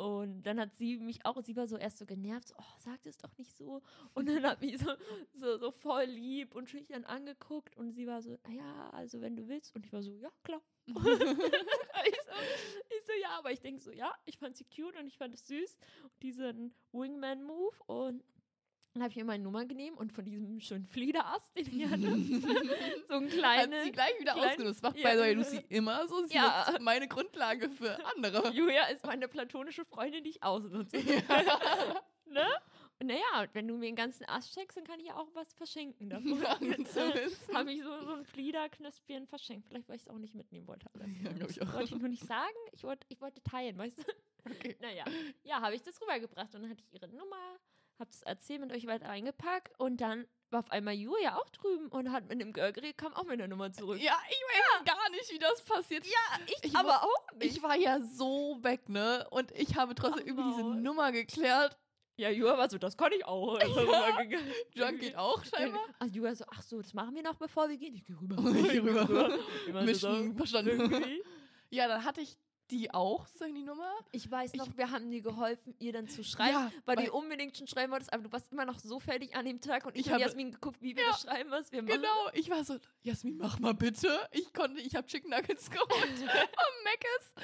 Und 0.00 0.44
dann 0.44 0.58
hat 0.58 0.74
sie 0.78 0.96
mich 0.96 1.26
auch, 1.26 1.42
sie 1.42 1.54
war 1.56 1.66
so 1.66 1.76
erst 1.76 1.98
so 1.98 2.06
genervt, 2.06 2.48
so, 2.48 2.54
oh, 2.58 2.74
sag 2.78 3.02
das 3.02 3.18
doch 3.18 3.36
nicht 3.36 3.54
so. 3.54 3.82
Und 4.14 4.30
dann 4.30 4.42
hat 4.44 4.62
mich 4.62 4.78
so, 4.78 4.90
so, 5.34 5.58
so 5.58 5.70
voll 5.70 6.04
lieb 6.04 6.54
und 6.54 6.70
schüchtern 6.70 7.04
angeguckt 7.04 7.76
und 7.76 7.92
sie 7.92 8.06
war 8.06 8.22
so, 8.22 8.38
ja, 8.48 8.88
also 8.92 9.20
wenn 9.20 9.36
du 9.36 9.46
willst. 9.46 9.76
Und 9.76 9.84
ich 9.84 9.92
war 9.92 10.02
so, 10.02 10.10
ja, 10.12 10.30
klar. 10.42 10.62
ich, 10.88 10.96
so, 10.96 12.32
ich 12.96 13.04
so, 13.04 13.12
ja, 13.20 13.38
aber 13.38 13.52
ich 13.52 13.60
denke 13.60 13.82
so, 13.82 13.92
ja, 13.92 14.14
ich 14.24 14.38
fand 14.38 14.56
sie 14.56 14.64
cute 14.64 14.96
und 14.96 15.06
ich 15.06 15.18
fand 15.18 15.34
es 15.34 15.46
süß. 15.46 15.78
Und 16.02 16.22
diesen 16.22 16.74
Wingman-Move 16.92 17.76
und 17.84 18.24
dann 18.92 19.02
habe 19.02 19.10
ich 19.10 19.16
mir 19.16 19.24
meine 19.24 19.42
Nummer 19.44 19.64
genommen 19.64 19.94
und 19.96 20.12
von 20.12 20.24
diesem 20.24 20.60
schönen 20.60 20.84
Fliederast, 20.86 21.56
den 21.56 21.66
ich 21.66 21.86
hatte, 21.86 22.00
so 23.08 23.14
ein 23.14 23.24
Hat 23.26 23.30
kleines. 23.30 23.84
sie 23.84 23.92
gleich 23.92 24.18
wieder 24.20 24.32
klein- 24.34 24.50
ausgenutzt. 24.50 24.82
Macht 24.82 24.96
Ja. 24.96 25.02
bei 25.10 25.14
der 25.16 25.34
Lucy 25.34 25.64
immer 25.68 26.06
so. 26.08 26.24
Sie 26.24 26.34
Ja. 26.34 26.68
ist 26.70 26.80
meine 26.80 27.06
Grundlage 27.08 27.70
für 27.70 28.04
andere. 28.16 28.50
Julia 28.54 28.86
ist 28.86 29.04
meine 29.06 29.28
platonische 29.28 29.84
Freundin, 29.84 30.24
die 30.24 30.30
ich 30.30 30.42
ausnutze. 30.42 30.96
ne? 32.26 32.46
Und 33.02 33.06
naja, 33.06 33.46
wenn 33.54 33.66
du 33.66 33.74
mir 33.78 33.86
den 33.86 33.96
ganzen 33.96 34.28
Ast 34.28 34.52
schenkst, 34.52 34.76
dann 34.76 34.84
kann 34.84 35.00
ich 35.00 35.06
ja 35.06 35.16
auch 35.16 35.28
was 35.34 35.54
verschenken 35.54 36.10
davon. 36.10 36.44
Habe 36.44 37.72
ich 37.72 37.82
so, 37.82 38.00
so 38.04 38.12
ein 38.12 38.24
Fliederknöspchen 38.26 39.26
verschenkt. 39.26 39.68
Vielleicht, 39.68 39.88
weil 39.88 39.96
ich 39.96 40.02
es 40.02 40.08
auch 40.08 40.18
nicht 40.18 40.34
mitnehmen 40.34 40.66
wollte. 40.66 40.86
Ja, 41.24 41.32
glaub 41.32 41.48
ich 41.48 41.62
auch. 41.62 41.72
Wollte 41.72 41.94
ich 41.94 41.98
nur 42.00 42.08
nicht 42.10 42.26
sagen. 42.26 42.54
Ich 42.72 42.84
wollte, 42.84 43.06
ich 43.08 43.18
wollte 43.22 43.42
teilen, 43.42 43.78
weißt 43.78 44.00
du? 44.00 44.02
Okay. 44.50 44.76
Naja, 44.80 45.04
ja, 45.44 45.60
habe 45.62 45.74
ich 45.74 45.82
das 45.82 45.98
rübergebracht. 46.02 46.54
Und 46.54 46.60
dann 46.62 46.70
hatte 46.70 46.82
ich 46.86 46.92
ihre 46.92 47.08
Nummer, 47.08 47.56
habe 48.00 48.10
das 48.10 48.22
erzählt, 48.22 48.60
mit 48.60 48.72
euch 48.72 48.86
weiter 48.86 49.08
eingepackt. 49.08 49.78
Und 49.78 50.00
dann 50.00 50.26
war 50.50 50.60
auf 50.60 50.70
einmal 50.72 50.94
Julia 50.94 51.36
auch 51.36 51.48
drüben 51.50 51.86
und 51.88 52.10
hat 52.10 52.28
mit 52.28 52.40
dem 52.40 52.52
Girl 52.52 52.72
geredet, 52.72 52.98
kam 52.98 53.14
auch 53.14 53.24
mit 53.24 53.38
der 53.38 53.46
Nummer 53.46 53.72
zurück. 53.72 54.00
Ja, 54.02 54.18
ich 54.28 54.36
weiß 54.36 54.84
gar 54.84 55.10
nicht, 55.10 55.30
wie 55.32 55.38
das 55.38 55.62
passiert. 55.62 56.04
Ja, 56.06 56.40
ich, 56.46 56.56
ich 56.70 56.74
aber 56.76 56.88
war- 56.88 57.04
auch 57.04 57.32
nicht. 57.38 57.56
Ich 57.56 57.62
war 57.62 57.76
ja 57.76 58.00
so 58.00 58.58
weg, 58.62 58.88
ne? 58.88 59.26
Und 59.30 59.52
ich 59.52 59.76
habe 59.76 59.94
trotzdem 59.94 60.24
Ach, 60.24 60.30
über 60.30 60.42
diese 60.50 60.62
Maul. 60.64 60.74
Nummer 60.76 61.12
geklärt. 61.12 61.78
ja, 62.16 62.30
Julia 62.30 62.58
war 62.58 62.68
so, 62.68 62.78
das 62.78 62.96
kann 62.96 63.12
ich 63.12 63.24
auch. 63.24 63.58
Er 63.60 63.68
rübergegangen. 63.68 64.52
Drunk 64.74 65.00
geht 65.00 65.16
auch 65.16 65.44
scheinbar. 65.44 65.82
Ach, 66.00 66.06
Julia 66.06 66.34
so, 66.34 66.44
ach 66.50 66.62
so, 66.62 66.82
das 66.82 66.92
machen 66.94 67.14
wir 67.14 67.22
noch, 67.22 67.36
bevor 67.36 67.68
wir 67.68 67.76
gehen. 67.76 67.94
Ich 67.94 68.04
gehe 68.04 68.16
rüber. 68.20 68.36
Ich 68.56 68.72
geh 68.72 68.78
rüber. 68.80 69.82
Mission 69.82 70.34
verstanden. 70.36 70.70
irgendwie. 70.80 71.22
Ja, 71.70 71.86
dann 71.86 72.04
hatte 72.04 72.20
ich 72.22 72.36
die 72.70 72.92
auch, 72.94 73.26
sozusagen 73.26 73.54
die 73.54 73.62
Nummer. 73.62 73.90
Ich 74.12 74.30
weiß 74.30 74.52
Ich- 74.54 74.58
noch, 74.58 74.68
wir 74.76 74.90
haben 74.90 75.10
dir 75.10 75.20
geholfen, 75.22 75.74
ihr 75.78 75.92
dann 75.92 76.08
zu 76.08 76.22
schreiben, 76.24 76.52
Ja, 76.52 76.72
weil 76.86 76.96
du 76.96 77.00
weil- 77.02 77.06
ihr 77.08 77.14
unbedingt 77.14 77.56
schon 77.56 77.66
schreiben 77.66 77.92
wolltest, 77.92 78.12
aber 78.12 78.22
du 78.22 78.32
warst 78.32 78.50
immer 78.52 78.64
noch 78.64 78.78
so 78.78 79.00
fertig 79.00 79.34
an 79.34 79.44
dem 79.44 79.60
Tag 79.60 79.84
und 79.86 79.94
ich, 79.96 80.06
Ich 80.06 80.12
habe 80.12 80.20
Jasmin 80.22 80.52
geguckt, 80.52 80.80
wie 80.80 80.96
wir 80.96 81.04
das 81.06 81.22
schreiben, 81.22 81.50
was 81.50 81.70
wir 81.72 81.82
machen. 81.82 81.94
Genau, 81.96 82.30
ich 82.34 82.48
war 82.50 82.64
so, 82.64 82.76
Jasmin, 83.02 83.36
mach 83.38 83.58
mal 83.58 83.74
bitte. 83.74 84.08
Ich 84.32 84.52
konnte, 84.52 84.80
ich 84.80 84.94
habe 84.94 85.06
Chicken 85.06 85.30
Nuggets 85.30 85.70
geholt 85.70 85.90
am 85.90 86.74
Mc's. 86.84 87.34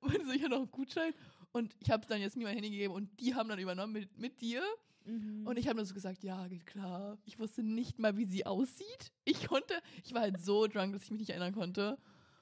Und 0.00 0.26
so, 0.26 0.32
ich 0.32 0.40
hatte 0.42 0.50
noch 0.50 0.58
einen 0.58 0.70
Gutschein. 0.70 1.12
Und 1.52 1.74
ich 1.80 1.90
habe 1.90 2.06
dann 2.06 2.20
jetzt 2.20 2.36
mir 2.36 2.44
mein 2.44 2.54
Handy 2.54 2.70
gegeben 2.70 2.94
und 2.94 3.08
die 3.20 3.34
haben 3.34 3.48
dann 3.48 3.58
übernommen 3.58 3.92
mit, 3.94 4.18
mit 4.18 4.40
dir. 4.40 4.62
Mhm. 5.06 5.46
Und 5.46 5.58
ich 5.58 5.66
habe 5.66 5.76
nur 5.76 5.86
so 5.86 5.94
gesagt, 5.94 6.22
ja, 6.22 6.46
geht 6.48 6.66
klar. 6.66 7.16
Ich 7.24 7.38
wusste 7.38 7.62
nicht 7.62 7.98
mal, 7.98 8.16
wie 8.18 8.26
sie 8.26 8.44
aussieht. 8.44 9.10
Ich 9.24 9.46
konnte, 9.48 9.74
ich 10.04 10.12
war 10.12 10.20
halt 10.20 10.38
so 10.40 10.66
drunk, 10.66 10.92
dass 10.92 11.04
ich 11.04 11.10
mich 11.10 11.20
nicht 11.20 11.30
erinnern 11.30 11.54
konnte. 11.54 11.98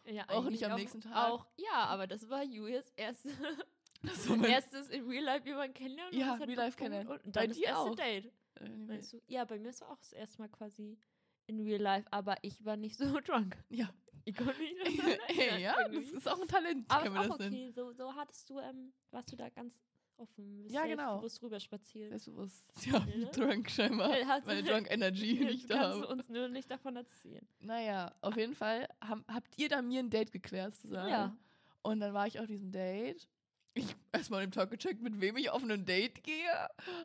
Ja, 0.09 0.29
auch 0.29 0.45
nicht 0.49 0.65
am 0.65 0.77
nächsten 0.79 1.01
Tag. 1.01 1.15
Auch, 1.31 1.47
ja, 1.57 1.85
aber 1.87 2.07
das 2.07 2.29
war 2.29 2.43
Julias 2.45 2.91
erste, 2.97 3.29
Das 4.03 4.27
erstes 4.29 4.89
in 4.91 5.09
Real 5.09 5.25
Life 5.25 5.47
jemanden 5.47 5.75
kennenlernen. 5.75 6.19
Ja, 6.19 6.37
das 6.37 6.47
Real 6.49 6.57
Life 6.59 6.77
kennenlernen. 6.77 7.09
Und 7.13 7.23
Bei 7.33 7.41
dann 7.41 7.49
das 7.49 7.57
dir 7.57 7.67
erste 7.67 7.91
auch. 7.91 7.95
Date. 7.97 8.33
äh, 8.61 8.69
Meinst 8.69 9.13
du? 9.13 9.21
Ja, 9.27 9.45
bei 9.45 9.59
mir 9.59 9.71
ist 9.71 9.83
auch 9.83 9.99
das 9.99 10.13
erste 10.13 10.41
Mal 10.43 10.49
quasi 10.49 10.99
in 11.47 11.61
Real 11.61 11.81
Life, 11.81 12.07
aber 12.13 12.37
ich 12.43 12.65
war 12.65 12.77
nicht 12.77 12.97
so 12.97 13.21
drunk. 13.25 13.57
ja. 13.69 13.89
Ich 14.29 14.35
konnte 14.37 14.59
nicht 14.61 14.99
erinnern, 14.99 15.21
ja, 15.61 15.75
das 15.85 15.93
irgendwie. 15.93 16.17
ist 16.17 16.29
auch 16.29 16.41
ein 16.43 16.49
Talent, 16.49 16.85
aber 16.91 17.07
ist 17.07 17.31
auch 17.31 17.39
das 17.39 17.47
okay. 17.47 17.71
So, 17.71 17.93
so 17.93 18.13
hattest 18.17 18.51
du, 18.51 18.59
ähm, 18.59 18.93
warst 19.13 19.31
du 19.31 19.37
da 19.37 19.49
ganz 19.51 19.73
offen. 20.19 20.63
bist 20.65 20.75
Ja, 20.75 20.85
genau. 20.87 21.19
bewusst 21.19 21.43
rüber 21.43 21.61
spaziert. 21.61 22.09
Selbstbewusst. 22.11 22.65
Ja, 22.87 22.99
Ne? 23.01 23.27
drunk 23.33 23.71
scheinbar. 23.71 24.13
Hast- 24.27 24.47
Meine 24.47 24.63
Drunk 24.63 24.91
Energy 24.91 25.35
nicht 25.45 25.69
kannst 25.69 25.71
da 25.71 25.75
du 25.95 26.03
habe. 26.03 26.07
uns 26.09 26.29
nur 26.29 26.49
nicht 26.49 26.71
davon 26.71 26.97
erzählen. 26.97 27.47
Naja, 27.61 28.15
auf 28.21 28.37
jeden 28.37 28.55
Fall 28.55 28.89
haben, 29.01 29.25
habt 29.29 29.59
ihr 29.59 29.69
dann 29.69 29.89
mir 29.89 30.01
ein 30.01 30.11
Date 30.11 30.33
geklärt, 30.33 30.75
sozusagen. 30.75 31.11
Ja. 31.11 31.37
Und 31.83 32.01
dann 32.01 32.13
war 32.15 32.27
ich 32.27 32.39
auf 32.41 32.47
diesem 32.47 32.73
Date. 32.73 33.29
Ich 33.75 33.95
erstmal 34.13 34.43
im 34.43 34.51
Talk 34.51 34.71
gecheckt, 34.71 35.03
mit 35.03 35.21
wem 35.21 35.37
ich 35.37 35.51
auf 35.51 35.63
ein 35.63 35.85
Date 35.85 36.25
gehe. 36.25 36.49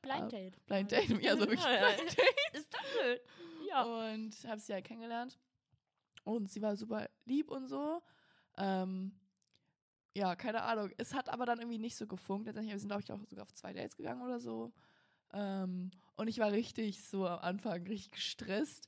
Blind 0.01 0.21
Ah, 0.23 0.27
Date. 0.29 0.65
Blind 0.67 0.91
Date, 0.91 1.21
ja, 1.21 1.33
so 1.33 1.41
wirklich 1.41 1.61
Ja, 1.63 1.71
ja. 1.73 1.95
Blind 1.95 2.17
Date. 2.17 2.35
Ist 2.53 2.73
doch 2.73 2.85
schön. 2.85 3.17
Ja. 3.67 3.83
Und 3.83 4.31
habe 4.47 4.59
sie 4.61 4.73
halt 4.73 4.85
kennengelernt. 4.85 5.37
Und 6.23 6.49
sie 6.49 6.61
war 6.61 6.75
super 6.77 7.09
lieb 7.25 7.49
und 7.51 7.67
so. 7.67 8.01
Ähm, 8.57 9.11
ja, 10.15 10.35
keine 10.35 10.61
Ahnung. 10.63 10.91
Es 10.97 11.13
hat 11.13 11.29
aber 11.29 11.45
dann 11.45 11.59
irgendwie 11.59 11.77
nicht 11.77 11.95
so 11.95 12.07
gefunkt. 12.07 12.47
Letztendlich, 12.47 12.73
wir 12.73 12.79
sind, 12.79 12.89
glaube 12.89 13.01
ich, 13.03 13.11
auch 13.11 13.19
sogar 13.29 13.43
auf 13.43 13.53
zwei 13.53 13.73
Dates 13.73 13.95
gegangen 13.95 14.21
oder 14.21 14.39
so. 14.39 14.71
Ähm, 15.33 15.91
und 16.15 16.27
ich 16.27 16.39
war 16.39 16.51
richtig 16.51 17.03
so 17.03 17.27
am 17.27 17.39
Anfang 17.39 17.85
richtig 17.87 18.11
gestresst. 18.11 18.87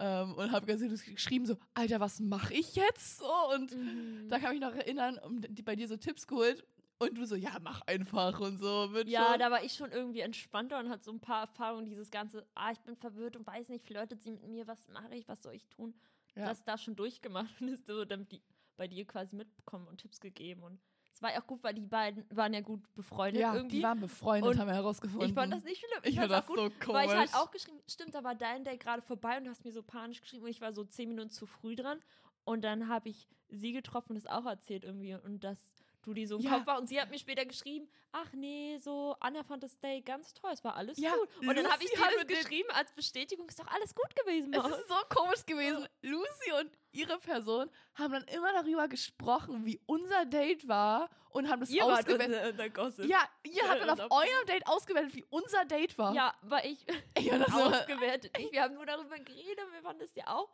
Ähm, 0.00 0.34
und 0.34 0.50
habe 0.50 0.66
ganz 0.66 0.82
geschrieben 1.04 1.46
so, 1.46 1.56
Alter, 1.74 2.00
was 2.00 2.18
mache 2.18 2.52
ich 2.54 2.74
jetzt? 2.74 3.18
So, 3.18 3.32
und 3.54 3.72
Mhm. 3.72 4.28
da 4.28 4.38
kann 4.38 4.54
ich 4.54 4.60
mich 4.60 4.68
noch 4.68 4.74
erinnern, 4.74 5.18
um 5.18 5.40
die, 5.40 5.62
bei 5.62 5.76
dir 5.76 5.86
so 5.86 5.96
Tipps 5.96 6.26
geholt. 6.26 6.66
Und 6.98 7.16
du 7.16 7.26
so, 7.26 7.34
ja, 7.34 7.56
mach 7.60 7.80
einfach 7.82 8.38
und 8.40 8.58
so. 8.58 8.88
Ja, 9.06 9.30
schon. 9.30 9.38
da 9.40 9.50
war 9.50 9.62
ich 9.64 9.74
schon 9.74 9.90
irgendwie 9.90 10.20
entspannter 10.20 10.78
und 10.78 10.88
hatte 10.88 11.04
so 11.04 11.12
ein 11.12 11.20
paar 11.20 11.42
Erfahrungen, 11.42 11.86
dieses 11.86 12.10
ganze, 12.10 12.46
ah, 12.54 12.70
ich 12.72 12.80
bin 12.80 12.94
verwirrt 12.96 13.36
und 13.36 13.46
weiß 13.46 13.68
nicht, 13.68 13.84
flirtet 13.84 14.22
sie 14.22 14.30
mit 14.30 14.44
mir, 14.46 14.66
was 14.66 14.88
mache 14.88 15.14
ich, 15.14 15.26
was 15.28 15.42
soll 15.42 15.54
ich 15.54 15.66
tun? 15.68 15.94
Ja. 16.36 16.46
Das 16.46 16.62
da 16.64 16.78
schon 16.78 16.96
durchgemacht 16.96 17.50
und 17.60 17.68
ist 17.68 17.86
so 17.86 18.04
dann 18.04 18.26
die, 18.28 18.40
bei 18.76 18.88
dir 18.88 19.04
quasi 19.06 19.36
mitbekommen 19.36 19.86
und 19.88 19.98
Tipps 20.00 20.20
gegeben. 20.20 20.62
Und 20.62 20.80
es 21.12 21.22
war 21.22 21.32
ja 21.32 21.40
auch 21.40 21.46
gut, 21.46 21.62
weil 21.62 21.74
die 21.74 21.86
beiden 21.86 22.24
waren 22.30 22.52
ja 22.52 22.60
gut 22.60 22.82
befreundet 22.94 23.40
ja, 23.40 23.54
irgendwie. 23.54 23.76
die 23.76 23.82
waren 23.82 24.00
befreundet, 24.00 24.52
Und 24.52 24.58
haben 24.58 24.66
wir 24.66 24.74
herausgefunden. 24.74 25.28
ich 25.28 25.34
fand 25.34 25.52
das 25.52 25.64
nicht 25.64 25.78
schlimm. 25.78 26.00
ich 26.02 26.16
fand's 26.16 26.32
fand 26.32 26.32
auch 26.32 26.36
das 26.38 26.46
gut, 26.46 26.56
so 26.56 26.86
komisch. 26.86 26.88
Weil 26.88 27.08
ich 27.08 27.14
halt 27.14 27.34
auch 27.34 27.50
geschrieben, 27.50 27.78
stimmt, 27.86 28.14
da 28.14 28.24
war 28.24 28.34
dein 28.34 28.64
Date 28.64 28.80
gerade 28.80 29.02
vorbei 29.02 29.38
und 29.38 29.44
du 29.44 29.50
hast 29.50 29.64
mir 29.64 29.72
so 29.72 29.82
panisch 29.82 30.20
geschrieben 30.20 30.44
und 30.44 30.50
ich 30.50 30.60
war 30.60 30.72
so 30.72 30.84
zehn 30.84 31.08
Minuten 31.08 31.30
zu 31.30 31.46
früh 31.46 31.76
dran. 31.76 32.00
Und 32.44 32.62
dann 32.62 32.88
habe 32.88 33.08
ich 33.08 33.28
sie 33.48 33.72
getroffen 33.72 34.10
und 34.10 34.16
das 34.16 34.26
auch 34.26 34.44
erzählt 34.44 34.84
irgendwie 34.84 35.14
und 35.14 35.44
dass 35.44 35.58
du 36.04 36.14
die 36.14 36.26
so 36.26 36.36
im 36.36 36.42
Ja. 36.42 36.52
Kopf 36.58 36.66
war. 36.66 36.78
Und 36.78 36.88
sie 36.88 37.00
hat 37.00 37.10
mir 37.10 37.18
später 37.18 37.44
geschrieben, 37.44 37.88
ach 38.12 38.32
nee, 38.32 38.78
so, 38.80 39.16
Anna 39.20 39.42
fand 39.42 39.62
das 39.62 39.78
Date 39.78 40.04
ganz 40.06 40.32
toll, 40.34 40.50
es 40.52 40.62
war 40.64 40.76
alles 40.76 40.98
Ja, 40.98 41.14
gut. 41.14 41.28
Und 41.48 41.56
dann 41.56 41.70
habe 41.70 41.82
ich 41.82 41.90
Lucy 41.90 42.02
dir 42.10 42.24
das 42.24 42.42
geschrieben 42.42 42.68
als 42.72 42.92
Bestätigung, 42.92 43.48
ist 43.48 43.58
doch 43.58 43.66
alles 43.68 43.94
gut 43.94 44.14
gewesen. 44.16 44.52
Es 44.54 44.62
Maus. 44.62 44.72
ist 44.78 44.88
so 44.88 44.94
komisch 45.08 45.44
gewesen. 45.46 45.86
Lucy 46.02 46.52
und 46.60 46.70
ihre 46.92 47.18
Person 47.18 47.70
haben 47.94 48.12
dann 48.12 48.24
immer 48.24 48.52
darüber 48.52 48.86
gesprochen, 48.88 49.64
wie 49.66 49.80
unser 49.86 50.24
Date 50.26 50.68
war 50.68 51.10
und 51.30 51.48
haben 51.50 51.60
das 51.60 51.70
Ihr 51.70 51.82
wart 51.84 52.00
ausgewertet. 52.08 52.52
unser, 52.70 52.82
unser. 52.84 53.04
Ja, 53.06 53.28
ihr 53.42 53.68
habt 53.68 53.80
dann 53.80 53.90
auf 54.00 54.10
eurem 54.10 54.46
Date 54.46 54.66
ausgewertet, 54.68 55.14
wie 55.16 55.24
unser 55.30 55.64
Date 55.64 55.98
war. 55.98 56.14
ja, 56.14 56.32
weil 56.42 56.66
ich 56.72 56.86
Ich 57.18 57.28
fand 57.30 57.46
das 57.48 57.52
ausgewertet. 57.54 58.36
nicht. 58.38 58.52
Wir 58.52 58.62
haben 58.62 58.74
nur 58.74 58.86
darüber 58.86 59.18
geredet, 59.18 59.58
wir 59.72 59.82
fanden 59.82 60.00
das 60.00 60.14
ja 60.14 60.28
auch 60.28 60.48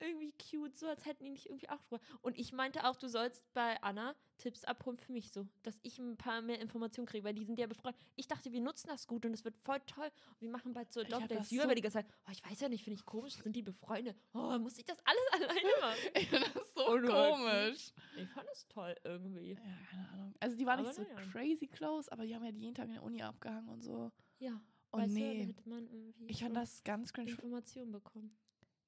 irgendwie 0.00 0.32
cute, 0.32 0.76
so 0.78 0.86
als 0.88 1.04
hätten 1.06 1.24
die 1.24 1.30
nicht 1.30 1.46
irgendwie 1.46 1.68
auch 1.68 1.80
drüber. 1.82 2.00
Und 2.22 2.38
ich 2.38 2.52
meinte 2.52 2.84
auch, 2.84 2.96
du 2.96 3.08
sollst 3.08 3.42
bei 3.54 3.80
Anna 3.82 4.14
Tipps 4.38 4.64
abholen 4.64 4.98
für 4.98 5.12
mich 5.12 5.32
so, 5.32 5.46
dass 5.62 5.78
ich 5.82 5.98
ein 5.98 6.16
paar 6.18 6.42
mehr 6.42 6.60
Informationen 6.60 7.06
kriege, 7.06 7.24
weil 7.24 7.32
die 7.34 7.44
sind 7.44 7.58
ja 7.58 7.66
befreundet. 7.66 8.00
Ich 8.16 8.28
dachte, 8.28 8.52
wir 8.52 8.60
nutzen 8.60 8.88
das 8.88 9.06
gut 9.06 9.24
und 9.24 9.32
es 9.32 9.44
wird 9.44 9.56
voll 9.56 9.80
toll. 9.86 10.04
Und 10.32 10.40
wir 10.42 10.50
machen 10.50 10.74
bald 10.74 10.92
so 10.92 11.02
Dog 11.02 11.22
Julia 11.22 11.42
so- 11.44 11.56
war 11.68 11.74
die 11.74 11.80
ganze 11.80 11.98
Zeit, 11.98 12.06
oh, 12.26 12.30
ich 12.32 12.44
weiß 12.44 12.60
ja 12.60 12.68
nicht, 12.68 12.84
finde 12.84 12.98
ich 13.00 13.06
komisch, 13.06 13.34
sind 13.34 13.56
die 13.56 13.62
befreundet? 13.62 14.16
Oh, 14.34 14.58
muss 14.58 14.76
ich 14.76 14.84
das 14.84 14.98
alles 15.04 15.22
alleine 15.32 15.70
machen? 15.80 15.98
ich 16.14 16.28
fand 16.28 16.54
das 16.54 16.74
so 16.74 16.86
Und 16.88 17.02
du 17.02 17.12
halt 17.12 17.34
komisch. 17.34 17.92
Ich 18.18 18.28
fand 18.28 18.46
es 18.52 18.68
toll 18.68 18.94
irgendwie. 19.04 19.52
Ja, 19.54 19.60
keine 19.90 20.08
Ahnung. 20.10 20.34
Also 20.40 20.56
die 20.56 20.66
waren 20.66 20.80
nicht 20.80 20.88
Aber 20.98 21.06
so 21.06 21.14
naja. 21.14 21.30
crazy 21.32 21.66
close, 21.66 22.12
aber 22.12 22.26
die 22.26 22.34
haben 22.34 22.44
ja 22.44 22.50
jeden 22.50 22.74
Tag 22.74 22.88
in 22.88 22.92
der 22.94 23.02
Uni 23.02 23.22
abgehangen 23.22 23.70
und 23.70 23.82
so. 23.82 24.12
Ja. 24.38 24.60
Oh 24.92 24.98
du, 24.98 25.06
nee. 25.08 25.54
irgendwie 25.64 26.26
Ich 26.28 26.40
fand 26.42 26.54
das 26.56 26.84
ganz 26.84 27.12
cringe. 27.12 27.30
Informationen 27.30 27.92
bekommen. 27.92 28.36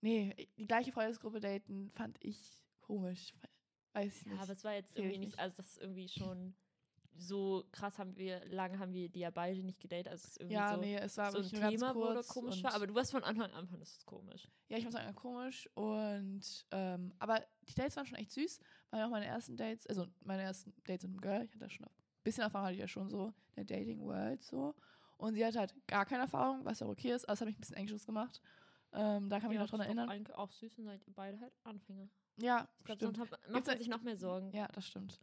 Nee, 0.01 0.49
die 0.57 0.67
gleiche 0.67 0.93
Freundesgruppe 0.93 1.41
daten 1.41 1.91
fand 1.91 2.19
ich 2.23 2.39
komisch. 2.81 3.35
Weiß 3.93 4.21
ich 4.21 4.27
Ja, 4.27 4.33
nicht. 4.33 4.43
aber 4.43 4.53
es 4.53 4.65
war 4.65 4.75
jetzt 4.75 4.97
irgendwie 4.97 5.19
nicht, 5.19 5.39
also 5.39 5.57
das 5.57 5.67
ist 5.73 5.81
irgendwie 5.81 6.09
schon 6.09 6.55
so 7.21 7.65
krass 7.73 7.99
haben 7.99 8.17
wir, 8.17 8.45
lange 8.47 8.79
haben 8.79 8.93
wir 8.93 9.09
die 9.09 9.21
ja 9.21 9.31
beide 9.31 9.63
nicht 9.63 9.81
gedatet, 9.81 10.09
also 10.09 10.25
es 10.25 10.31
ist 10.33 10.41
irgendwie 10.41 10.55
ja, 10.55 10.75
so, 10.75 10.81
nee, 10.81 10.97
es 10.97 11.17
war 11.17 11.33
so 11.33 11.39
ein 11.39 11.49
Thema, 11.49 11.95
wo 11.95 12.15
komisch 12.23 12.63
war, 12.63 12.75
aber 12.75 12.87
du 12.87 12.95
warst 12.95 13.11
von 13.11 13.25
Anfang 13.25 13.51
an, 13.53 13.67
fandest 13.67 13.99
es 13.99 14.07
komisch. 14.07 14.49
Ja, 14.69 14.79
ich 14.79 14.85
muss 14.85 14.93
sagen, 14.93 15.15
komisch. 15.15 15.69
Und, 15.75 16.67
ähm, 16.71 17.13
aber 17.19 17.45
die 17.69 17.75
Dates 17.75 17.97
waren 17.97 18.07
schon 18.07 18.19
echt 18.19 18.33
süß. 18.33 18.61
Waren 18.91 19.03
auch 19.03 19.11
meine 19.11 19.27
ersten 19.27 19.57
Dates, 19.57 19.87
also 19.87 20.07
meine 20.23 20.43
ersten 20.43 20.73
Dates 20.85 21.09
mit 21.09 21.13
einem 21.13 21.21
Girl. 21.21 21.45
Ich 21.45 21.55
hatte 21.55 21.71
schon 21.71 21.87
ein 21.87 21.91
bisschen 22.23 22.45
Erfahrung, 22.45 22.67
hatte 22.67 22.75
ich 22.75 22.81
ja 22.81 22.89
schon 22.89 23.09
so 23.09 23.33
in 23.57 23.67
der 23.67 23.79
Dating 23.79 24.01
World 24.01 24.43
so. 24.43 24.75
Und 25.17 25.35
sie 25.35 25.45
hatte 25.45 25.59
halt 25.59 25.75
gar 25.89 26.07
keine 26.07 26.23
Erfahrung, 26.23 26.65
was 26.65 26.81
ja 26.81 26.87
okay 26.87 27.13
ist, 27.13 27.25
aber 27.25 27.33
es 27.33 27.41
hat 27.41 27.49
mich 27.49 27.57
ein 27.57 27.61
bisschen 27.61 27.77
anxious 27.77 28.07
gemacht. 28.07 28.41
Ähm, 28.93 29.29
da 29.29 29.39
kann 29.41 29.51
ich 29.51 29.59
mich 29.59 29.67
noch 29.67 29.71
dran 29.71 29.81
erinnern. 29.87 30.09
Eigentlich 30.09 30.35
auch 30.37 30.51
süß 30.51 30.79
und 30.79 30.85
seid 30.87 31.07
ihr 31.07 31.13
beide 31.15 31.39
halt 31.41 31.53
Anfänger. 31.65 32.09
Ja, 32.37 32.69
Ich 32.79 32.85
stimmt. 32.85 33.01
sonst 33.03 33.19
hat, 33.19 33.31
macht 33.31 33.43
Gibt's 33.53 33.67
man 33.69 33.75
da- 33.77 33.79
sich 33.79 33.89
noch 33.89 34.03
mehr 34.03 34.17
Sorgen. 34.17 34.51
Ja, 34.53 34.69
das 34.69 34.87
stimmt. 34.87 35.21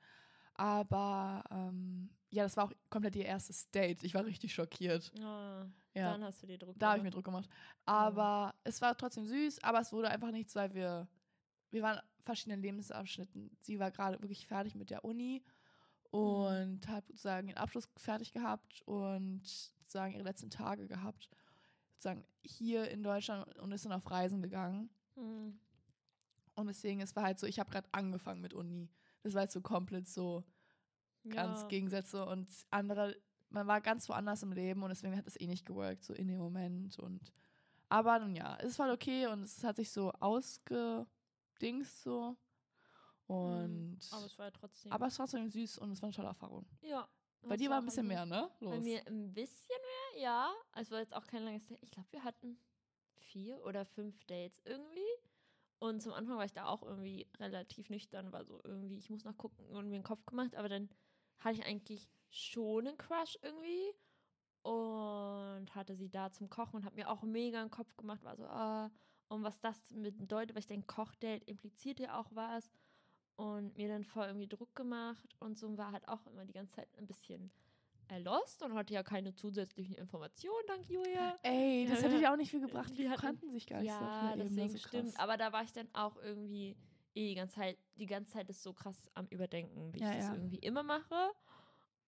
Aber 0.53 1.43
ähm, 1.51 2.09
ja, 2.29 2.43
das 2.43 2.55
war 2.57 2.65
auch 2.65 2.71
komplett 2.89 3.15
ihr 3.15 3.25
erstes 3.25 3.69
Date. 3.71 4.03
Ich 4.03 4.13
war 4.13 4.25
richtig 4.25 4.53
schockiert. 4.53 5.11
Ah, 5.21 5.65
Ja. 5.93 6.11
Dann 6.11 6.23
hast 6.23 6.41
du 6.43 6.47
dir 6.47 6.57
Druck 6.57 6.77
Da 6.77 6.89
habe 6.89 6.97
ich 6.99 7.03
mir 7.03 7.09
gemacht. 7.09 7.15
Druck 7.15 7.25
gemacht. 7.25 7.49
Aber 7.85 8.53
es 8.63 8.81
war 8.81 8.95
trotzdem 8.97 9.25
süß, 9.25 9.63
aber 9.63 9.79
es 9.81 9.91
wurde 9.91 10.09
einfach 10.09 10.31
nichts, 10.31 10.55
weil 10.55 10.73
wir, 10.73 11.07
wir 11.71 11.81
waren 11.81 11.97
in 11.97 12.23
verschiedenen 12.23 12.61
Lebensabschnitten. 12.61 13.51
Sie 13.61 13.79
war 13.79 13.91
gerade 13.91 14.21
wirklich 14.21 14.47
fertig 14.47 14.75
mit 14.75 14.89
der 14.89 15.03
Uni 15.05 15.43
und 16.11 16.87
hat 16.87 17.05
sozusagen 17.07 17.47
den 17.47 17.57
Abschluss 17.57 17.89
fertig 17.97 18.31
gehabt 18.31 18.81
und 18.85 19.41
sozusagen 19.45 20.13
ihre 20.13 20.23
letzten 20.23 20.49
Tage 20.49 20.87
gehabt. 20.87 21.29
Sozusagen 22.05 22.27
hier 22.43 22.89
in 22.91 23.01
Deutschland 23.01 23.57
und 23.57 23.71
ist 23.71 23.83
dann 23.85 23.91
auf 23.93 24.09
Reisen 24.11 24.41
gegangen. 24.41 24.89
Hm. 25.15 25.59
Und 26.53 26.67
deswegen, 26.67 27.01
es 27.01 27.15
war 27.15 27.23
halt 27.23 27.39
so, 27.39 27.47
ich 27.47 27.57
habe 27.59 27.71
gerade 27.71 27.87
angefangen 27.93 28.41
mit 28.41 28.53
Uni. 28.53 28.89
Das 29.23 29.33
war 29.33 29.39
halt 29.41 29.51
so 29.51 29.59
komplett 29.61 30.07
so 30.07 30.43
ganz 31.27 31.61
ja. 31.63 31.67
Gegensätze 31.67 32.23
und 32.27 32.47
andere, 32.69 33.15
man 33.49 33.65
war 33.65 33.81
ganz 33.81 34.07
woanders 34.07 34.43
im 34.43 34.51
Leben 34.51 34.83
und 34.83 34.89
deswegen 34.89 35.17
hat 35.17 35.25
es 35.25 35.39
eh 35.39 35.47
nicht 35.47 35.65
geworkt, 35.65 36.03
so 36.03 36.13
in 36.13 36.27
dem 36.27 36.37
Moment 36.37 36.99
und 36.99 37.33
aber 37.89 38.19
nun 38.19 38.35
ja, 38.35 38.55
es 38.61 38.77
war 38.77 38.93
okay 38.93 39.25
und 39.25 39.41
es 39.41 39.63
hat 39.63 39.77
sich 39.77 39.89
so 39.91 40.11
ausgedingst 40.19 42.03
so 42.03 42.37
und 43.25 43.97
Hm, 43.99 43.99
Aber 44.11 44.25
es 44.27 44.37
war 44.37 44.45
ja 44.45 44.51
trotzdem. 44.51 44.91
aber 44.91 45.07
es 45.07 45.17
war 45.17 45.25
trotzdem 45.25 45.49
süß 45.49 45.79
und 45.79 45.91
es 45.93 46.01
war 46.03 46.07
eine 46.07 46.15
tolle 46.15 46.27
Erfahrung. 46.27 46.67
ja. 46.81 47.07
Bei 47.41 47.49
das 47.49 47.59
dir 47.59 47.69
war 47.69 47.77
ein 47.77 47.85
bisschen 47.85 48.07
mehr, 48.07 48.25
ne? 48.25 48.49
Los. 48.59 48.71
Bei 48.73 48.79
mir 48.79 49.05
ein 49.05 49.31
bisschen 49.31 49.77
ja. 50.15 50.53
Es 50.75 50.91
war 50.91 50.99
jetzt 50.99 51.15
auch 51.15 51.27
kein 51.27 51.43
langes 51.43 51.67
Date. 51.67 51.81
Ich 51.81 51.91
glaube, 51.91 52.11
wir 52.11 52.23
hatten 52.23 52.57
vier 53.15 53.63
oder 53.65 53.85
fünf 53.85 54.23
Dates 54.25 54.61
irgendwie. 54.65 55.01
Und 55.79 56.01
zum 56.01 56.13
Anfang 56.13 56.37
war 56.37 56.45
ich 56.45 56.53
da 56.53 56.65
auch 56.65 56.83
irgendwie 56.83 57.27
relativ 57.39 57.89
nüchtern, 57.89 58.31
war 58.31 58.45
so 58.45 58.61
irgendwie, 58.63 58.97
ich 58.97 59.09
muss 59.09 59.25
noch 59.25 59.37
gucken 59.37 59.65
und 59.67 59.89
mir 59.89 59.99
den 59.99 60.03
Kopf 60.03 60.25
gemacht, 60.25 60.55
aber 60.55 60.69
dann 60.69 60.89
hatte 61.39 61.59
ich 61.59 61.65
eigentlich 61.65 62.07
schon 62.29 62.87
einen 62.87 62.97
Crush 62.97 63.37
irgendwie 63.41 63.91
und 64.63 65.75
hatte 65.75 65.95
sie 65.95 66.09
da 66.09 66.31
zum 66.31 66.49
Kochen 66.49 66.77
und 66.77 66.85
habe 66.85 66.95
mir 66.95 67.09
auch 67.09 67.23
mega 67.23 67.61
einen 67.61 67.71
Kopf 67.71 67.95
gemacht, 67.97 68.23
war 68.23 68.35
so, 68.35 68.45
ah, 68.45 68.89
und 69.27 69.43
was 69.43 69.59
das 69.59 69.93
bedeutet, 69.93 70.55
weil 70.55 70.61
ich 70.61 70.67
denke, 70.67 70.87
Kochdate 70.87 71.43
impliziert 71.45 71.99
ja 71.99 72.19
auch 72.19 72.29
was 72.31 72.71
und 73.35 73.75
mir 73.77 73.89
dann 73.89 74.05
voll 74.05 74.27
irgendwie 74.27 74.47
Druck 74.47 74.73
gemacht 74.75 75.35
und 75.39 75.57
so 75.57 75.77
war 75.77 75.91
halt 75.91 76.07
auch 76.07 76.25
immer 76.27 76.45
die 76.45 76.53
ganze 76.53 76.75
Zeit 76.77 76.97
ein 76.97 77.05
bisschen 77.05 77.51
lost 78.17 78.61
und 78.63 78.73
hatte 78.73 78.93
ja 78.93 79.03
keine 79.03 79.33
zusätzlichen 79.33 79.95
Informationen, 79.95 80.63
dank 80.67 80.87
Julia. 80.89 81.37
Ey, 81.43 81.87
das 81.89 82.01
Ja, 82.01 82.09
hätte 82.09 82.21
ja. 82.21 82.33
auch 82.33 82.37
nicht 82.37 82.51
viel 82.51 82.61
gebracht. 82.67 82.91
Die 82.91 83.03
Die 83.03 83.09
hatten- 83.09 83.21
kannten 83.21 83.51
sich 83.51 83.65
gar 83.67 83.81
nicht 83.81 83.91
so 83.91 83.99
Ja, 83.99 84.19
einer 84.21 84.33
Ebene, 84.33 84.43
deswegen 84.49 84.69
so 84.69 84.77
stimmt. 84.77 85.19
Aber 85.19 85.37
da 85.37 85.51
war 85.51 85.63
ich 85.63 85.71
dann 85.73 85.87
auch 85.93 86.15
irgendwie 86.17 86.75
eh 87.15 87.29
die 87.29 87.35
ganze 87.35 87.55
Zeit, 87.55 87.77
die 87.95 88.05
ganze 88.05 88.31
Zeit 88.33 88.49
ist 88.49 88.61
so 88.63 88.73
krass 88.73 89.09
am 89.13 89.25
Überdenken, 89.27 89.93
wie 89.93 89.99
Ja, 89.99 90.11
ich 90.11 90.17
das 90.17 90.27
ja. 90.27 90.33
irgendwie 90.33 90.57
immer 90.59 90.83
mache. 90.83 91.31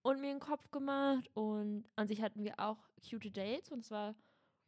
Und 0.02 0.20
mir 0.20 0.30
einen 0.30 0.40
Kopf 0.40 0.70
gemacht. 0.70 1.28
Und 1.34 1.84
an 1.96 2.06
sich 2.08 2.22
hatten 2.22 2.44
wir 2.44 2.58
auch 2.60 2.78
cute 3.08 3.30
Dates 3.36 3.70
und 3.72 3.80
es 3.80 3.90
war 3.90 4.14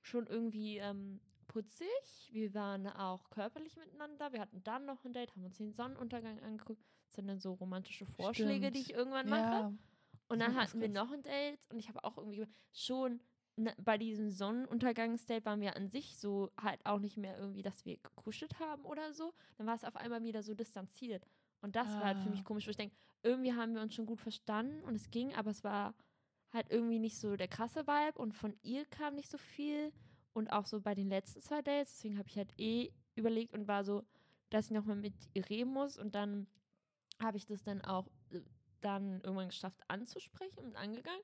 schon 0.02 0.26
irgendwie 0.26 0.78
ähm, 0.78 1.20
putzig. 1.46 2.30
Wir 2.32 2.52
waren 2.54 2.86
auch 2.88 3.28
körperlich 3.30 3.76
miteinander. 3.76 4.32
Wir 4.32 4.40
hatten 4.40 4.62
dann 4.64 4.86
noch 4.86 5.04
ein 5.04 5.12
Date, 5.12 5.30
haben 5.32 5.44
uns 5.44 5.58
den 5.58 5.72
Sonnenuntergang 5.72 6.40
angeguckt. 6.40 6.82
Das 7.06 7.16
sind 7.16 7.26
dann 7.28 7.38
so 7.40 7.52
romantische 7.54 8.06
Vorschläge, 8.06 8.70
die 8.70 8.80
Stimmt. 8.80 8.90
ich 8.90 8.94
irgendwann 8.96 9.28
mache. 9.28 9.40
ja, 9.40 9.72
Und 10.30 10.38
dann 10.38 10.54
hatten 10.56 10.80
wir 10.80 10.88
noch 10.88 11.10
ein 11.12 11.22
Date 11.22 11.58
und 11.70 11.78
ich 11.78 11.88
habe 11.88 12.02
auch 12.04 12.16
irgendwie 12.16 12.46
schon 12.72 13.20
ne, 13.56 13.74
bei 13.78 13.98
diesem 13.98 14.30
Sonnenuntergangsdate 14.30 15.44
waren 15.44 15.60
wir 15.60 15.76
an 15.76 15.88
sich 15.88 16.16
so 16.16 16.50
halt 16.60 16.80
auch 16.86 17.00
nicht 17.00 17.16
mehr 17.16 17.36
irgendwie, 17.38 17.62
dass 17.62 17.84
wir 17.84 17.96
gekuschelt 17.98 18.58
haben 18.60 18.84
oder 18.84 19.12
so. 19.12 19.32
Dann 19.58 19.66
war 19.66 19.74
es 19.74 19.84
auf 19.84 19.96
einmal 19.96 20.22
wieder 20.22 20.42
so 20.42 20.54
distanziert. 20.54 21.26
Und 21.62 21.76
das 21.76 21.88
war 21.88 22.04
halt 22.04 22.18
für 22.20 22.30
mich 22.30 22.40
Ah. 22.40 22.44
komisch, 22.44 22.66
wo 22.66 22.70
ich 22.70 22.76
denke, 22.76 22.96
irgendwie 23.22 23.52
haben 23.52 23.74
wir 23.74 23.82
uns 23.82 23.94
schon 23.94 24.06
gut 24.06 24.20
verstanden 24.20 24.82
und 24.84 24.94
es 24.94 25.10
ging, 25.10 25.34
aber 25.34 25.50
es 25.50 25.62
war 25.62 25.94
halt 26.52 26.70
irgendwie 26.70 26.98
nicht 26.98 27.18
so 27.18 27.36
der 27.36 27.48
krasse 27.48 27.86
Vibe 27.86 28.18
und 28.18 28.32
von 28.32 28.56
ihr 28.62 28.86
kam 28.86 29.14
nicht 29.16 29.30
so 29.30 29.36
viel. 29.38 29.92
Und 30.32 30.52
auch 30.52 30.66
so 30.66 30.80
bei 30.80 30.94
den 30.94 31.08
letzten 31.08 31.42
zwei 31.42 31.60
Dates, 31.60 31.94
deswegen 31.96 32.16
habe 32.18 32.28
ich 32.28 32.36
halt 32.38 32.54
eh 32.56 32.92
überlegt 33.16 33.52
und 33.52 33.66
war 33.66 33.82
so, 33.84 34.04
dass 34.48 34.66
ich 34.66 34.70
nochmal 34.70 34.94
mit 34.96 35.12
ihr 35.34 35.48
reden 35.50 35.72
muss 35.72 35.98
und 35.98 36.14
dann 36.14 36.46
habe 37.20 37.36
ich 37.36 37.46
das 37.46 37.62
dann 37.64 37.82
auch 37.82 38.06
dann 38.80 39.20
irgendwann 39.22 39.48
geschafft 39.48 39.80
anzusprechen 39.88 40.60
und 40.64 40.76
angegangen. 40.76 41.22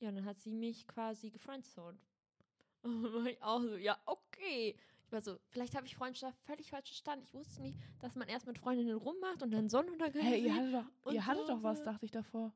Ja, 0.00 0.08
und 0.10 0.16
dann 0.16 0.24
hat 0.26 0.38
sie 0.40 0.52
mich 0.52 0.86
quasi 0.86 1.30
gefriendzoned. 1.30 1.98
Und 2.82 3.02
dann 3.02 3.12
war 3.12 3.26
ich 3.26 3.42
auch 3.42 3.60
so, 3.60 3.76
ja, 3.76 3.98
okay. 4.06 4.76
Ich 5.04 5.10
war 5.12 5.20
so, 5.20 5.36
vielleicht 5.48 5.74
habe 5.74 5.86
ich 5.86 5.96
Freundschaft 5.96 6.38
völlig 6.42 6.70
falsch 6.70 6.88
verstanden. 6.90 7.24
Ich 7.24 7.34
wusste 7.34 7.60
nicht, 7.60 7.76
dass 7.98 8.14
man 8.14 8.28
erst 8.28 8.46
mit 8.46 8.56
Freundinnen 8.58 8.96
rummacht 8.96 9.42
und 9.42 9.50
dann 9.50 9.68
Sonnenuntergang 9.68 10.22
Hey, 10.22 10.44
ihr 10.44 10.54
hattet 10.54 10.74
doch, 10.74 11.12
ihr 11.12 11.26
hattet 11.26 11.46
so, 11.48 11.54
doch 11.54 11.62
was, 11.64 11.78
so. 11.78 11.84
dachte 11.86 12.04
ich 12.04 12.12
davor. 12.12 12.52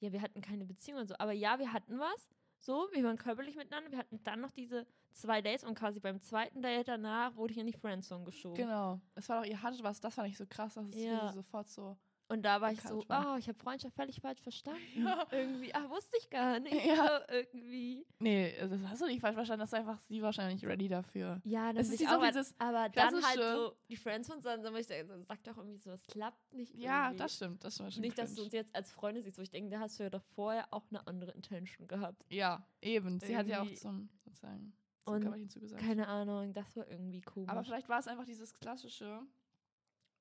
Ja, 0.00 0.10
wir 0.12 0.20
hatten 0.22 0.40
keine 0.40 0.64
Beziehung 0.64 0.98
und 1.00 1.06
so. 1.08 1.14
Aber 1.18 1.32
ja, 1.32 1.58
wir 1.60 1.72
hatten 1.72 1.98
was. 2.00 2.28
So, 2.58 2.88
wir 2.92 3.04
waren 3.04 3.16
körperlich 3.16 3.54
miteinander. 3.54 3.92
Wir 3.92 3.98
hatten 3.98 4.20
dann 4.24 4.40
noch 4.40 4.50
diese 4.50 4.86
zwei 5.12 5.40
Dates 5.40 5.62
und 5.62 5.76
quasi 5.78 6.00
beim 6.00 6.20
zweiten 6.20 6.60
Date 6.62 6.88
danach 6.88 7.36
wurde 7.36 7.52
ich 7.52 7.58
in 7.58 7.66
die 7.66 7.72
Friendzone 7.72 8.24
geschoben. 8.24 8.56
Genau. 8.56 9.00
Es 9.14 9.28
war 9.28 9.40
doch, 9.42 9.48
ihr 9.48 9.62
hattet 9.62 9.82
was, 9.84 10.00
das 10.00 10.14
fand 10.14 10.28
ich 10.28 10.36
so 10.36 10.46
krass, 10.46 10.74
dass 10.74 10.88
es 10.88 10.96
Ja. 10.96 11.32
sofort 11.32 11.68
so. 11.68 11.96
Und 12.30 12.42
da 12.42 12.60
war 12.60 12.72
ich 12.72 12.80
so, 12.82 12.98
oh, 13.08 13.36
ich 13.38 13.48
habe 13.48 13.58
Freundschaft 13.58 13.94
völlig 13.96 14.20
falsch 14.20 14.40
verstanden. 14.40 14.82
Ja. 14.96 15.26
Irgendwie, 15.30 15.74
ach, 15.74 15.88
wusste 15.88 16.16
ich 16.18 16.28
gar 16.28 16.60
nicht. 16.60 16.84
Ja. 16.84 17.22
So, 17.26 17.32
irgendwie. 17.34 18.06
Nee, 18.18 18.54
das 18.60 18.82
hast 18.82 19.00
du 19.00 19.06
nicht 19.06 19.20
falsch 19.20 19.34
verstanden, 19.34 19.60
das 19.60 19.70
ist 19.72 19.78
einfach 19.78 19.98
sie 20.02 20.20
wahrscheinlich 20.20 20.64
ready 20.66 20.88
dafür. 20.88 21.40
Ja, 21.44 21.72
das 21.72 21.88
ist 21.88 22.06
auch, 22.06 22.22
dieses 22.22 22.54
aber 22.58 22.88
dann 22.90 23.24
halt 23.24 23.40
so 23.40 23.76
die 23.88 23.96
Friends 23.96 24.28
so, 24.28 24.34
dann 24.42 24.76
ich 24.76 24.86
so, 24.86 24.94
sag 25.26 25.42
doch 25.44 25.56
irgendwie 25.56 25.78
so, 25.78 25.90
es 25.92 26.06
klappt 26.06 26.52
nicht. 26.52 26.74
Ja, 26.74 27.06
irgendwie. 27.06 27.18
das 27.18 27.34
stimmt, 27.36 27.64
das 27.64 27.74
stimmt 27.74 27.94
schon. 27.94 28.00
Nicht, 28.02 28.18
dass 28.18 28.30
du 28.30 28.34
cringe. 28.36 28.44
uns 28.44 28.52
jetzt 28.52 28.74
als 28.76 28.90
Freunde 28.92 29.22
siehst, 29.22 29.38
wo 29.38 29.42
ich 29.42 29.50
denke, 29.50 29.70
da 29.70 29.80
hast 29.80 29.98
du 29.98 30.02
ja 30.04 30.10
doch 30.10 30.22
vorher 30.34 30.66
auch 30.72 30.84
eine 30.90 31.06
andere 31.06 31.30
Intention 31.32 31.86
gehabt. 31.88 32.24
Ja, 32.28 32.66
eben. 32.82 33.20
Sie 33.20 33.36
hat 33.36 33.46
ja 33.46 33.60
auch 33.60 33.64
Irgendwie- 33.64 33.80
zum, 33.80 34.08
sozusagen, 34.24 34.74
zum 35.04 35.14
Und 35.14 35.22
Körperchen 35.22 35.48
zugesagt. 35.48 35.82
Keine 35.82 36.06
Ahnung, 36.08 36.52
das 36.52 36.76
war 36.76 36.86
irgendwie 36.88 37.22
komisch. 37.22 37.48
Aber 37.48 37.64
vielleicht 37.64 37.88
war 37.88 38.00
es 38.00 38.06
einfach 38.06 38.24
dieses 38.26 38.52
klassische, 38.54 39.22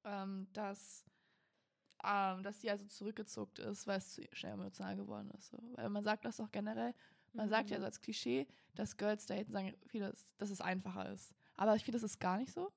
ähm, 0.05 0.47
dass, 0.53 1.03
ähm, 2.08 2.43
dass 2.43 2.62
sie 2.62 2.70
also 2.72 2.86
zurückgezuckt 2.86 3.60
ist, 3.60 3.86
weil 3.88 3.97
es 3.97 4.14
zu 4.14 4.24
schnell 4.32 4.53
emotional 4.53 4.95
geworden 4.95 5.30
ist. 5.38 5.49
So. 5.49 5.58
Weil 5.76 5.89
man 5.89 6.03
sagt 6.03 6.26
das 6.26 6.39
auch 6.39 6.51
generell, 6.51 6.93
man 7.34 7.49
sagt 7.49 7.70
ja 7.70 7.78
Mhm. 7.78 7.82
so 7.82 7.86
als 7.86 7.99
Klischee, 8.01 8.47
dass 8.76 8.95
Girls 8.97 9.26
daten 9.26 9.51
sagen 9.51 9.76
viele, 9.88 10.14
dass 10.38 10.49
es 10.49 10.62
einfacher 10.62 11.12
ist. 11.12 11.34
Aber 11.55 11.76
ich 11.76 11.84
finde, 11.84 11.97
das 11.99 12.03
ist 12.10 12.20
gar 12.20 12.38
nicht 12.38 12.51
so. 12.53 12.72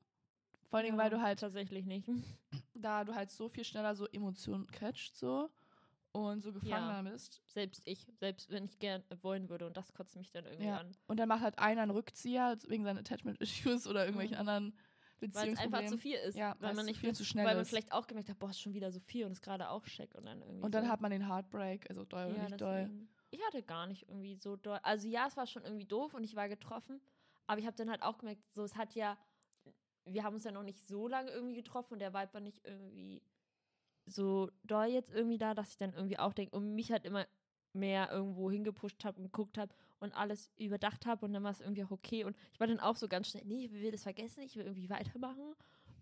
Vor 0.69 0.79
allen 0.79 0.87
Dingen, 0.87 0.99
weil 0.99 1.11
Ja, 1.11 1.19
du 1.19 1.23
halt, 1.23 1.41
tatsächlich 1.41 1.87
nicht. 1.87 2.09
da 2.75 3.05
du 3.05 3.15
halt 3.15 3.31
so 3.31 3.49
viel 3.49 3.65
schneller 3.65 3.95
so 3.95 4.07
Emotionen 4.09 4.67
catcht 4.69 5.17
so 5.17 5.51
und 6.13 6.41
so 6.43 6.53
gefangener 6.53 7.03
bist. 7.11 7.41
Selbst 7.47 7.83
ich, 7.85 8.07
selbst 8.19 8.51
wenn 8.51 8.65
ich 8.65 8.79
gern 8.79 9.03
wollen 9.23 9.49
würde 9.49 9.67
und 9.67 9.77
das 9.77 9.93
kotzt 9.93 10.17
mich 10.17 10.31
dann 10.33 10.45
irgendwie 10.45 10.67
Ja. 10.67 10.79
an. 10.79 10.93
Und 11.07 11.19
dann 11.19 11.29
macht 11.29 11.43
halt 11.43 11.59
einer 11.59 11.83
einen 11.83 11.91
Rückzieher 11.93 12.59
wegen 12.67 12.85
seinen 12.85 12.99
Attachment-Issues 12.99 13.87
oder 13.87 14.01
irgendwelchen 14.05 14.35
Mhm. 14.37 14.41
anderen 14.41 14.79
Weil 15.21 15.53
es 15.53 15.59
einfach 15.59 15.85
zu 15.87 15.99
viel 15.99 16.17
ist. 16.17 16.37
Ja, 16.37 16.57
weil 16.61 16.75
man 16.75 16.87
nicht 16.87 16.99
viel 16.99 17.15
zu 17.15 17.25
schnell 17.25 17.45
Weil 17.45 17.55
man 17.55 17.63
ist. 17.63 17.69
vielleicht 17.69 17.93
auch 17.93 18.07
gemerkt 18.07 18.29
hat, 18.29 18.39
boah, 18.39 18.51
ist 18.51 18.61
schon 18.61 18.75
wieder 18.75 18.91
so 18.91 19.01
viel 19.01 19.27
und 19.27 19.33
ist 19.33 19.43
gerade 19.43 19.69
auch 19.71 19.85
check 19.85 20.15
und 20.15 20.27
dann 20.27 20.41
irgendwie. 20.41 20.65
Und 20.65 20.75
dann 20.75 20.85
so. 20.85 20.91
hat 20.91 21.01
man 21.01 21.11
den 21.11 21.29
Heartbreak, 21.29 21.89
also 21.91 22.05
doll 22.05 22.27
oder 22.27 22.37
ja, 22.37 22.45
nicht 22.45 22.61
doll. 22.61 22.91
Ich 23.31 23.41
hatte 23.47 23.63
gar 23.63 23.87
nicht 23.87 24.09
irgendwie 24.09 24.35
so 24.35 24.57
doll. 24.57 24.81
Also 24.83 25.07
ja, 25.09 25.27
es 25.27 25.37
war 25.37 25.47
schon 25.47 25.65
irgendwie 25.65 25.87
doof 25.87 26.15
und 26.15 26.25
ich 26.25 26.35
war 26.37 26.49
getroffen. 26.49 27.01
Aber 27.47 27.61
ich 27.61 27.67
habe 27.67 27.77
dann 27.77 27.91
halt 27.91 28.03
auch 28.03 28.19
gemerkt, 28.19 28.43
so 28.53 28.65
es 28.65 28.77
hat 28.77 28.95
ja, 28.95 29.19
wir 30.05 30.25
haben 30.25 30.35
uns 30.35 30.45
ja 30.45 30.53
noch 30.53 30.63
nicht 30.63 30.87
so 30.87 31.09
lange 31.09 31.31
irgendwie 31.31 31.57
getroffen 31.57 31.95
und 31.95 31.99
der 31.99 32.15
Vibe 32.15 32.35
war 32.35 32.41
nicht 32.41 32.61
irgendwie 32.65 33.23
so 34.07 34.51
doll 34.65 34.87
jetzt 34.87 35.11
irgendwie 35.11 35.39
da, 35.39 35.55
dass 35.55 35.71
ich 35.71 35.77
dann 35.77 35.93
irgendwie 35.93 36.19
auch 36.19 36.33
denke 36.33 36.57
und 36.57 36.75
mich 36.75 36.91
halt 36.91 37.05
immer 37.05 37.27
mehr 37.73 38.11
irgendwo 38.11 38.51
hingepusht 38.51 39.05
habe 39.05 39.19
und 39.19 39.25
geguckt 39.25 39.59
habe 39.59 39.73
und 40.01 40.13
alles 40.13 40.51
überdacht 40.57 41.07
habe 41.07 41.25
und 41.27 41.33
dann 41.33 41.43
war 41.45 41.51
es 41.53 41.61
irgendwie 41.61 41.85
auch 41.85 41.91
okay 41.91 42.25
und 42.25 42.37
ich 42.53 42.61
war 42.61 42.67
dann 42.67 42.81
auch 42.81 42.97
so 42.97 43.07
ganz 43.09 43.29
schnell, 43.29 43.45
nee, 43.47 43.67
ich 43.67 43.73
will 43.73 43.91
das 43.93 44.03
vergessen, 44.03 44.43
ich 44.43 44.57
will 44.57 44.65
irgendwie 44.65 44.91
weitermachen 44.91 45.55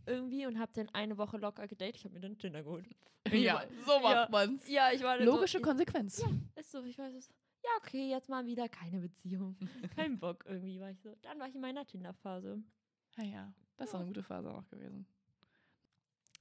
irgendwie 0.07 0.47
und 0.47 0.59
habe 0.59 0.73
dann 0.75 0.89
eine 0.95 1.19
Woche 1.19 1.37
locker 1.37 1.67
gedatet, 1.69 1.97
ich 1.97 2.05
habe 2.05 2.15
mir 2.15 2.21
dann 2.21 2.39
Tinder 2.39 2.63
geholt. 2.63 2.87
Ja, 3.31 3.63
so 3.85 4.01
macht 4.01 4.13
Ja. 4.15 4.29
man's. 4.31 4.67
Ja, 4.69 4.91
ich 4.91 5.03
war 5.03 5.19
dann 5.19 5.27
Logische 5.27 5.59
so, 5.59 5.63
Konsequenz. 5.65 6.19
ja, 6.19 6.29
ist 6.55 6.71
so, 6.73 6.83
ich 6.85 6.97
weiß 6.99 7.13
es. 7.15 7.29
Ja, 7.63 7.69
okay, 7.77 8.09
jetzt 8.09 8.31
mal 8.31 8.47
wieder 8.47 8.71
keine 8.71 9.01
Beziehung. 9.01 9.55
Kein 9.95 10.19
Bock 10.19 10.45
irgendwie 10.49 10.81
war 10.81 10.91
ich 10.91 10.99
so. 11.03 11.15
Dann 11.21 11.39
war 11.39 11.47
ich 11.49 11.55
in 11.55 11.61
meiner 11.61 11.85
Tinder-Phase. 11.85 12.63
Naja, 13.17 13.53
das 13.77 13.89
ist 13.89 13.93
Ja. 13.93 13.99
eine 13.99 14.09
gute 14.09 14.23
Phase 14.23 14.51
auch 14.55 14.67
gewesen. 14.69 15.07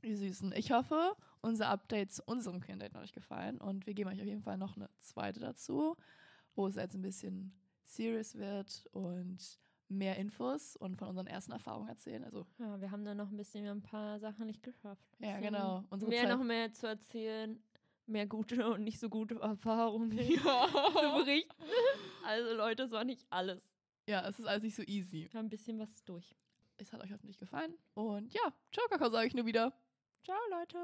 Ihr 0.04 0.16
Süßen. 0.16 0.54
Ich 0.56 0.72
hoffe, 0.72 1.14
unser 1.42 1.68
Update 1.70 2.14
zu 2.14 2.24
unserem 2.26 2.62
Kindheit 2.62 2.94
hat 2.94 3.02
euch 3.04 3.12
gefallen 3.14 3.58
und 3.58 3.86
wir 3.88 3.94
geben 3.94 4.10
euch 4.12 4.22
auf 4.22 4.28
jeden 4.28 4.44
Fall 4.44 4.58
noch 4.58 4.78
eine 4.78 4.90
zweite 5.00 5.40
dazu, 5.40 5.98
wo 6.58 6.68
es 6.68 6.76
jetzt 6.76 6.96
ein 6.96 7.02
bisschen 7.02 7.54
serious 7.86 8.36
wird 8.36 8.86
und 8.92 9.38
mehr 9.88 10.18
Infos 10.18 10.76
und 10.76 10.98
von 10.98 11.08
unseren 11.08 11.28
ersten 11.28 11.54
Erfahrungen 11.54 11.88
erzählen. 11.88 12.26
Also, 12.26 12.46
Ja, 12.60 12.82
wir 12.82 12.92
haben 12.92 13.06
dann 13.06 13.16
noch 13.16 13.32
ein 13.32 13.38
bisschen 13.38 13.66
ein 13.68 13.82
paar 13.82 14.20
Sachen 14.20 14.46
nicht 14.48 14.62
geschafft. 14.62 15.08
ja, 15.20 15.40
genau. 15.40 15.86
Unsere 15.90 16.10
Mehr 16.10 16.24
Zeit. 16.28 16.38
noch 16.38 16.44
mehr 16.44 16.74
zu 16.74 16.88
erzählen, 16.88 17.64
mehr 18.06 18.28
gute 18.28 18.68
und 18.74 18.84
nicht 18.84 19.00
so 19.00 19.08
gute 19.10 19.36
Erfahrungen 19.40 20.12
zu 20.18 20.22
ja. 20.22 20.66
berichten. 21.24 21.56
Also 22.26 22.54
Leute, 22.56 22.84
es 22.84 22.92
war 22.92 23.06
nicht 23.06 23.26
alles. 23.30 23.62
ja, 24.08 24.28
es 24.28 24.38
ist 24.40 24.46
alles 24.46 24.64
nicht 24.64 24.76
so 24.76 24.84
easy. 24.84 25.28
Wir 25.32 25.38
haben 25.40 25.46
ein 25.46 25.50
bisschen 25.50 25.80
was 25.80 26.04
durch. 26.04 26.36
Es 26.78 26.92
hat 26.92 27.02
euch 27.02 27.12
hoffentlich 27.14 27.38
gefallen. 27.38 27.74
Und 27.94 28.34
ja, 28.34 28.54
ciao, 28.74 28.88
Kakao, 28.90 29.10
sage 29.10 29.28
ich 29.28 29.34
nur 29.36 29.46
wieder. 29.46 29.72
Ciao, 30.24 30.38
Leute. 30.52 30.78